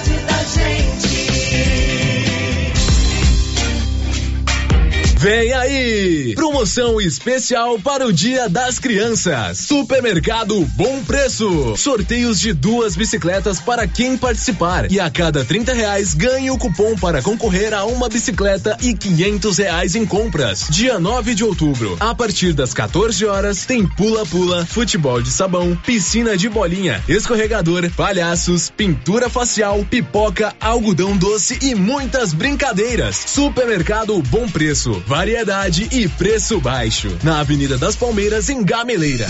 Vem 5.21 5.53
aí! 5.53 6.33
Promoção 6.33 6.99
especial 6.99 7.77
para 7.77 8.07
o 8.07 8.11
Dia 8.11 8.49
das 8.49 8.79
Crianças. 8.79 9.59
Supermercado 9.59 10.65
Bom 10.75 11.03
Preço. 11.03 11.77
Sorteios 11.77 12.39
de 12.39 12.53
duas 12.53 12.95
bicicletas 12.95 13.59
para 13.59 13.87
quem 13.87 14.17
participar. 14.17 14.91
E 14.91 14.99
a 14.99 15.11
cada 15.11 15.45
30 15.45 15.73
reais 15.73 16.15
ganhe 16.15 16.49
o 16.49 16.57
cupom 16.57 16.95
para 16.95 17.21
concorrer 17.21 17.71
a 17.71 17.85
uma 17.85 18.09
bicicleta 18.09 18.75
e 18.81 18.95
500 18.95 19.59
reais 19.59 19.93
em 19.93 20.07
compras. 20.07 20.65
Dia 20.71 20.99
9 20.99 21.35
de 21.35 21.43
outubro, 21.43 21.95
a 21.99 22.15
partir 22.15 22.51
das 22.53 22.73
14 22.73 23.23
horas, 23.23 23.63
tem 23.63 23.85
pula-pula, 23.85 24.65
futebol 24.65 25.21
de 25.21 25.29
sabão, 25.29 25.77
piscina 25.85 26.35
de 26.35 26.49
bolinha, 26.49 26.99
escorregador, 27.07 27.87
palhaços, 27.91 28.71
pintura 28.71 29.29
facial, 29.29 29.85
pipoca, 29.87 30.55
algodão 30.59 31.15
doce 31.15 31.59
e 31.61 31.75
muitas 31.75 32.33
brincadeiras. 32.33 33.15
Supermercado 33.27 34.19
Bom 34.23 34.49
Preço 34.49 34.99
variedade 35.11 35.89
e 35.91 36.07
preço 36.07 36.61
baixo. 36.61 37.17
Na 37.21 37.41
Avenida 37.41 37.77
das 37.77 37.97
Palmeiras, 37.97 38.47
em 38.49 38.63
Gameleira. 38.63 39.27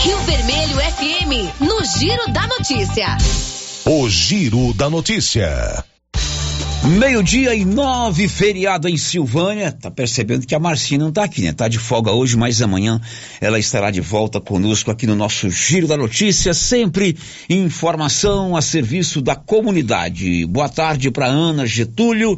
Rio 0.00 0.18
Vermelho 0.18 0.76
FM, 0.76 1.60
no 1.60 1.82
Giro 1.82 2.30
da 2.30 2.46
Notícia. 2.46 3.16
O 3.86 4.06
Giro 4.10 4.74
da 4.74 4.90
Notícia. 4.90 5.82
Meio-dia 6.98 7.54
e 7.54 7.64
nove, 7.64 8.28
feriado 8.28 8.86
em 8.86 8.98
Silvânia. 8.98 9.72
Tá 9.72 9.90
percebendo 9.90 10.46
que 10.46 10.54
a 10.54 10.60
Marcinha 10.60 11.00
não 11.00 11.10
tá 11.10 11.24
aqui, 11.24 11.40
né? 11.40 11.54
Tá 11.54 11.68
de 11.68 11.78
folga 11.78 12.12
hoje, 12.12 12.36
mas 12.36 12.60
amanhã 12.60 13.00
ela 13.40 13.58
estará 13.58 13.90
de 13.90 14.02
volta 14.02 14.42
conosco 14.42 14.90
aqui 14.90 15.06
no 15.06 15.16
nosso 15.16 15.48
Giro 15.48 15.86
da 15.86 15.96
Notícia, 15.96 16.52
sempre 16.52 17.16
informação 17.48 18.54
a 18.54 18.60
serviço 18.60 19.22
da 19.22 19.34
comunidade. 19.34 20.44
Boa 20.44 20.68
tarde 20.68 21.10
para 21.10 21.24
Ana 21.24 21.64
Getúlio 21.64 22.36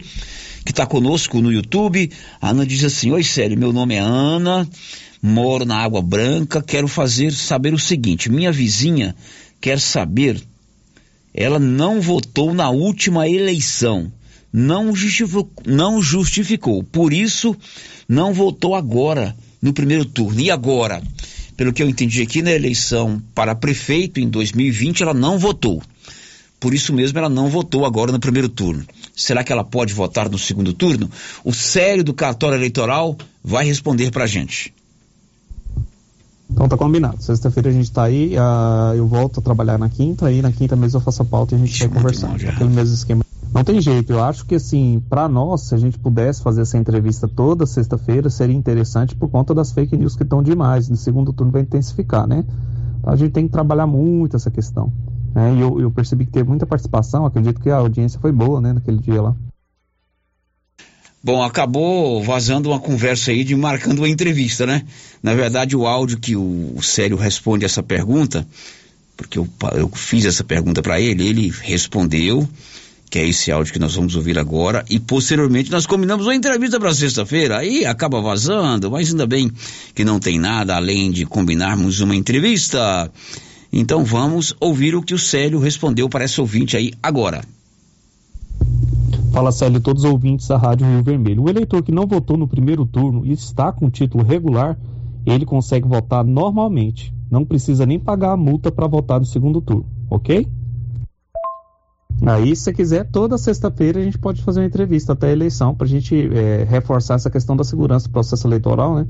que 0.67 0.73
está 0.73 0.85
conosco 0.85 1.41
no 1.41 1.53
YouTube. 1.53 2.11
A 2.41 2.51
Ana 2.51 2.67
diz 2.67 2.83
assim: 2.85 3.13
Oi, 3.13 3.23
sério, 3.23 3.57
meu 3.57 3.73
nome 3.73 3.95
é 3.95 4.01
Ana, 4.01 4.69
moro 5.23 5.65
na 5.65 5.79
Água 5.79 6.03
Branca, 6.03 6.61
quero 6.61 6.89
fazer 6.89 7.33
saber 7.33 7.73
o 7.73 7.79
seguinte: 7.79 8.29
minha 8.29 8.51
vizinha 8.51 9.15
quer 9.61 9.79
saber, 9.79 10.43
ela 11.33 11.61
não 11.61 12.01
votou 12.01 12.53
na 12.53 12.69
última 12.69 13.29
eleição, 13.29 14.13
não 14.53 14.95
justificou, 14.95 15.49
não 15.65 16.03
justificou, 16.03 16.83
por 16.83 17.13
isso 17.13 17.57
não 18.09 18.35
votou 18.35 18.75
agora 18.75 19.37
no 19.63 19.73
primeiro 19.73 20.05
turno. 20.05 20.41
E 20.41 20.51
agora? 20.51 21.01
Pelo 21.57 21.73
que 21.73 21.83
eu 21.83 21.89
entendi 21.89 22.21
aqui 22.21 22.43
na 22.43 22.53
eleição 22.53 23.23
para 23.35 23.55
prefeito 23.55 24.21
em 24.21 24.29
2020, 24.29 25.03
ela 25.03 25.15
não 25.15 25.39
votou. 25.39 25.81
Por 26.67 26.75
isso 26.75 26.93
mesmo 26.93 27.17
ela 27.17 27.29
não 27.29 27.49
votou 27.49 27.87
agora 27.87 28.11
no 28.11 28.19
primeiro 28.19 28.49
turno. 28.49 28.85
Será 29.15 29.45
que 29.45 29.53
ela 29.53 29.63
pode 29.63 29.95
votar 29.95 30.29
no 30.29 30.37
segundo 30.37 30.73
turno? 30.73 31.09
O 31.45 31.55
sério 31.55 32.03
do 32.03 32.13
cartório 32.13 32.57
eleitoral 32.57 33.17
vai 33.41 33.65
responder 33.65 34.11
pra 34.11 34.27
gente. 34.27 34.75
Então 36.51 36.69
tá 36.69 36.77
combinado. 36.77 37.23
Sexta-feira 37.23 37.71
a 37.71 37.73
gente 37.73 37.93
tá 37.93 38.03
aí, 38.03 38.35
uh, 38.37 38.97
eu 38.97 39.07
volto 39.07 39.39
a 39.39 39.43
trabalhar 39.45 39.79
na 39.79 39.89
quinta, 39.89 40.27
aí 40.27 40.43
na 40.43 40.51
quinta 40.51 40.75
mesmo 40.75 40.97
eu 40.99 41.01
faço 41.01 41.23
a 41.23 41.25
pauta 41.25 41.55
e 41.55 41.57
a 41.57 41.59
gente 41.61 41.71
Ixi, 41.71 41.87
vai 41.87 41.99
conversar. 41.99 42.35
Aquele 42.35 42.71
mesmo 42.71 42.95
esquema. 42.97 43.23
Não 43.55 43.63
tem 43.63 43.81
jeito, 43.81 44.13
eu 44.13 44.25
acho 44.25 44.45
que 44.45 44.57
assim, 44.57 45.01
para 45.09 45.29
nós, 45.29 45.69
se 45.69 45.75
a 45.77 45.79
gente 45.79 45.97
pudesse 45.97 46.43
fazer 46.43 46.63
essa 46.63 46.77
entrevista 46.77 47.29
toda 47.29 47.65
sexta-feira, 47.65 48.29
seria 48.29 48.57
interessante 48.57 49.15
por 49.15 49.31
conta 49.31 49.55
das 49.55 49.71
fake 49.71 49.97
news 49.97 50.17
que 50.17 50.25
estão 50.25 50.43
demais. 50.43 50.89
No 50.89 50.97
segundo 50.97 51.33
turno 51.33 51.53
vai 51.53 51.63
intensificar, 51.63 52.27
né? 52.27 52.45
Então 52.99 53.13
a 53.13 53.17
gente 53.17 53.31
tem 53.31 53.47
que 53.47 53.53
trabalhar 53.53 53.87
muito 53.87 54.35
essa 54.35 54.51
questão. 54.51 54.93
Né? 55.37 55.55
E 55.55 55.61
eu, 55.61 55.79
eu 55.79 55.91
percebi 55.91 56.25
que 56.25 56.33
teve 56.33 56.49
muita 56.49 56.65
participação, 56.65 57.27
acredito 57.27 57.61
que 57.61 57.69
a 57.69 57.77
audiência 57.77 58.19
foi 58.19 58.33
boa, 58.33 58.59
né, 58.59 58.73
naquele 58.73 58.97
dia 58.97 59.21
lá. 59.21 59.37
Bom, 61.23 61.43
acabou 61.43 62.23
vazando 62.23 62.71
uma 62.71 62.81
conversa 62.81 63.33
aí 63.33 63.45
de 63.45 63.55
marcando 63.55 63.99
uma 63.99 64.09
entrevista, 64.09 64.65
né? 64.65 64.85
Na 65.23 65.35
verdade, 65.35 65.77
o 65.77 65.87
áudio 65.87 66.19
que 66.19 66.37
o, 66.37 66.81
Célio 66.81 67.17
responde 67.17 67.65
essa 67.65 67.83
pergunta, 67.83 68.47
porque 69.17 69.39
eu, 69.39 69.47
eu 69.75 69.89
fiz 69.89 70.25
essa 70.25 70.45
pergunta 70.45 70.81
para 70.81 71.01
ele, 71.01 71.27
ele 71.27 71.53
respondeu, 71.63 72.49
que 73.11 73.19
é 73.19 73.29
esse 73.29 73.51
áudio 73.51 73.73
que 73.73 73.79
nós 73.79 73.95
vamos 73.95 74.15
ouvir 74.15 74.39
agora, 74.39 74.85
e 74.89 75.01
posteriormente 75.01 75.71
nós 75.71 75.85
combinamos 75.85 76.27
uma 76.27 76.35
entrevista 76.35 76.79
para 76.79 76.95
sexta-feira, 76.95 77.59
aí 77.59 77.85
acaba 77.85 78.23
vazando, 78.23 78.91
mas 78.91 79.11
ainda 79.11 79.27
bem 79.27 79.51
que 79.95 80.05
não 80.05 80.21
tem 80.21 80.39
nada 80.39 80.77
além 80.77 81.11
de 81.11 81.27
combinarmos 81.27 82.01
uma 82.01 82.15
entrevista. 82.15 83.11
Então 83.73 84.05
vamos 84.05 84.55
ouvir 84.61 84.95
o 84.95 85.03
que 85.03 85.15
o 85.15 85.19
Célio 85.19 85.59
respondeu 85.59 86.09
para 86.09 86.25
essa 86.25 86.41
ouvinte 86.41 86.77
aí 86.77 86.93
agora. 87.03 87.43
Fala 89.33 89.53
Célio, 89.53 89.81
todos 89.81 90.05
os 90.05 90.11
ouvintes 90.11 90.49
da 90.49 90.57
Rádio 90.57 90.87
Rio 90.87 91.03
Vermelho. 91.03 91.43
O 91.43 91.49
eleitor 91.51 91.83
que 91.83 91.93
não 91.93 92.07
votou 92.07 92.39
no 92.39 92.49
primeiro 92.49 92.87
turno 92.87 93.27
e 93.27 93.33
está 93.33 93.71
com 93.71 93.91
título 93.91 94.25
regular, 94.25 94.79
ele 95.27 95.45
consegue 95.45 95.87
votar 95.87 96.25
normalmente. 96.25 97.13
Não 97.31 97.45
precisa 97.45 97.85
nem 97.85 97.99
pagar 97.99 98.33
a 98.33 98.37
multa 98.37 98.73
para 98.73 98.87
votar 98.87 99.21
no 99.21 99.27
segundo 99.27 99.61
turno, 99.61 99.87
ok? 100.09 100.49
Aí, 102.25 102.57
se 102.57 102.73
quiser, 102.73 103.05
toda 103.11 103.37
sexta-feira 103.37 104.01
a 104.01 104.03
gente 104.03 104.19
pode 104.19 104.43
fazer 104.43 104.61
uma 104.61 104.67
entrevista 104.67 105.13
até 105.13 105.29
a 105.29 105.33
eleição 105.33 105.75
para 105.75 105.87
a 105.87 105.91
gente 105.91 106.31
é, 106.33 106.65
reforçar 106.65 107.15
essa 107.15 107.29
questão 107.29 107.55
da 107.55 107.63
segurança 107.63 108.09
do 108.09 108.13
processo 108.13 108.47
eleitoral, 108.47 108.95
né? 108.95 109.07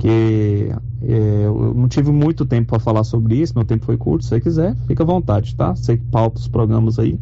Porque 0.00 0.72
é, 1.02 1.44
eu 1.44 1.74
não 1.76 1.86
tive 1.86 2.10
muito 2.10 2.46
tempo 2.46 2.68
para 2.68 2.78
falar 2.78 3.04
sobre 3.04 3.36
isso, 3.36 3.52
meu 3.54 3.66
tempo 3.66 3.84
foi 3.84 3.98
curto. 3.98 4.24
Se 4.24 4.30
você 4.30 4.40
quiser, 4.40 4.74
fica 4.86 5.02
à 5.02 5.06
vontade, 5.06 5.54
tá? 5.54 5.74
Você 5.76 5.98
pauta 6.10 6.40
os 6.40 6.48
programas 6.48 6.98
aí. 6.98 7.18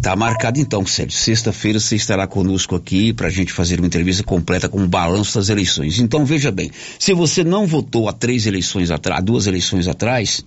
Tá 0.00 0.14
marcado 0.14 0.60
então, 0.60 0.86
Sérgio. 0.86 1.18
Sexta-feira 1.18 1.80
você 1.80 1.96
estará 1.96 2.26
conosco 2.26 2.76
aqui 2.76 3.12
para 3.12 3.26
a 3.26 3.30
gente 3.30 3.52
fazer 3.52 3.80
uma 3.80 3.86
entrevista 3.86 4.22
completa 4.22 4.68
com 4.68 4.84
o 4.84 4.86
balanço 4.86 5.36
das 5.36 5.48
eleições. 5.48 5.98
Então 5.98 6.24
veja 6.24 6.52
bem, 6.52 6.70
se 7.00 7.12
você 7.12 7.42
não 7.42 7.66
votou 7.66 8.08
há 8.08 8.12
três 8.12 8.46
eleições 8.46 8.92
atrás, 8.92 9.24
duas 9.24 9.48
eleições 9.48 9.88
atrás, 9.88 10.44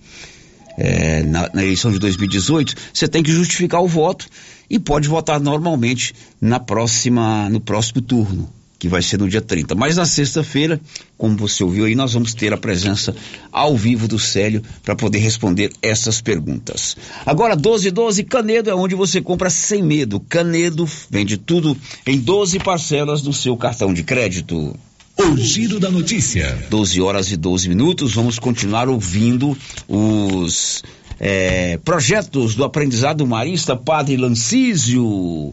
é, 0.78 1.22
na, 1.24 1.50
na, 1.52 1.62
eleição 1.62 1.90
de 1.90 1.98
2018, 1.98 2.74
você 2.94 3.08
tem 3.08 3.22
que 3.22 3.32
justificar 3.32 3.82
o 3.82 3.88
voto 3.88 4.26
e 4.70 4.78
pode 4.78 5.06
votar 5.06 5.38
normalmente 5.38 6.14
na 6.40 6.60
próxima, 6.60 7.50
no 7.50 7.60
próximo 7.60 8.00
turno 8.00 8.57
que 8.78 8.88
vai 8.88 9.02
ser 9.02 9.18
no 9.18 9.28
dia 9.28 9.40
30. 9.40 9.74
Mas 9.74 9.96
na 9.96 10.06
sexta-feira, 10.06 10.80
como 11.16 11.36
você 11.36 11.64
ouviu 11.64 11.84
aí, 11.84 11.94
nós 11.94 12.12
vamos 12.12 12.32
ter 12.32 12.52
a 12.52 12.56
presença 12.56 13.14
ao 13.50 13.76
vivo 13.76 14.06
do 14.06 14.18
Célio 14.18 14.62
para 14.82 14.94
poder 14.94 15.18
responder 15.18 15.72
essas 15.82 16.20
perguntas. 16.20 16.96
Agora, 17.26 17.56
1212 17.56 18.22
Canedo 18.24 18.70
é 18.70 18.74
onde 18.74 18.94
você 18.94 19.20
compra 19.20 19.50
sem 19.50 19.82
medo. 19.82 20.20
Canedo 20.20 20.88
vende 21.10 21.36
tudo 21.36 21.76
em 22.06 22.18
12 22.18 22.60
parcelas 22.60 23.20
do 23.20 23.32
seu 23.32 23.56
cartão 23.56 23.92
de 23.92 24.04
crédito. 24.04 24.78
O 25.16 25.36
giro 25.36 25.80
da 25.80 25.90
notícia. 25.90 26.66
12 26.70 27.00
horas 27.00 27.32
e 27.32 27.36
12 27.36 27.68
minutos. 27.68 28.14
Vamos 28.14 28.38
continuar 28.38 28.88
ouvindo 28.88 29.58
os 29.88 30.84
é, 31.18 31.76
projetos 31.78 32.54
do 32.54 32.62
aprendizado 32.62 33.26
marista 33.26 33.74
Padre 33.74 34.16
Lancísio 34.16 35.52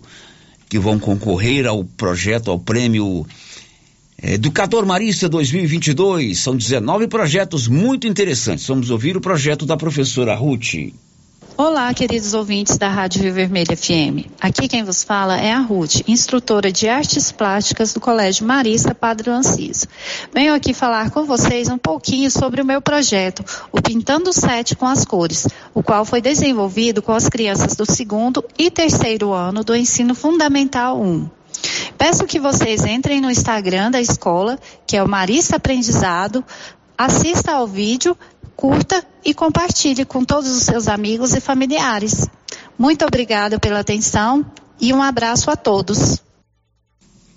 que 0.69 0.79
vão 0.79 0.99
concorrer 0.99 1.65
ao 1.65 1.83
projeto, 1.83 2.49
ao 2.49 2.59
prêmio 2.59 3.25
é, 4.21 4.33
Educador 4.33 4.85
Marista 4.85 5.29
2022. 5.29 6.39
São 6.39 6.55
19 6.55 7.07
projetos 7.07 7.67
muito 7.67 8.07
interessantes. 8.07 8.67
Vamos 8.67 8.89
ouvir 8.89 9.17
o 9.17 9.21
projeto 9.21 9.65
da 9.65 9.77
professora 9.77 10.33
Ruth. 10.35 10.93
Olá, 11.57 11.93
queridos 11.93 12.33
ouvintes 12.33 12.77
da 12.77 12.89
Rádio 12.89 13.23
Rio 13.23 13.33
Vermelho 13.33 13.77
FM. 13.77 14.27
Aqui 14.41 14.67
quem 14.67 14.83
vos 14.83 15.05
fala 15.05 15.39
é 15.39 15.53
a 15.53 15.59
Ruth, 15.59 16.01
instrutora 16.05 16.69
de 16.69 16.89
artes 16.89 17.31
plásticas 17.31 17.93
do 17.93 18.01
Colégio 18.01 18.45
Marista 18.45 18.93
Padre 18.93 19.29
Lanciso. 19.29 19.87
Venho 20.33 20.53
aqui 20.53 20.73
falar 20.73 21.11
com 21.11 21.23
vocês 21.23 21.69
um 21.69 21.77
pouquinho 21.77 22.29
sobre 22.29 22.61
o 22.61 22.65
meu 22.65 22.81
projeto, 22.81 23.41
o 23.71 23.81
Pintando 23.81 24.33
Sete 24.33 24.75
com 24.75 24.85
as 24.85 25.05
Cores, 25.05 25.47
o 25.73 25.81
qual 25.81 26.03
foi 26.03 26.19
desenvolvido 26.19 27.01
com 27.01 27.13
as 27.13 27.29
crianças 27.29 27.73
do 27.73 27.89
segundo 27.89 28.43
e 28.59 28.69
terceiro 28.69 29.31
ano 29.31 29.63
do 29.63 29.73
ensino 29.73 30.13
fundamental 30.13 31.01
1. 31.01 31.29
Peço 31.97 32.25
que 32.25 32.37
vocês 32.37 32.83
entrem 32.83 33.21
no 33.21 33.31
Instagram 33.31 33.91
da 33.91 34.01
escola, 34.01 34.59
que 34.85 34.97
é 34.97 35.01
o 35.01 35.07
Marista 35.07 35.55
Aprendizado, 35.55 36.43
assista 36.97 37.53
ao 37.53 37.67
vídeo 37.67 38.17
curta 38.55 39.05
e 39.23 39.33
compartilhe 39.33 40.05
com 40.05 40.23
todos 40.23 40.55
os 40.55 40.63
seus 40.63 40.87
amigos 40.87 41.33
e 41.33 41.41
familiares. 41.41 42.27
Muito 42.77 43.05
obrigada 43.05 43.59
pela 43.59 43.79
atenção 43.79 44.45
e 44.79 44.93
um 44.93 45.01
abraço 45.01 45.49
a 45.49 45.55
todos. 45.55 46.23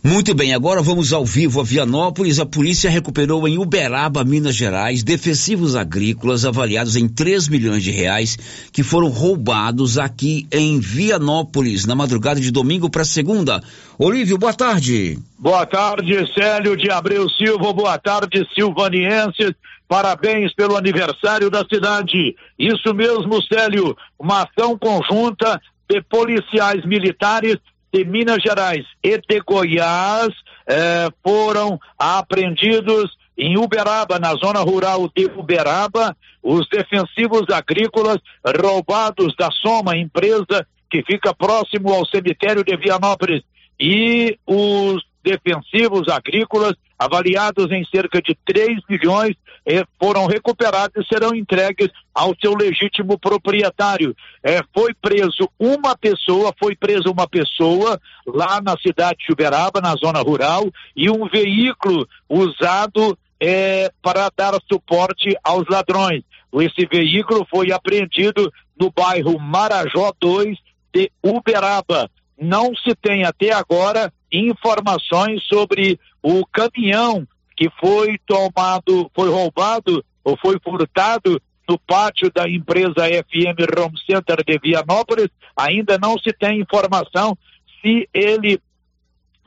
Muito 0.02 0.32
bem, 0.32 0.54
agora 0.54 0.80
vamos 0.80 1.12
ao 1.12 1.24
vivo 1.24 1.60
a 1.60 1.64
Vianópolis. 1.64 2.38
A 2.38 2.46
polícia 2.46 2.88
recuperou 2.88 3.46
em 3.48 3.58
Uberaba, 3.58 4.24
Minas 4.24 4.54
Gerais, 4.54 5.02
defensivos 5.02 5.74
agrícolas 5.74 6.44
avaliados 6.44 6.94
em 6.94 7.08
3 7.08 7.48
milhões 7.48 7.82
de 7.82 7.90
reais 7.90 8.38
que 8.72 8.84
foram 8.84 9.08
roubados 9.08 9.98
aqui 9.98 10.46
em 10.52 10.78
Vianópolis 10.78 11.84
na 11.84 11.96
madrugada 11.96 12.40
de 12.40 12.50
domingo 12.52 12.88
para 12.88 13.04
segunda. 13.04 13.60
Olívio, 13.98 14.38
boa 14.38 14.54
tarde. 14.54 15.18
Boa 15.36 15.66
tarde, 15.66 16.14
Célio 16.32 16.76
de 16.76 16.90
Abreu 16.90 17.28
Silva. 17.28 17.72
Boa 17.72 17.98
tarde, 17.98 18.46
silvanienses. 18.54 19.52
Parabéns 19.88 20.52
pelo 20.54 20.76
aniversário 20.76 21.50
da 21.50 21.64
cidade. 21.64 22.36
Isso 22.58 22.94
mesmo, 22.94 23.42
Célio. 23.42 23.96
Uma 24.18 24.42
ação 24.42 24.78
conjunta 24.78 25.60
de 25.88 26.02
policiais 26.02 26.84
militares 26.84 27.56
de 27.92 28.04
Minas 28.04 28.42
Gerais 28.42 28.84
e 29.02 29.18
de 29.18 29.40
Goiás 29.40 30.28
eh, 30.66 31.08
foram 31.24 31.80
apreendidos 31.98 33.16
em 33.38 33.56
Uberaba, 33.56 34.18
na 34.18 34.34
zona 34.34 34.60
rural 34.60 35.08
de 35.16 35.26
Uberaba, 35.26 36.14
os 36.42 36.68
defensivos 36.68 37.46
agrícolas 37.50 38.18
roubados 38.60 39.34
da 39.36 39.48
Soma, 39.50 39.96
empresa 39.96 40.66
que 40.90 41.02
fica 41.04 41.32
próximo 41.32 41.92
ao 41.92 42.06
cemitério 42.06 42.64
de 42.64 42.76
Vianópolis, 42.76 43.42
e 43.78 44.36
os 44.46 45.02
defensivos 45.22 46.08
agrícolas, 46.08 46.74
avaliados 46.98 47.70
em 47.70 47.84
cerca 47.84 48.20
de 48.20 48.36
3 48.44 48.78
milhões, 48.88 49.36
eh, 49.64 49.84
foram 50.00 50.26
recuperados 50.26 51.04
e 51.04 51.06
serão 51.06 51.34
entregues 51.34 51.88
ao 52.14 52.34
seu 52.40 52.54
legítimo 52.54 53.18
proprietário. 53.18 54.16
Eh, 54.42 54.60
foi 54.74 54.92
preso 54.94 55.48
uma 55.58 55.96
pessoa, 55.96 56.52
foi 56.58 56.74
preso 56.74 57.10
uma 57.10 57.28
pessoa 57.28 58.00
lá 58.26 58.60
na 58.60 58.76
cidade 58.78 59.18
de 59.26 59.32
Uberaba, 59.32 59.80
na 59.80 59.94
zona 59.94 60.20
rural, 60.20 60.64
e 60.96 61.08
um 61.08 61.28
veículo 61.28 62.08
usado 62.28 63.16
eh, 63.40 63.90
para 64.02 64.30
dar 64.36 64.54
suporte 64.70 65.36
aos 65.44 65.66
ladrões. 65.68 66.24
Esse 66.54 66.86
veículo 66.86 67.46
foi 67.48 67.70
apreendido 67.70 68.52
no 68.78 68.90
bairro 68.90 69.38
Marajó 69.38 70.12
2 70.18 70.58
de 70.92 71.10
Uberaba. 71.22 72.10
Não 72.40 72.74
se 72.74 72.94
tem 72.94 73.24
até 73.24 73.52
agora 73.52 74.12
informações 74.32 75.42
sobre 75.44 75.98
o 76.22 76.44
caminhão 76.46 77.26
que 77.56 77.68
foi 77.80 78.18
tomado, 78.26 79.10
foi 79.14 79.28
roubado 79.28 80.04
ou 80.22 80.36
foi 80.38 80.58
furtado 80.62 81.40
no 81.68 81.78
pátio 81.78 82.30
da 82.32 82.48
empresa 82.48 83.06
FM 83.06 83.58
Home 83.78 83.98
Center 84.06 84.44
de 84.44 84.58
Vianópolis. 84.58 85.28
Ainda 85.56 85.98
não 85.98 86.16
se 86.18 86.32
tem 86.32 86.60
informação 86.60 87.36
se 87.80 88.08
ele 88.14 88.60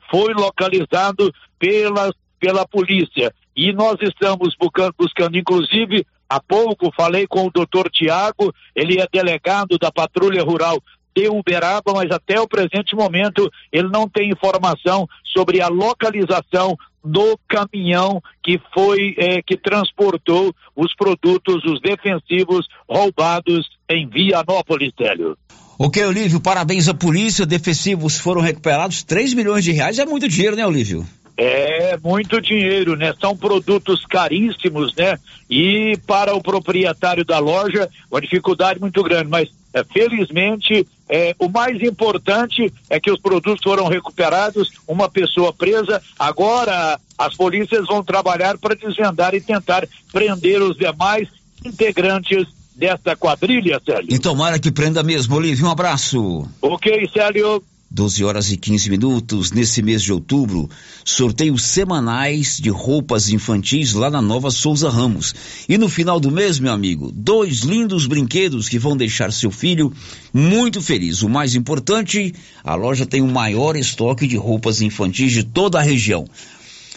foi 0.09 0.33
localizado 0.33 1.33
pela, 1.57 2.13
pela 2.39 2.67
polícia. 2.67 3.33
E 3.55 3.71
nós 3.71 3.97
estamos 4.01 4.55
buscando, 4.59 4.93
buscando, 4.97 5.37
inclusive, 5.37 6.05
há 6.29 6.39
pouco 6.39 6.91
falei 6.95 7.25
com 7.27 7.47
o 7.47 7.51
doutor 7.51 7.89
Tiago, 7.89 8.53
ele 8.75 8.99
é 8.99 9.07
delegado 9.11 9.77
da 9.77 9.91
Patrulha 9.91 10.43
Rural 10.43 10.81
de 11.15 11.27
Uberaba, 11.29 11.93
mas 11.93 12.11
até 12.11 12.39
o 12.39 12.47
presente 12.47 12.95
momento 12.95 13.49
ele 13.71 13.89
não 13.89 14.07
tem 14.07 14.29
informação 14.29 15.07
sobre 15.23 15.61
a 15.61 15.67
localização 15.67 16.77
do 17.03 17.37
caminhão 17.47 18.21
que 18.43 18.59
foi 18.73 19.15
eh, 19.17 19.41
que 19.41 19.57
transportou 19.57 20.53
os 20.75 20.95
produtos, 20.95 21.63
os 21.65 21.81
defensivos 21.81 22.67
roubados 22.87 23.67
em 23.89 24.07
Vianópolis, 24.07 24.93
Télio. 24.95 25.35
Ok, 25.79 26.05
Olívio, 26.05 26.39
parabéns 26.39 26.87
à 26.87 26.93
polícia. 26.93 27.43
Defensivos 27.43 28.19
foram 28.19 28.39
recuperados. 28.39 29.01
3 29.01 29.33
milhões 29.33 29.63
de 29.63 29.71
reais 29.71 29.97
é 29.97 30.05
muito 30.05 30.27
dinheiro, 30.27 30.55
né, 30.55 30.65
Olívio? 30.65 31.03
É 31.35 31.97
muito 31.97 32.39
dinheiro, 32.39 32.95
né? 32.95 33.15
São 33.19 33.35
produtos 33.35 34.05
caríssimos, 34.05 34.93
né? 34.93 35.17
E 35.49 35.97
para 36.05 36.35
o 36.35 36.41
proprietário 36.41 37.25
da 37.25 37.39
loja, 37.39 37.89
uma 38.11 38.21
dificuldade 38.21 38.79
muito 38.79 39.01
grande. 39.01 39.27
Mas 39.27 39.49
é, 39.73 39.83
felizmente, 39.83 40.87
é, 41.09 41.35
o 41.39 41.47
mais 41.47 41.81
importante 41.81 42.73
é 42.89 42.99
que 42.99 43.11
os 43.11 43.19
produtos 43.19 43.63
foram 43.63 43.87
recuperados, 43.87 44.71
uma 44.87 45.09
pessoa 45.09 45.53
presa. 45.53 46.01
Agora, 46.17 46.99
as 47.17 47.35
polícias 47.35 47.85
vão 47.87 48.03
trabalhar 48.03 48.57
para 48.57 48.75
desvendar 48.75 49.33
e 49.33 49.41
tentar 49.41 49.87
prender 50.11 50.61
os 50.61 50.77
demais 50.77 51.27
integrantes 51.65 52.47
desta 52.75 53.15
quadrilha, 53.15 53.81
Célio. 53.85 54.07
E 54.09 54.19
tomara 54.19 54.57
que 54.57 54.71
prenda 54.71 55.03
mesmo, 55.03 55.35
Olívio. 55.35 55.67
Um 55.67 55.71
abraço. 55.71 56.47
Ok, 56.61 57.09
Célio. 57.13 57.63
12 57.93 58.23
horas 58.23 58.49
e 58.49 58.55
15 58.55 58.89
minutos, 58.89 59.51
nesse 59.51 59.81
mês 59.81 60.01
de 60.01 60.13
outubro, 60.13 60.69
sorteios 61.03 61.65
semanais 61.65 62.57
de 62.57 62.69
roupas 62.69 63.27
infantis 63.29 63.91
lá 63.91 64.09
na 64.09 64.21
Nova 64.21 64.49
Souza 64.49 64.89
Ramos. 64.89 65.35
E 65.67 65.77
no 65.77 65.89
final 65.89 66.17
do 66.17 66.31
mês, 66.31 66.57
meu 66.57 66.71
amigo, 66.71 67.11
dois 67.13 67.63
lindos 67.63 68.07
brinquedos 68.07 68.69
que 68.69 68.79
vão 68.79 68.95
deixar 68.95 69.33
seu 69.33 69.51
filho 69.51 69.91
muito 70.33 70.81
feliz. 70.81 71.21
O 71.21 71.27
mais 71.27 71.53
importante, 71.53 72.33
a 72.63 72.75
loja 72.75 73.05
tem 73.05 73.21
o 73.21 73.27
maior 73.27 73.75
estoque 73.75 74.25
de 74.25 74.37
roupas 74.37 74.81
infantis 74.81 75.33
de 75.33 75.43
toda 75.43 75.77
a 75.77 75.83
região. 75.83 76.25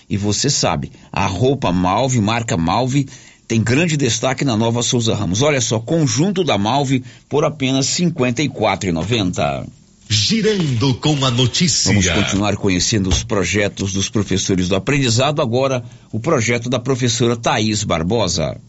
E 0.09 0.17
você 0.17 0.49
sabe, 0.49 0.93
a 1.11 1.27
roupa 1.27 1.73
Malve, 1.73 2.21
marca 2.21 2.57
Malve, 2.57 3.09
tem 3.49 3.61
grande 3.61 3.97
destaque 3.97 4.45
na 4.45 4.57
Nova 4.57 4.81
Souza 4.81 5.13
Ramos. 5.13 5.43
Olha 5.43 5.61
só, 5.61 5.81
conjunto 5.81 6.45
da 6.45 6.57
Malve 6.57 7.03
por 7.29 7.45
apenas 7.45 7.99
R$ 7.99 8.07
54,90. 8.07 9.84
Girando 10.09 10.95
com 10.95 11.25
a 11.25 11.31
notícia. 11.31 11.91
Vamos 11.91 12.09
continuar 12.09 12.57
conhecendo 12.57 13.09
os 13.09 13.25
projetos 13.25 13.93
dos 13.93 14.09
professores 14.11 14.69
do 14.69 14.77
aprendizado. 14.77 15.41
Agora, 15.41 15.83
o 16.13 16.21
projeto 16.21 16.69
da 16.69 16.79
professora 16.79 17.37
Thaís 17.37 17.85
Barbosa. 17.85 18.61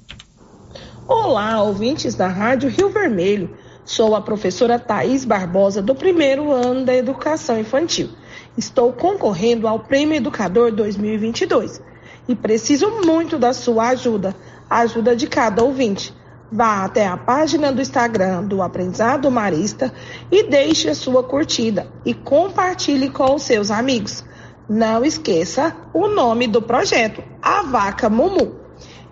Olá, 1.08 1.62
ouvintes 1.62 2.16
da 2.16 2.28
Rádio 2.28 2.70
Rio 2.70 2.90
Vermelho. 2.90 3.50
Sou 3.84 4.16
a 4.16 4.22
professora 4.22 4.80
Thaís 4.80 5.26
Barbosa, 5.26 5.82
do 5.82 5.94
primeiro 5.94 6.52
ano 6.52 6.86
da 6.86 6.96
Educação 6.96 7.60
Infantil. 7.60 8.10
Estou 8.58 8.94
concorrendo 8.94 9.68
ao 9.68 9.80
Prêmio 9.80 10.16
Educador 10.16 10.72
2022 10.72 11.82
e 12.28 12.36
preciso 12.36 12.90
muito 13.06 13.38
da 13.38 13.54
sua 13.54 13.90
ajuda, 13.90 14.36
a 14.70 14.80
ajuda 14.80 15.16
de 15.16 15.28
cada 15.28 15.64
ouvinte. 15.64 16.14
Vá 16.52 16.86
até 16.86 17.08
a 17.08 17.18
página 17.18 17.72
do 17.72 17.82
Instagram 17.82 18.44
do 18.44 18.62
Aprendizado 18.62 19.32
Marista 19.32 19.92
e 20.32 20.44
deixe 20.44 20.88
a 20.88 20.96
sua 20.96 21.24
curtida 21.24 21.88
e 22.06 22.14
compartilhe 22.14 23.10
com 23.10 23.36
os 23.36 23.42
seus 23.42 23.72
amigos. 23.72 24.24
Não 24.70 25.04
esqueça 25.04 25.76
o 25.92 26.08
nome 26.08 26.46
do 26.46 26.62
projeto, 26.62 27.24
A 27.42 27.64
Vaca 27.64 28.10
Mumu. 28.10 28.56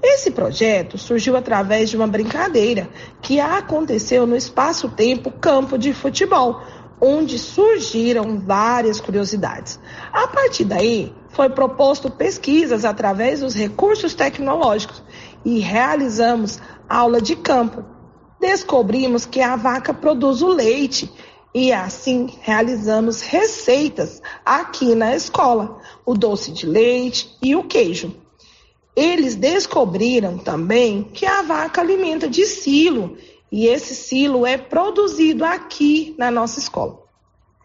Esse 0.01 0.29
projeto 0.31 0.97
surgiu 0.97 1.35
através 1.35 1.89
de 1.89 1.97
uma 1.97 2.07
brincadeira 2.07 2.87
que 3.21 3.39
aconteceu 3.39 4.27
no 4.27 4.35
espaço-tempo 4.35 5.31
campo 5.31 5.77
de 5.77 5.91
futebol, 5.91 6.61
onde 7.01 7.39
surgiram 7.39 8.39
várias 8.39 9.01
curiosidades. 9.01 9.79
A 10.11 10.27
partir 10.27 10.65
daí, 10.65 11.13
foi 11.29 11.49
proposto 11.49 12.11
pesquisas 12.11 12.85
através 12.85 13.39
dos 13.39 13.55
recursos 13.55 14.13
tecnológicos 14.13 15.01
e 15.45 15.59
realizamos 15.59 16.59
aula 16.87 17.21
de 17.21 17.35
campo. 17.35 17.83
Descobrimos 18.39 19.25
que 19.25 19.41
a 19.41 19.55
vaca 19.55 19.93
produz 19.93 20.41
o 20.41 20.47
leite 20.47 21.11
e 21.53 21.71
assim 21.71 22.33
realizamos 22.41 23.21
receitas 23.21 24.21
aqui 24.43 24.95
na 24.95 25.15
escola, 25.15 25.79
o 26.05 26.13
doce 26.13 26.51
de 26.51 26.65
leite 26.65 27.37
e 27.41 27.55
o 27.55 27.63
queijo. 27.63 28.15
Eles 28.95 29.35
descobriram 29.35 30.37
também 30.37 31.03
que 31.03 31.25
a 31.25 31.41
vaca 31.41 31.81
alimenta 31.81 32.27
de 32.27 32.45
silo 32.45 33.17
e 33.51 33.67
esse 33.67 33.95
silo 33.95 34.45
é 34.45 34.57
produzido 34.57 35.45
aqui 35.45 36.15
na 36.17 36.31
nossa 36.31 36.59
escola. 36.59 37.03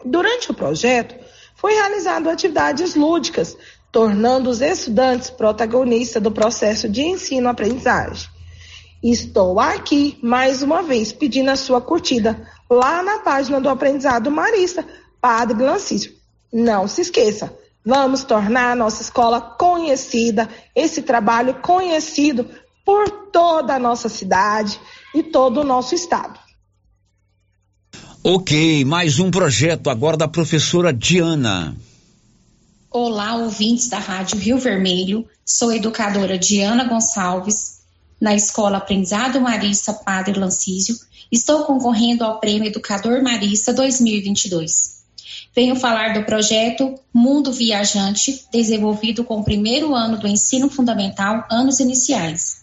Durante 0.05 0.51
o 0.51 0.55
projeto, 0.55 1.15
foi 1.57 1.75
realizado 1.75 2.31
atividades 2.31 2.95
lúdicas, 2.95 3.57
tornando 3.91 4.51
os 4.51 4.61
estudantes 4.61 5.31
protagonistas 5.31 6.23
do 6.23 6.31
processo 6.31 6.89
de 6.89 7.03
ensino-aprendizagem. 7.03 8.29
Estou 9.03 9.61
aqui 9.61 10.19
mais 10.23 10.63
uma 10.63 10.83
vez 10.83 11.13
pedindo 11.13 11.51
a 11.51 11.57
sua 11.57 11.81
curtida 11.81 12.49
lá 12.69 13.03
na 13.03 13.21
página 13.21 13.61
do 13.61 13.69
Aprendizado 13.69 14.31
Marista, 14.31 14.85
Padre 15.21 15.57
Glancício. 15.57 16.13
Não 16.53 16.89
se 16.89 17.03
esqueça, 17.03 17.53
vamos 17.85 18.25
tornar 18.25 18.73
a 18.73 18.77
nossa 18.77 19.03
escola 19.03 19.41
conhecida, 19.41 20.49
esse 20.75 21.03
trabalho 21.03 21.55
conhecido 21.63 22.49
por 22.85 23.09
toda 23.31 23.75
a 23.75 23.79
nossa 23.79 24.09
cidade 24.09 24.81
e 25.15 25.23
todo 25.23 25.61
o 25.61 25.65
nosso 25.65 25.95
estado. 25.95 26.39
Ok, 28.25 28.85
mais 28.85 29.21
um 29.21 29.31
projeto 29.31 29.89
agora 29.89 30.17
da 30.17 30.27
professora 30.27 30.93
Diana. 30.93 31.77
Olá, 32.91 33.37
ouvintes 33.37 33.91
da 33.91 33.99
Rádio 33.99 34.39
Rio 34.39 34.57
Vermelho. 34.57 35.29
Sou 35.45 35.71
educadora 35.71 36.39
Diana 36.39 36.85
Gonçalves, 36.85 37.81
na 38.19 38.35
Escola 38.35 38.79
Aprendizado 38.79 39.39
Marista 39.43 39.93
Padre 39.93 40.41
Lancísio, 40.41 40.99
estou 41.31 41.65
concorrendo 41.65 42.25
ao 42.25 42.41
Prêmio 42.41 42.67
Educador 42.67 43.23
Marista 43.23 43.75
2022. 43.75 45.03
Venho 45.55 45.77
falar 45.77 46.15
do 46.15 46.25
projeto 46.25 46.99
Mundo 47.13 47.53
Viajante, 47.53 48.47
desenvolvido 48.51 49.23
com 49.23 49.41
o 49.41 49.45
primeiro 49.45 49.95
ano 49.95 50.17
do 50.17 50.27
ensino 50.27 50.71
fundamental, 50.71 51.47
anos 51.51 51.81
iniciais. 51.81 52.63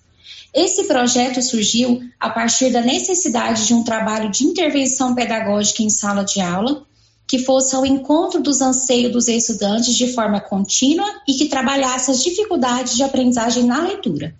Esse 0.51 0.85
projeto 0.85 1.39
surgiu 1.43 2.01
a 2.19 2.31
partir 2.31 2.71
da 2.71 2.81
necessidade 2.81 3.67
de 3.67 3.75
um 3.75 3.83
trabalho 3.83 4.31
de 4.31 4.43
intervenção 4.43 5.13
pedagógica 5.13 5.83
em 5.83 5.89
sala 5.89 6.25
de 6.25 6.41
aula, 6.41 6.83
que 7.27 7.39
fosse 7.39 7.75
ao 7.75 7.85
encontro 7.85 8.41
dos 8.41 8.61
anseios 8.61 9.11
dos 9.11 9.27
estudantes 9.27 9.95
de 9.95 10.13
forma 10.13 10.39
contínua 10.39 11.07
e 11.27 11.33
que 11.33 11.45
trabalhasse 11.45 12.11
as 12.11 12.23
dificuldades 12.23 12.95
de 12.95 13.03
aprendizagem 13.03 13.63
na 13.63 13.81
leitura. 13.81 14.35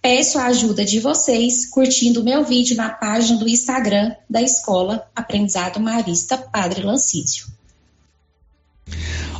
Peço 0.00 0.38
a 0.38 0.46
ajuda 0.46 0.84
de 0.84 1.00
vocês 1.00 1.66
curtindo 1.66 2.20
o 2.20 2.24
meu 2.24 2.44
vídeo 2.44 2.76
na 2.76 2.90
página 2.90 3.38
do 3.38 3.48
Instagram 3.48 4.14
da 4.30 4.40
Escola 4.40 5.04
Aprendizado 5.16 5.80
Marista 5.80 6.38
Padre 6.38 6.82
Lancísio. 6.82 7.46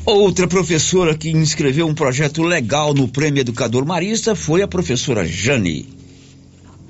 Outra 0.04 0.48
professora 0.48 1.16
que 1.16 1.30
inscreveu 1.30 1.86
um 1.86 1.94
projeto 1.94 2.42
legal 2.42 2.94
no 2.94 3.08
Prêmio 3.08 3.40
Educador 3.40 3.84
Marista 3.84 4.34
foi 4.34 4.62
a 4.62 4.68
professora 4.68 5.24
Jane. 5.24 5.95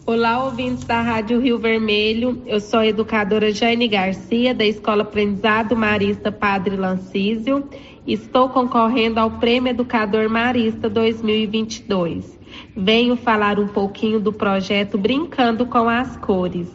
Olá, 0.09 0.45
ouvintes 0.45 0.85
da 0.85 1.01
Rádio 1.01 1.41
Rio 1.41 1.59
Vermelho. 1.59 2.41
Eu 2.47 2.61
sou 2.61 2.79
a 2.79 2.87
educadora 2.87 3.51
Jane 3.53 3.89
Garcia, 3.89 4.55
da 4.55 4.65
Escola 4.65 5.03
Aprendizado 5.03 5.75
Marista 5.75 6.31
Padre 6.31 6.77
Lancísio. 6.77 7.69
Estou 8.07 8.49
concorrendo 8.49 9.19
ao 9.19 9.33
Prêmio 9.33 9.71
Educador 9.71 10.29
Marista 10.31 10.89
2022. 10.89 12.39
Venho 12.77 13.17
falar 13.17 13.59
um 13.59 13.67
pouquinho 13.67 14.21
do 14.21 14.33
projeto 14.33 14.97
Brincando 14.97 15.67
com 15.67 15.89
as 15.89 16.17
Cores. 16.19 16.69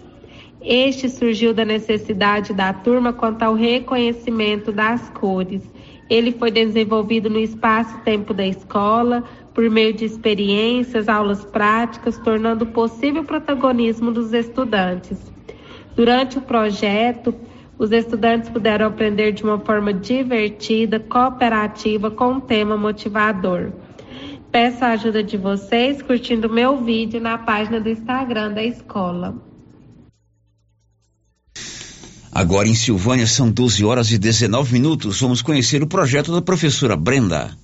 Este 0.61 1.07
surgiu 1.07 1.53
da 1.53 1.63
necessidade 1.63 2.53
da 2.53 2.73
turma 2.73 3.13
quanto 3.13 3.43
ao 3.43 3.53
reconhecimento 3.53 4.73
das 4.73 5.09
cores. 5.09 5.63
Ele 6.09 6.33
foi 6.33 6.51
desenvolvido 6.51 7.29
no 7.29 7.39
espaço-tempo 7.39 8.33
da 8.33 8.45
escola, 8.45 9.23
por 9.53 9.69
meio 9.69 9.93
de 9.93 10.05
experiências, 10.05 11.09
aulas 11.09 11.43
práticas, 11.43 12.17
tornando 12.17 12.65
possível 12.65 13.21
o 13.21 13.25
protagonismo 13.25 14.11
dos 14.11 14.33
estudantes. 14.33 15.17
Durante 15.95 16.37
o 16.37 16.41
projeto, 16.41 17.33
os 17.77 17.91
estudantes 17.91 18.49
puderam 18.49 18.87
aprender 18.87 19.31
de 19.31 19.43
uma 19.43 19.59
forma 19.59 19.93
divertida, 19.93 20.99
cooperativa, 20.99 22.09
com 22.11 22.33
um 22.33 22.39
tema 22.39 22.77
motivador. 22.77 23.71
Peço 24.51 24.83
a 24.83 24.89
ajuda 24.89 25.23
de 25.23 25.37
vocês 25.37 26.01
curtindo 26.01 26.49
meu 26.49 26.83
vídeo 26.83 27.19
na 27.19 27.37
página 27.37 27.79
do 27.79 27.89
Instagram 27.89 28.53
da 28.53 28.63
escola. 28.63 29.35
Agora 32.31 32.67
em 32.67 32.75
Silvânia 32.75 33.27
são 33.27 33.51
12 33.51 33.83
horas 33.83 34.11
e 34.11 34.17
19 34.17 34.71
minutos. 34.73 35.19
Vamos 35.19 35.41
conhecer 35.41 35.83
o 35.83 35.87
projeto 35.87 36.31
da 36.31 36.41
professora 36.41 36.95
Brenda. 36.95 37.57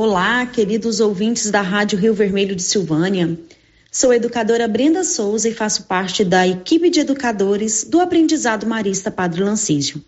Olá, 0.00 0.46
queridos 0.46 1.00
ouvintes 1.00 1.50
da 1.50 1.60
Rádio 1.60 1.98
Rio 1.98 2.14
Vermelho 2.14 2.54
de 2.54 2.62
Silvânia. 2.62 3.36
Sou 3.90 4.12
a 4.12 4.16
educadora 4.16 4.68
Brenda 4.68 5.02
Souza 5.02 5.48
e 5.48 5.52
faço 5.52 5.86
parte 5.86 6.24
da 6.24 6.46
equipe 6.46 6.88
de 6.88 7.00
educadores 7.00 7.82
do 7.82 8.00
Aprendizado 8.00 8.64
Marista 8.64 9.10
Padre 9.10 9.42
Lancísio. 9.42 10.00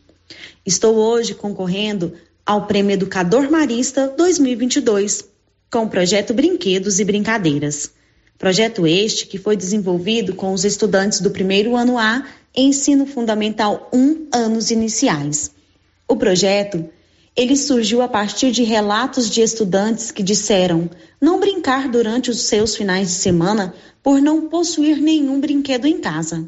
Estou 0.65 0.95
hoje 0.95 1.35
concorrendo 1.35 2.13
ao 2.47 2.69
Prêmio 2.69 2.93
Educador 2.93 3.51
Marista 3.51 4.07
2022 4.17 5.25
com 5.69 5.83
o 5.83 5.89
projeto 5.91 6.33
Brinquedos 6.33 7.01
e 7.01 7.05
Brincadeiras. 7.05 7.91
Projeto 8.39 8.87
este 8.87 9.27
que 9.27 9.39
foi 9.39 9.57
desenvolvido 9.57 10.37
com 10.37 10.53
os 10.53 10.65
estudantes 10.65 11.21
do 11.21 11.33
primeiro 11.33 11.75
ano 11.75 11.99
A 11.99 12.25
Ensino 12.57 13.07
Fundamental 13.07 13.91
1 13.93 14.29
anos 14.33 14.71
iniciais. 14.71 15.51
O 16.07 16.15
projeto 16.15 16.89
ele 17.41 17.57
surgiu 17.57 18.03
a 18.03 18.09
partir 18.09 18.51
de 18.51 18.63
relatos 18.63 19.31
de 19.31 19.41
estudantes 19.41 20.11
que 20.11 20.23
disseram 20.23 20.91
não 21.19 21.41
brincar 21.41 21.89
durante 21.89 22.29
os 22.31 22.43
seus 22.43 22.77
finais 22.77 23.09
de 23.09 23.15
semana 23.15 23.75
por 24.03 24.21
não 24.21 24.47
possuir 24.51 24.99
nenhum 24.99 25.41
brinquedo 25.41 25.87
em 25.87 25.99
casa. 26.03 26.47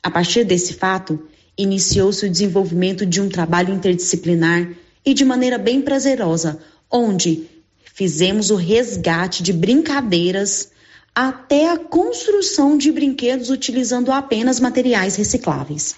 A 0.00 0.08
partir 0.08 0.44
desse 0.44 0.74
fato, 0.74 1.20
iniciou-se 1.58 2.24
o 2.24 2.30
desenvolvimento 2.30 3.04
de 3.04 3.20
um 3.20 3.28
trabalho 3.28 3.74
interdisciplinar 3.74 4.70
e 5.04 5.12
de 5.14 5.24
maneira 5.24 5.58
bem 5.58 5.82
prazerosa, 5.82 6.60
onde 6.88 7.48
fizemos 7.92 8.50
o 8.50 8.54
resgate 8.54 9.42
de 9.42 9.52
brincadeiras 9.52 10.70
até 11.12 11.72
a 11.72 11.76
construção 11.76 12.78
de 12.78 12.92
brinquedos 12.92 13.50
utilizando 13.50 14.12
apenas 14.12 14.60
materiais 14.60 15.16
recicláveis. 15.16 15.96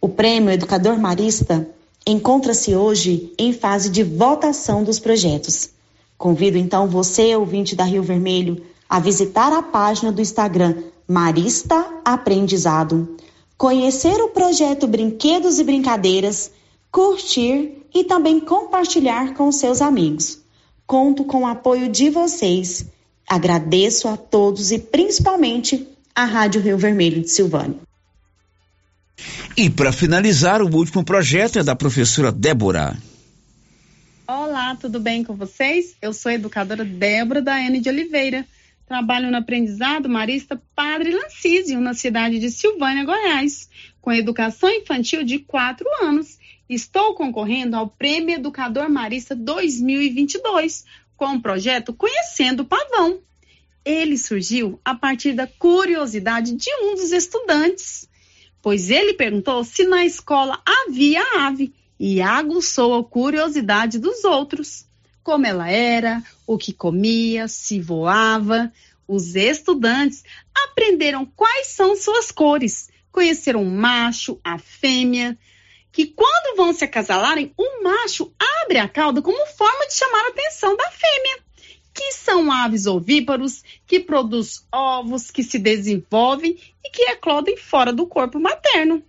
O 0.00 0.08
Prêmio 0.08 0.52
Educador 0.52 1.00
Marista 1.00 1.68
encontra-se 2.06 2.74
hoje 2.74 3.32
em 3.38 3.52
fase 3.52 3.88
de 3.88 4.02
votação 4.02 4.84
dos 4.84 4.98
projetos. 4.98 5.70
Convido 6.18 6.58
então 6.58 6.86
você, 6.86 7.34
ouvinte 7.34 7.74
da 7.74 7.84
Rio 7.84 8.02
Vermelho, 8.02 8.62
a 8.88 9.00
visitar 9.00 9.52
a 9.52 9.62
página 9.62 10.12
do 10.12 10.20
Instagram 10.20 10.82
Marista 11.08 11.84
Aprendizado, 12.04 13.16
conhecer 13.56 14.20
o 14.20 14.28
projeto 14.28 14.86
Brinquedos 14.86 15.58
e 15.58 15.64
Brincadeiras, 15.64 16.50
curtir 16.90 17.82
e 17.94 18.04
também 18.04 18.40
compartilhar 18.40 19.34
com 19.34 19.50
seus 19.50 19.80
amigos. 19.80 20.38
Conto 20.86 21.24
com 21.24 21.42
o 21.42 21.46
apoio 21.46 21.88
de 21.88 22.10
vocês. 22.10 22.86
Agradeço 23.28 24.06
a 24.08 24.16
todos 24.16 24.70
e 24.70 24.78
principalmente 24.78 25.88
à 26.14 26.24
Rádio 26.24 26.60
Rio 26.60 26.76
Vermelho 26.76 27.22
de 27.22 27.30
Silvânia. 27.30 27.78
E 29.56 29.70
para 29.70 29.92
finalizar, 29.92 30.60
o 30.60 30.76
último 30.76 31.04
projeto 31.04 31.60
é 31.60 31.62
da 31.62 31.76
professora 31.76 32.32
Débora. 32.32 32.98
Olá, 34.26 34.74
tudo 34.74 34.98
bem 34.98 35.22
com 35.22 35.36
vocês? 35.36 35.94
Eu 36.02 36.12
sou 36.12 36.30
a 36.30 36.34
educadora 36.34 36.84
Débora 36.84 37.40
da 37.40 37.60
N 37.60 37.78
de 37.78 37.88
Oliveira. 37.88 38.44
Trabalho 38.84 39.30
no 39.30 39.36
aprendizado 39.36 40.08
marista 40.08 40.60
Padre 40.74 41.14
Lancísio, 41.14 41.80
na 41.80 41.94
cidade 41.94 42.40
de 42.40 42.50
Silvânia, 42.50 43.04
Goiás, 43.04 43.68
com 44.00 44.12
educação 44.12 44.68
infantil 44.68 45.22
de 45.22 45.38
4 45.38 45.86
anos. 46.02 46.36
Estou 46.68 47.14
concorrendo 47.14 47.76
ao 47.76 47.88
Prêmio 47.88 48.34
Educador 48.34 48.90
Marista 48.90 49.36
2022, 49.36 50.84
com 51.16 51.26
o 51.26 51.40
projeto 51.40 51.92
Conhecendo 51.92 52.64
o 52.64 52.66
Pavão. 52.66 53.20
Ele 53.84 54.18
surgiu 54.18 54.80
a 54.84 54.96
partir 54.96 55.32
da 55.32 55.46
curiosidade 55.46 56.56
de 56.56 56.70
um 56.82 56.96
dos 56.96 57.12
estudantes 57.12 58.12
pois 58.64 58.88
ele 58.88 59.12
perguntou 59.12 59.62
se 59.62 59.84
na 59.84 60.06
escola 60.06 60.58
havia 60.64 61.22
ave 61.46 61.74
e 62.00 62.22
aguçou 62.22 62.94
a 62.94 63.04
curiosidade 63.04 63.98
dos 63.98 64.24
outros. 64.24 64.86
Como 65.22 65.44
ela 65.44 65.70
era, 65.70 66.22
o 66.46 66.56
que 66.56 66.72
comia, 66.72 67.46
se 67.46 67.78
voava. 67.78 68.72
Os 69.06 69.36
estudantes 69.36 70.24
aprenderam 70.54 71.26
quais 71.26 71.66
são 71.66 71.94
suas 71.94 72.30
cores, 72.30 72.88
conheceram 73.12 73.62
o 73.62 73.70
macho, 73.70 74.40
a 74.42 74.58
fêmea, 74.58 75.36
que 75.92 76.06
quando 76.06 76.56
vão 76.56 76.72
se 76.72 76.86
acasalarem, 76.86 77.52
o 77.58 77.82
macho 77.82 78.32
abre 78.62 78.78
a 78.78 78.88
cauda 78.88 79.20
como 79.20 79.46
forma 79.46 79.86
de 79.88 79.92
chamar 79.92 80.24
a 80.24 80.28
atenção 80.28 80.74
da 80.74 80.90
fêmea 80.90 81.43
que 81.94 82.12
são 82.12 82.50
aves 82.50 82.86
ovíparos, 82.86 83.62
que 83.86 84.00
produz 84.00 84.66
ovos, 84.72 85.30
que 85.30 85.44
se 85.44 85.58
desenvolvem 85.58 86.58
e 86.84 86.90
que 86.90 87.02
eclodem 87.04 87.56
fora 87.56 87.92
do 87.92 88.06
corpo 88.06 88.40
materno. 88.40 89.02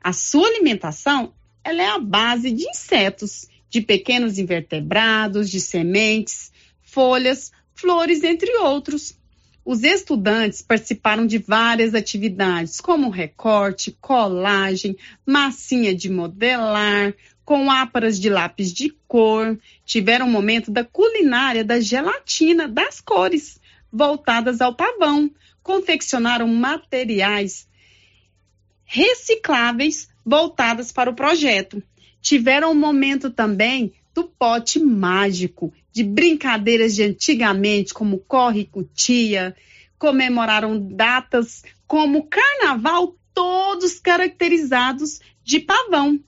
A 0.00 0.12
sua 0.12 0.46
alimentação 0.46 1.32
ela 1.64 1.82
é 1.82 1.86
a 1.86 1.98
base 1.98 2.50
de 2.50 2.68
insetos, 2.68 3.48
de 3.68 3.80
pequenos 3.80 4.38
invertebrados, 4.38 5.50
de 5.50 5.60
sementes, 5.60 6.52
folhas, 6.82 7.50
flores, 7.74 8.22
entre 8.22 8.50
outros. 8.58 9.14
Os 9.64 9.82
estudantes 9.82 10.62
participaram 10.62 11.26
de 11.26 11.36
várias 11.36 11.94
atividades, 11.94 12.80
como 12.80 13.10
recorte, 13.10 13.96
colagem, 14.00 14.96
massinha 15.26 15.94
de 15.94 16.08
modelar, 16.08 17.14
com 17.48 17.70
áparas 17.70 18.20
de 18.20 18.28
lápis 18.28 18.74
de 18.74 18.90
cor, 19.06 19.58
tiveram 19.82 20.26
um 20.26 20.30
momento 20.30 20.70
da 20.70 20.84
culinária 20.84 21.64
da 21.64 21.80
gelatina 21.80 22.68
das 22.68 23.00
cores, 23.00 23.58
voltadas 23.90 24.60
ao 24.60 24.74
pavão, 24.74 25.30
confeccionaram 25.62 26.46
materiais 26.46 27.66
recicláveis 28.84 30.10
voltadas 30.22 30.92
para 30.92 31.08
o 31.08 31.14
projeto. 31.14 31.82
Tiveram 32.20 32.72
um 32.72 32.78
momento 32.78 33.30
também 33.30 33.94
do 34.14 34.24
pote 34.24 34.78
mágico, 34.78 35.72
de 35.90 36.04
brincadeiras 36.04 36.94
de 36.94 37.02
antigamente, 37.02 37.94
como 37.94 38.18
corre 38.18 38.66
cutia, 38.66 39.56
comemoraram 39.98 40.78
datas 40.78 41.62
como 41.86 42.28
carnaval, 42.28 43.16
todos 43.32 43.98
caracterizados 43.98 45.20
de 45.42 45.60
pavão 45.60 46.22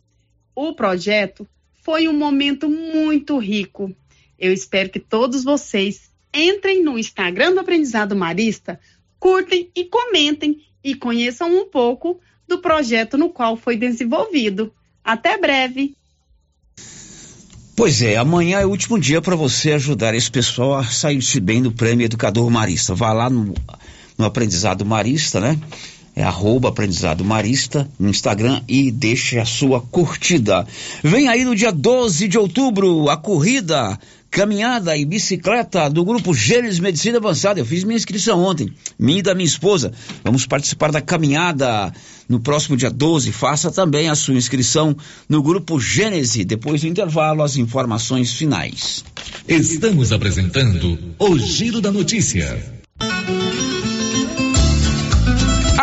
o 0.69 0.75
projeto 0.75 1.49
foi 1.83 2.07
um 2.07 2.13
momento 2.13 2.69
muito 2.69 3.39
rico. 3.39 3.95
Eu 4.39 4.53
espero 4.53 4.91
que 4.91 5.01
todos 5.01 5.43
vocês 5.43 6.11
entrem 6.35 6.85
no 6.85 6.99
Instagram 6.99 7.55
do 7.55 7.61
Aprendizado 7.61 8.15
Marista, 8.15 8.79
curtem 9.19 9.71
e 9.75 9.85
comentem 9.87 10.61
e 10.85 10.95
conheçam 10.95 11.51
um 11.51 11.67
pouco 11.67 12.21
do 12.47 12.59
projeto 12.59 13.17
no 13.17 13.31
qual 13.31 13.57
foi 13.57 13.75
desenvolvido. 13.77 14.71
Até 15.03 15.39
breve! 15.39 15.97
Pois 17.75 18.03
é, 18.03 18.17
amanhã 18.19 18.61
é 18.61 18.67
o 18.67 18.71
último 18.71 18.99
dia 18.99 19.23
para 19.23 19.35
você 19.35 19.73
ajudar 19.73 20.15
esse 20.15 20.31
pessoal 20.31 20.75
a 20.75 20.85
sair-se 20.85 21.41
bem 21.41 21.63
do 21.63 21.73
Prêmio 21.73 22.05
Educador 22.05 22.51
Marista. 22.51 22.95
Vá 22.95 23.15
lá 23.15 23.31
no, 23.31 23.55
no 24.19 24.25
Aprendizado 24.27 24.85
Marista, 24.85 25.41
né? 25.41 25.59
É 26.21 26.23
arroba 26.23 26.69
aprendizado 26.69 27.25
marista 27.25 27.89
no 27.99 28.09
Instagram 28.09 28.61
e 28.69 28.91
deixe 28.91 29.39
a 29.39 29.45
sua 29.47 29.81
curtida. 29.81 30.67
Vem 31.03 31.29
aí 31.29 31.45
no 31.45 31.57
dia 31.57 31.73
12 31.73 32.29
de 32.29 32.39
outubro 32.39 33.09
a 33.09 33.17
corrida 33.17 33.99
caminhada 34.31 34.97
e 34.97 35.05
bicicleta 35.05 35.89
do 35.89 36.05
grupo 36.05 36.33
Gênesis 36.33 36.79
Medicina 36.79 37.19
Avançada. 37.19 37.59
Eu 37.59 37.65
fiz 37.65 37.85
minha 37.85 37.97
inscrição 37.97 38.45
ontem, 38.45 38.73
minha 38.99 39.19
e 39.19 39.23
da 39.23 39.35
minha 39.35 39.47
esposa. 39.47 39.93
Vamos 40.23 40.47
participar 40.47 40.93
da 40.93 41.01
caminhada 41.01 41.93
no 42.29 42.39
próximo 42.39 42.77
dia 42.77 42.91
12. 42.91 43.33
Faça 43.33 43.71
também 43.71 44.09
a 44.09 44.15
sua 44.15 44.35
inscrição 44.35 44.95
no 45.29 45.43
grupo 45.43 45.81
Gênesis. 45.81 46.45
Depois 46.45 46.83
do 46.83 46.87
intervalo, 46.87 47.43
as 47.43 47.57
informações 47.57 48.35
finais. 48.35 49.05
Estamos 49.49 50.13
apresentando 50.13 50.99
o 51.19 51.39
Giro 51.39 51.81
da 51.81 51.91
Notícia. 51.91 52.81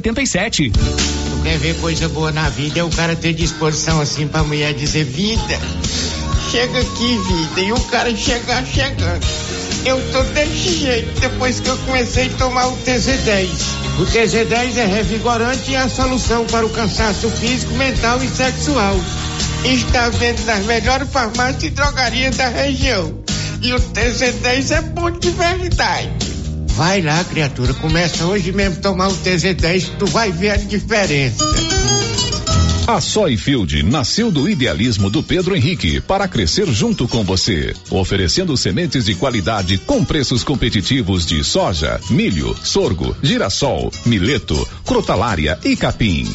87. 0.00 0.70
Tu 0.70 1.42
quer 1.42 1.58
ver 1.58 1.76
coisa 1.76 2.08
boa 2.08 2.32
na 2.32 2.48
vida 2.48 2.80
é 2.80 2.82
o 2.82 2.88
cara 2.88 3.14
ter 3.14 3.34
disposição 3.34 4.00
assim 4.00 4.26
pra 4.26 4.42
mulher 4.42 4.72
dizer 4.72 5.04
vida. 5.04 5.60
Chega 6.50 6.80
aqui, 6.80 7.18
vida. 7.18 7.60
E 7.60 7.72
o 7.72 7.80
cara 7.84 8.14
chegar 8.16 8.64
chegando. 8.64 9.26
Eu 9.84 10.00
tô 10.12 10.22
desse 10.34 10.78
jeito 10.78 11.20
depois 11.20 11.60
que 11.60 11.68
eu 11.68 11.76
comecei 11.78 12.26
a 12.26 12.38
tomar 12.38 12.66
o 12.68 12.76
TZ10. 12.78 13.48
O 13.98 14.06
TZ10 14.06 14.76
é 14.76 14.86
revigorante 14.86 15.70
e 15.70 15.76
a 15.76 15.88
solução 15.88 16.44
para 16.46 16.64
o 16.64 16.70
cansaço 16.70 17.30
físico, 17.30 17.74
mental 17.74 18.22
e 18.22 18.28
sexual. 18.28 18.96
Está 19.64 20.08
vendo 20.08 20.44
nas 20.44 20.64
melhores 20.64 21.08
farmácias 21.10 21.64
e 21.64 21.70
drogarias 21.70 22.36
da 22.36 22.48
região. 22.48 23.22
E 23.62 23.72
o 23.72 23.76
TZ10 23.78 24.76
é 24.76 24.82
bom 24.82 25.10
de 25.10 25.30
verdade. 25.30 26.29
Vai 26.80 27.02
lá, 27.02 27.22
criatura, 27.22 27.74
começa 27.74 28.24
hoje 28.24 28.52
mesmo 28.52 28.80
tomar 28.80 29.08
o 29.08 29.14
TZ10, 29.18 29.98
tu 29.98 30.06
vai 30.06 30.32
ver 30.32 30.52
a 30.52 30.56
diferença. 30.56 31.44
A 32.86 33.02
Soyfield 33.02 33.82
nasceu 33.82 34.30
do 34.30 34.48
idealismo 34.48 35.10
do 35.10 35.22
Pedro 35.22 35.54
Henrique 35.54 36.00
para 36.00 36.26
crescer 36.26 36.66
junto 36.68 37.06
com 37.06 37.22
você, 37.22 37.74
oferecendo 37.90 38.56
sementes 38.56 39.04
de 39.04 39.14
qualidade 39.14 39.76
com 39.76 40.02
preços 40.02 40.42
competitivos 40.42 41.26
de 41.26 41.44
soja, 41.44 42.00
milho, 42.08 42.56
sorgo, 42.62 43.14
girassol, 43.22 43.92
mileto, 44.06 44.66
crotalária 44.86 45.58
e 45.62 45.76
capim. 45.76 46.34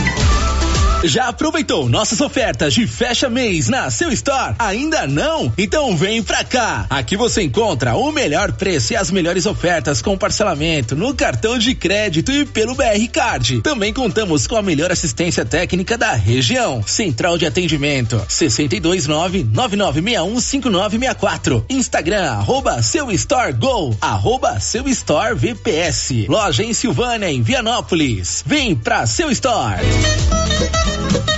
Já 1.03 1.29
aproveitou 1.29 1.89
nossas 1.89 2.21
ofertas 2.21 2.75
de 2.75 2.85
fecha 2.85 3.27
mês 3.27 3.67
na 3.67 3.89
seu 3.89 4.11
store? 4.11 4.55
Ainda 4.59 5.07
não? 5.07 5.51
Então 5.57 5.97
vem 5.97 6.21
pra 6.21 6.43
cá. 6.43 6.85
Aqui 6.91 7.17
você 7.17 7.41
encontra 7.41 7.95
o 7.95 8.11
melhor 8.11 8.51
preço 8.51 8.93
e 8.93 8.95
as 8.95 9.09
melhores 9.09 9.47
ofertas 9.47 9.99
com 9.99 10.15
parcelamento 10.15 10.95
no 10.95 11.15
cartão 11.15 11.57
de 11.57 11.73
crédito 11.73 12.31
e 12.31 12.45
pelo 12.45 12.75
BR 12.75 13.07
Card. 13.11 13.61
Também 13.61 13.91
contamos 13.91 14.45
com 14.45 14.55
a 14.55 14.61
melhor 14.61 14.91
assistência 14.91 15.43
técnica 15.43 15.97
da 15.97 16.13
região. 16.13 16.83
Central 16.85 17.35
de 17.35 17.47
atendimento 17.47 18.23
629 18.29 19.43
9961 19.43 20.39
5964. 20.39 21.65
Instagram 21.67 22.29
arroba 22.29 22.81
seu 22.83 23.11
store 23.11 23.53
go 23.53 23.97
arroba 23.99 24.59
seu 24.59 24.87
store 24.87 25.33
VPS. 25.33 26.27
Loja 26.29 26.63
em 26.63 26.73
Silvânia 26.73 27.31
em 27.31 27.41
Vianópolis. 27.41 28.43
Vem 28.45 28.75
pra 28.75 29.07
seu 29.07 29.31
store. 29.31 29.81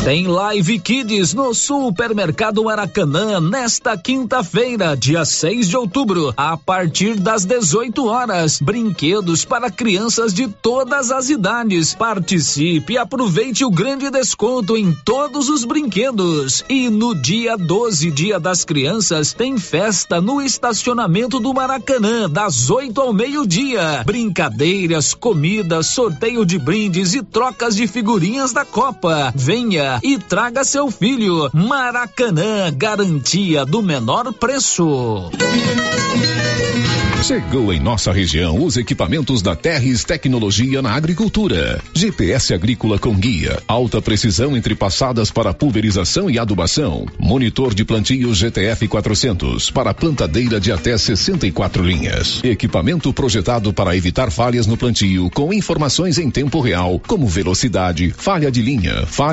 Tem 0.04 0.28
Live 0.28 0.80
Kids 0.80 1.34
no 1.34 1.54
Supermercado 1.54 2.62
Maracanã 2.66 3.40
nesta 3.40 3.98
quinta-feira, 3.98 4.98
dia 4.98 5.24
6 5.24 5.70
de 5.70 5.78
outubro, 5.78 6.34
a 6.36 6.58
partir 6.58 7.16
das 7.16 7.46
18 7.46 8.06
horas. 8.06 8.60
Brinquedos 8.60 9.46
para 9.46 9.72
crianças 9.72 10.34
de 10.34 10.50
todas 10.50 11.10
as 11.10 11.30
idades. 11.30 11.96
Participe 11.96 12.94
e 12.94 12.98
aproveite 12.98 13.64
o 13.64 13.72
grande 13.72 14.10
desconto 14.10 14.76
em 14.76 14.92
todos 15.06 15.48
os 15.48 15.64
brinquedos. 15.64 16.66
E 16.68 16.90
no 16.90 17.16
dia 17.16 17.56
12, 17.56 18.12
Dia 18.12 18.42
das 18.42 18.66
Crianças, 18.66 19.32
tem 19.32 19.58
festa 19.58 20.20
no 20.20 20.42
estacionamento 20.42 21.40
do 21.40 21.54
Maracanã, 21.54 22.30
das 22.30 22.70
8 22.70 23.00
ao 23.00 23.14
meio-dia. 23.14 24.04
Brincadeiras, 24.06 25.14
comidas, 25.14 25.88
sorteio 25.88 26.46
de 26.46 26.60
brindes 26.60 27.14
e 27.14 27.24
trocas 27.24 27.74
de 27.74 27.88
figurinhas 27.88 28.52
da 28.52 28.66
Copa. 28.66 29.32
Venha 29.44 30.00
e 30.02 30.18
traga 30.18 30.64
seu 30.64 30.90
filho. 30.90 31.50
Maracanã, 31.52 32.72
garantia 32.74 33.66
do 33.66 33.82
menor 33.82 34.32
preço. 34.32 35.30
Chegou 37.24 37.72
em 37.72 37.80
nossa 37.80 38.12
região 38.12 38.62
os 38.62 38.76
equipamentos 38.76 39.42
da 39.42 39.56
Terres 39.56 40.04
Tecnologia 40.04 40.82
na 40.82 40.92
Agricultura. 40.92 41.82
GPS 41.94 42.54
agrícola 42.54 43.00
com 43.00 43.16
guia, 43.16 43.64
alta 43.66 44.02
precisão 44.02 44.58
entre 44.58 44.76
passadas 44.76 45.32
para 45.32 45.54
pulverização 45.54 46.30
e 46.30 46.38
adubação. 46.38 47.06
Monitor 47.18 47.74
de 47.74 47.86
plantio 47.86 48.36
GTF 48.36 48.90
400 48.90 49.72
para 49.72 49.94
plantadeira 49.94 50.60
de 50.60 50.70
até 50.70 50.98
64 50.98 51.82
linhas. 51.82 52.44
Equipamento 52.44 53.14
projetado 53.14 53.72
para 53.72 53.96
evitar 53.96 54.30
falhas 54.30 54.68
no 54.68 54.76
plantio 54.76 55.30
com 55.30 55.54
informações 55.54 56.18
em 56.18 56.30
tempo 56.30 56.60
real, 56.60 57.02
como 57.08 57.26
velocidade, 57.26 58.12
falha 58.12 58.52
de 58.52 58.62
linha, 58.62 59.06
falha 59.08 59.33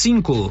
cinco. 0.00 0.50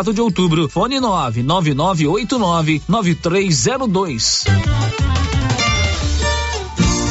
de 0.09 0.21
outubro. 0.21 0.67
Fone 0.67 0.99
99989 0.99 2.81
9302. 2.87 4.45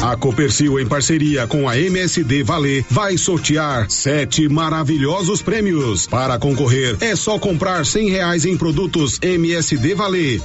A 0.01 0.17
Copercil, 0.17 0.79
em 0.79 0.87
parceria 0.87 1.45
com 1.45 1.69
a 1.69 1.77
MSD 1.77 2.41
Valer, 2.41 2.83
vai 2.89 3.15
sortear 3.19 3.85
sete 3.87 4.49
maravilhosos 4.49 5.43
prêmios. 5.43 6.07
Para 6.07 6.39
concorrer, 6.39 6.97
é 6.99 7.15
só 7.15 7.37
comprar 7.37 7.85
cem 7.85 8.09
reais 8.09 8.43
em 8.43 8.57
produtos 8.57 9.19
MSD 9.21 9.93
Valer 9.93 10.41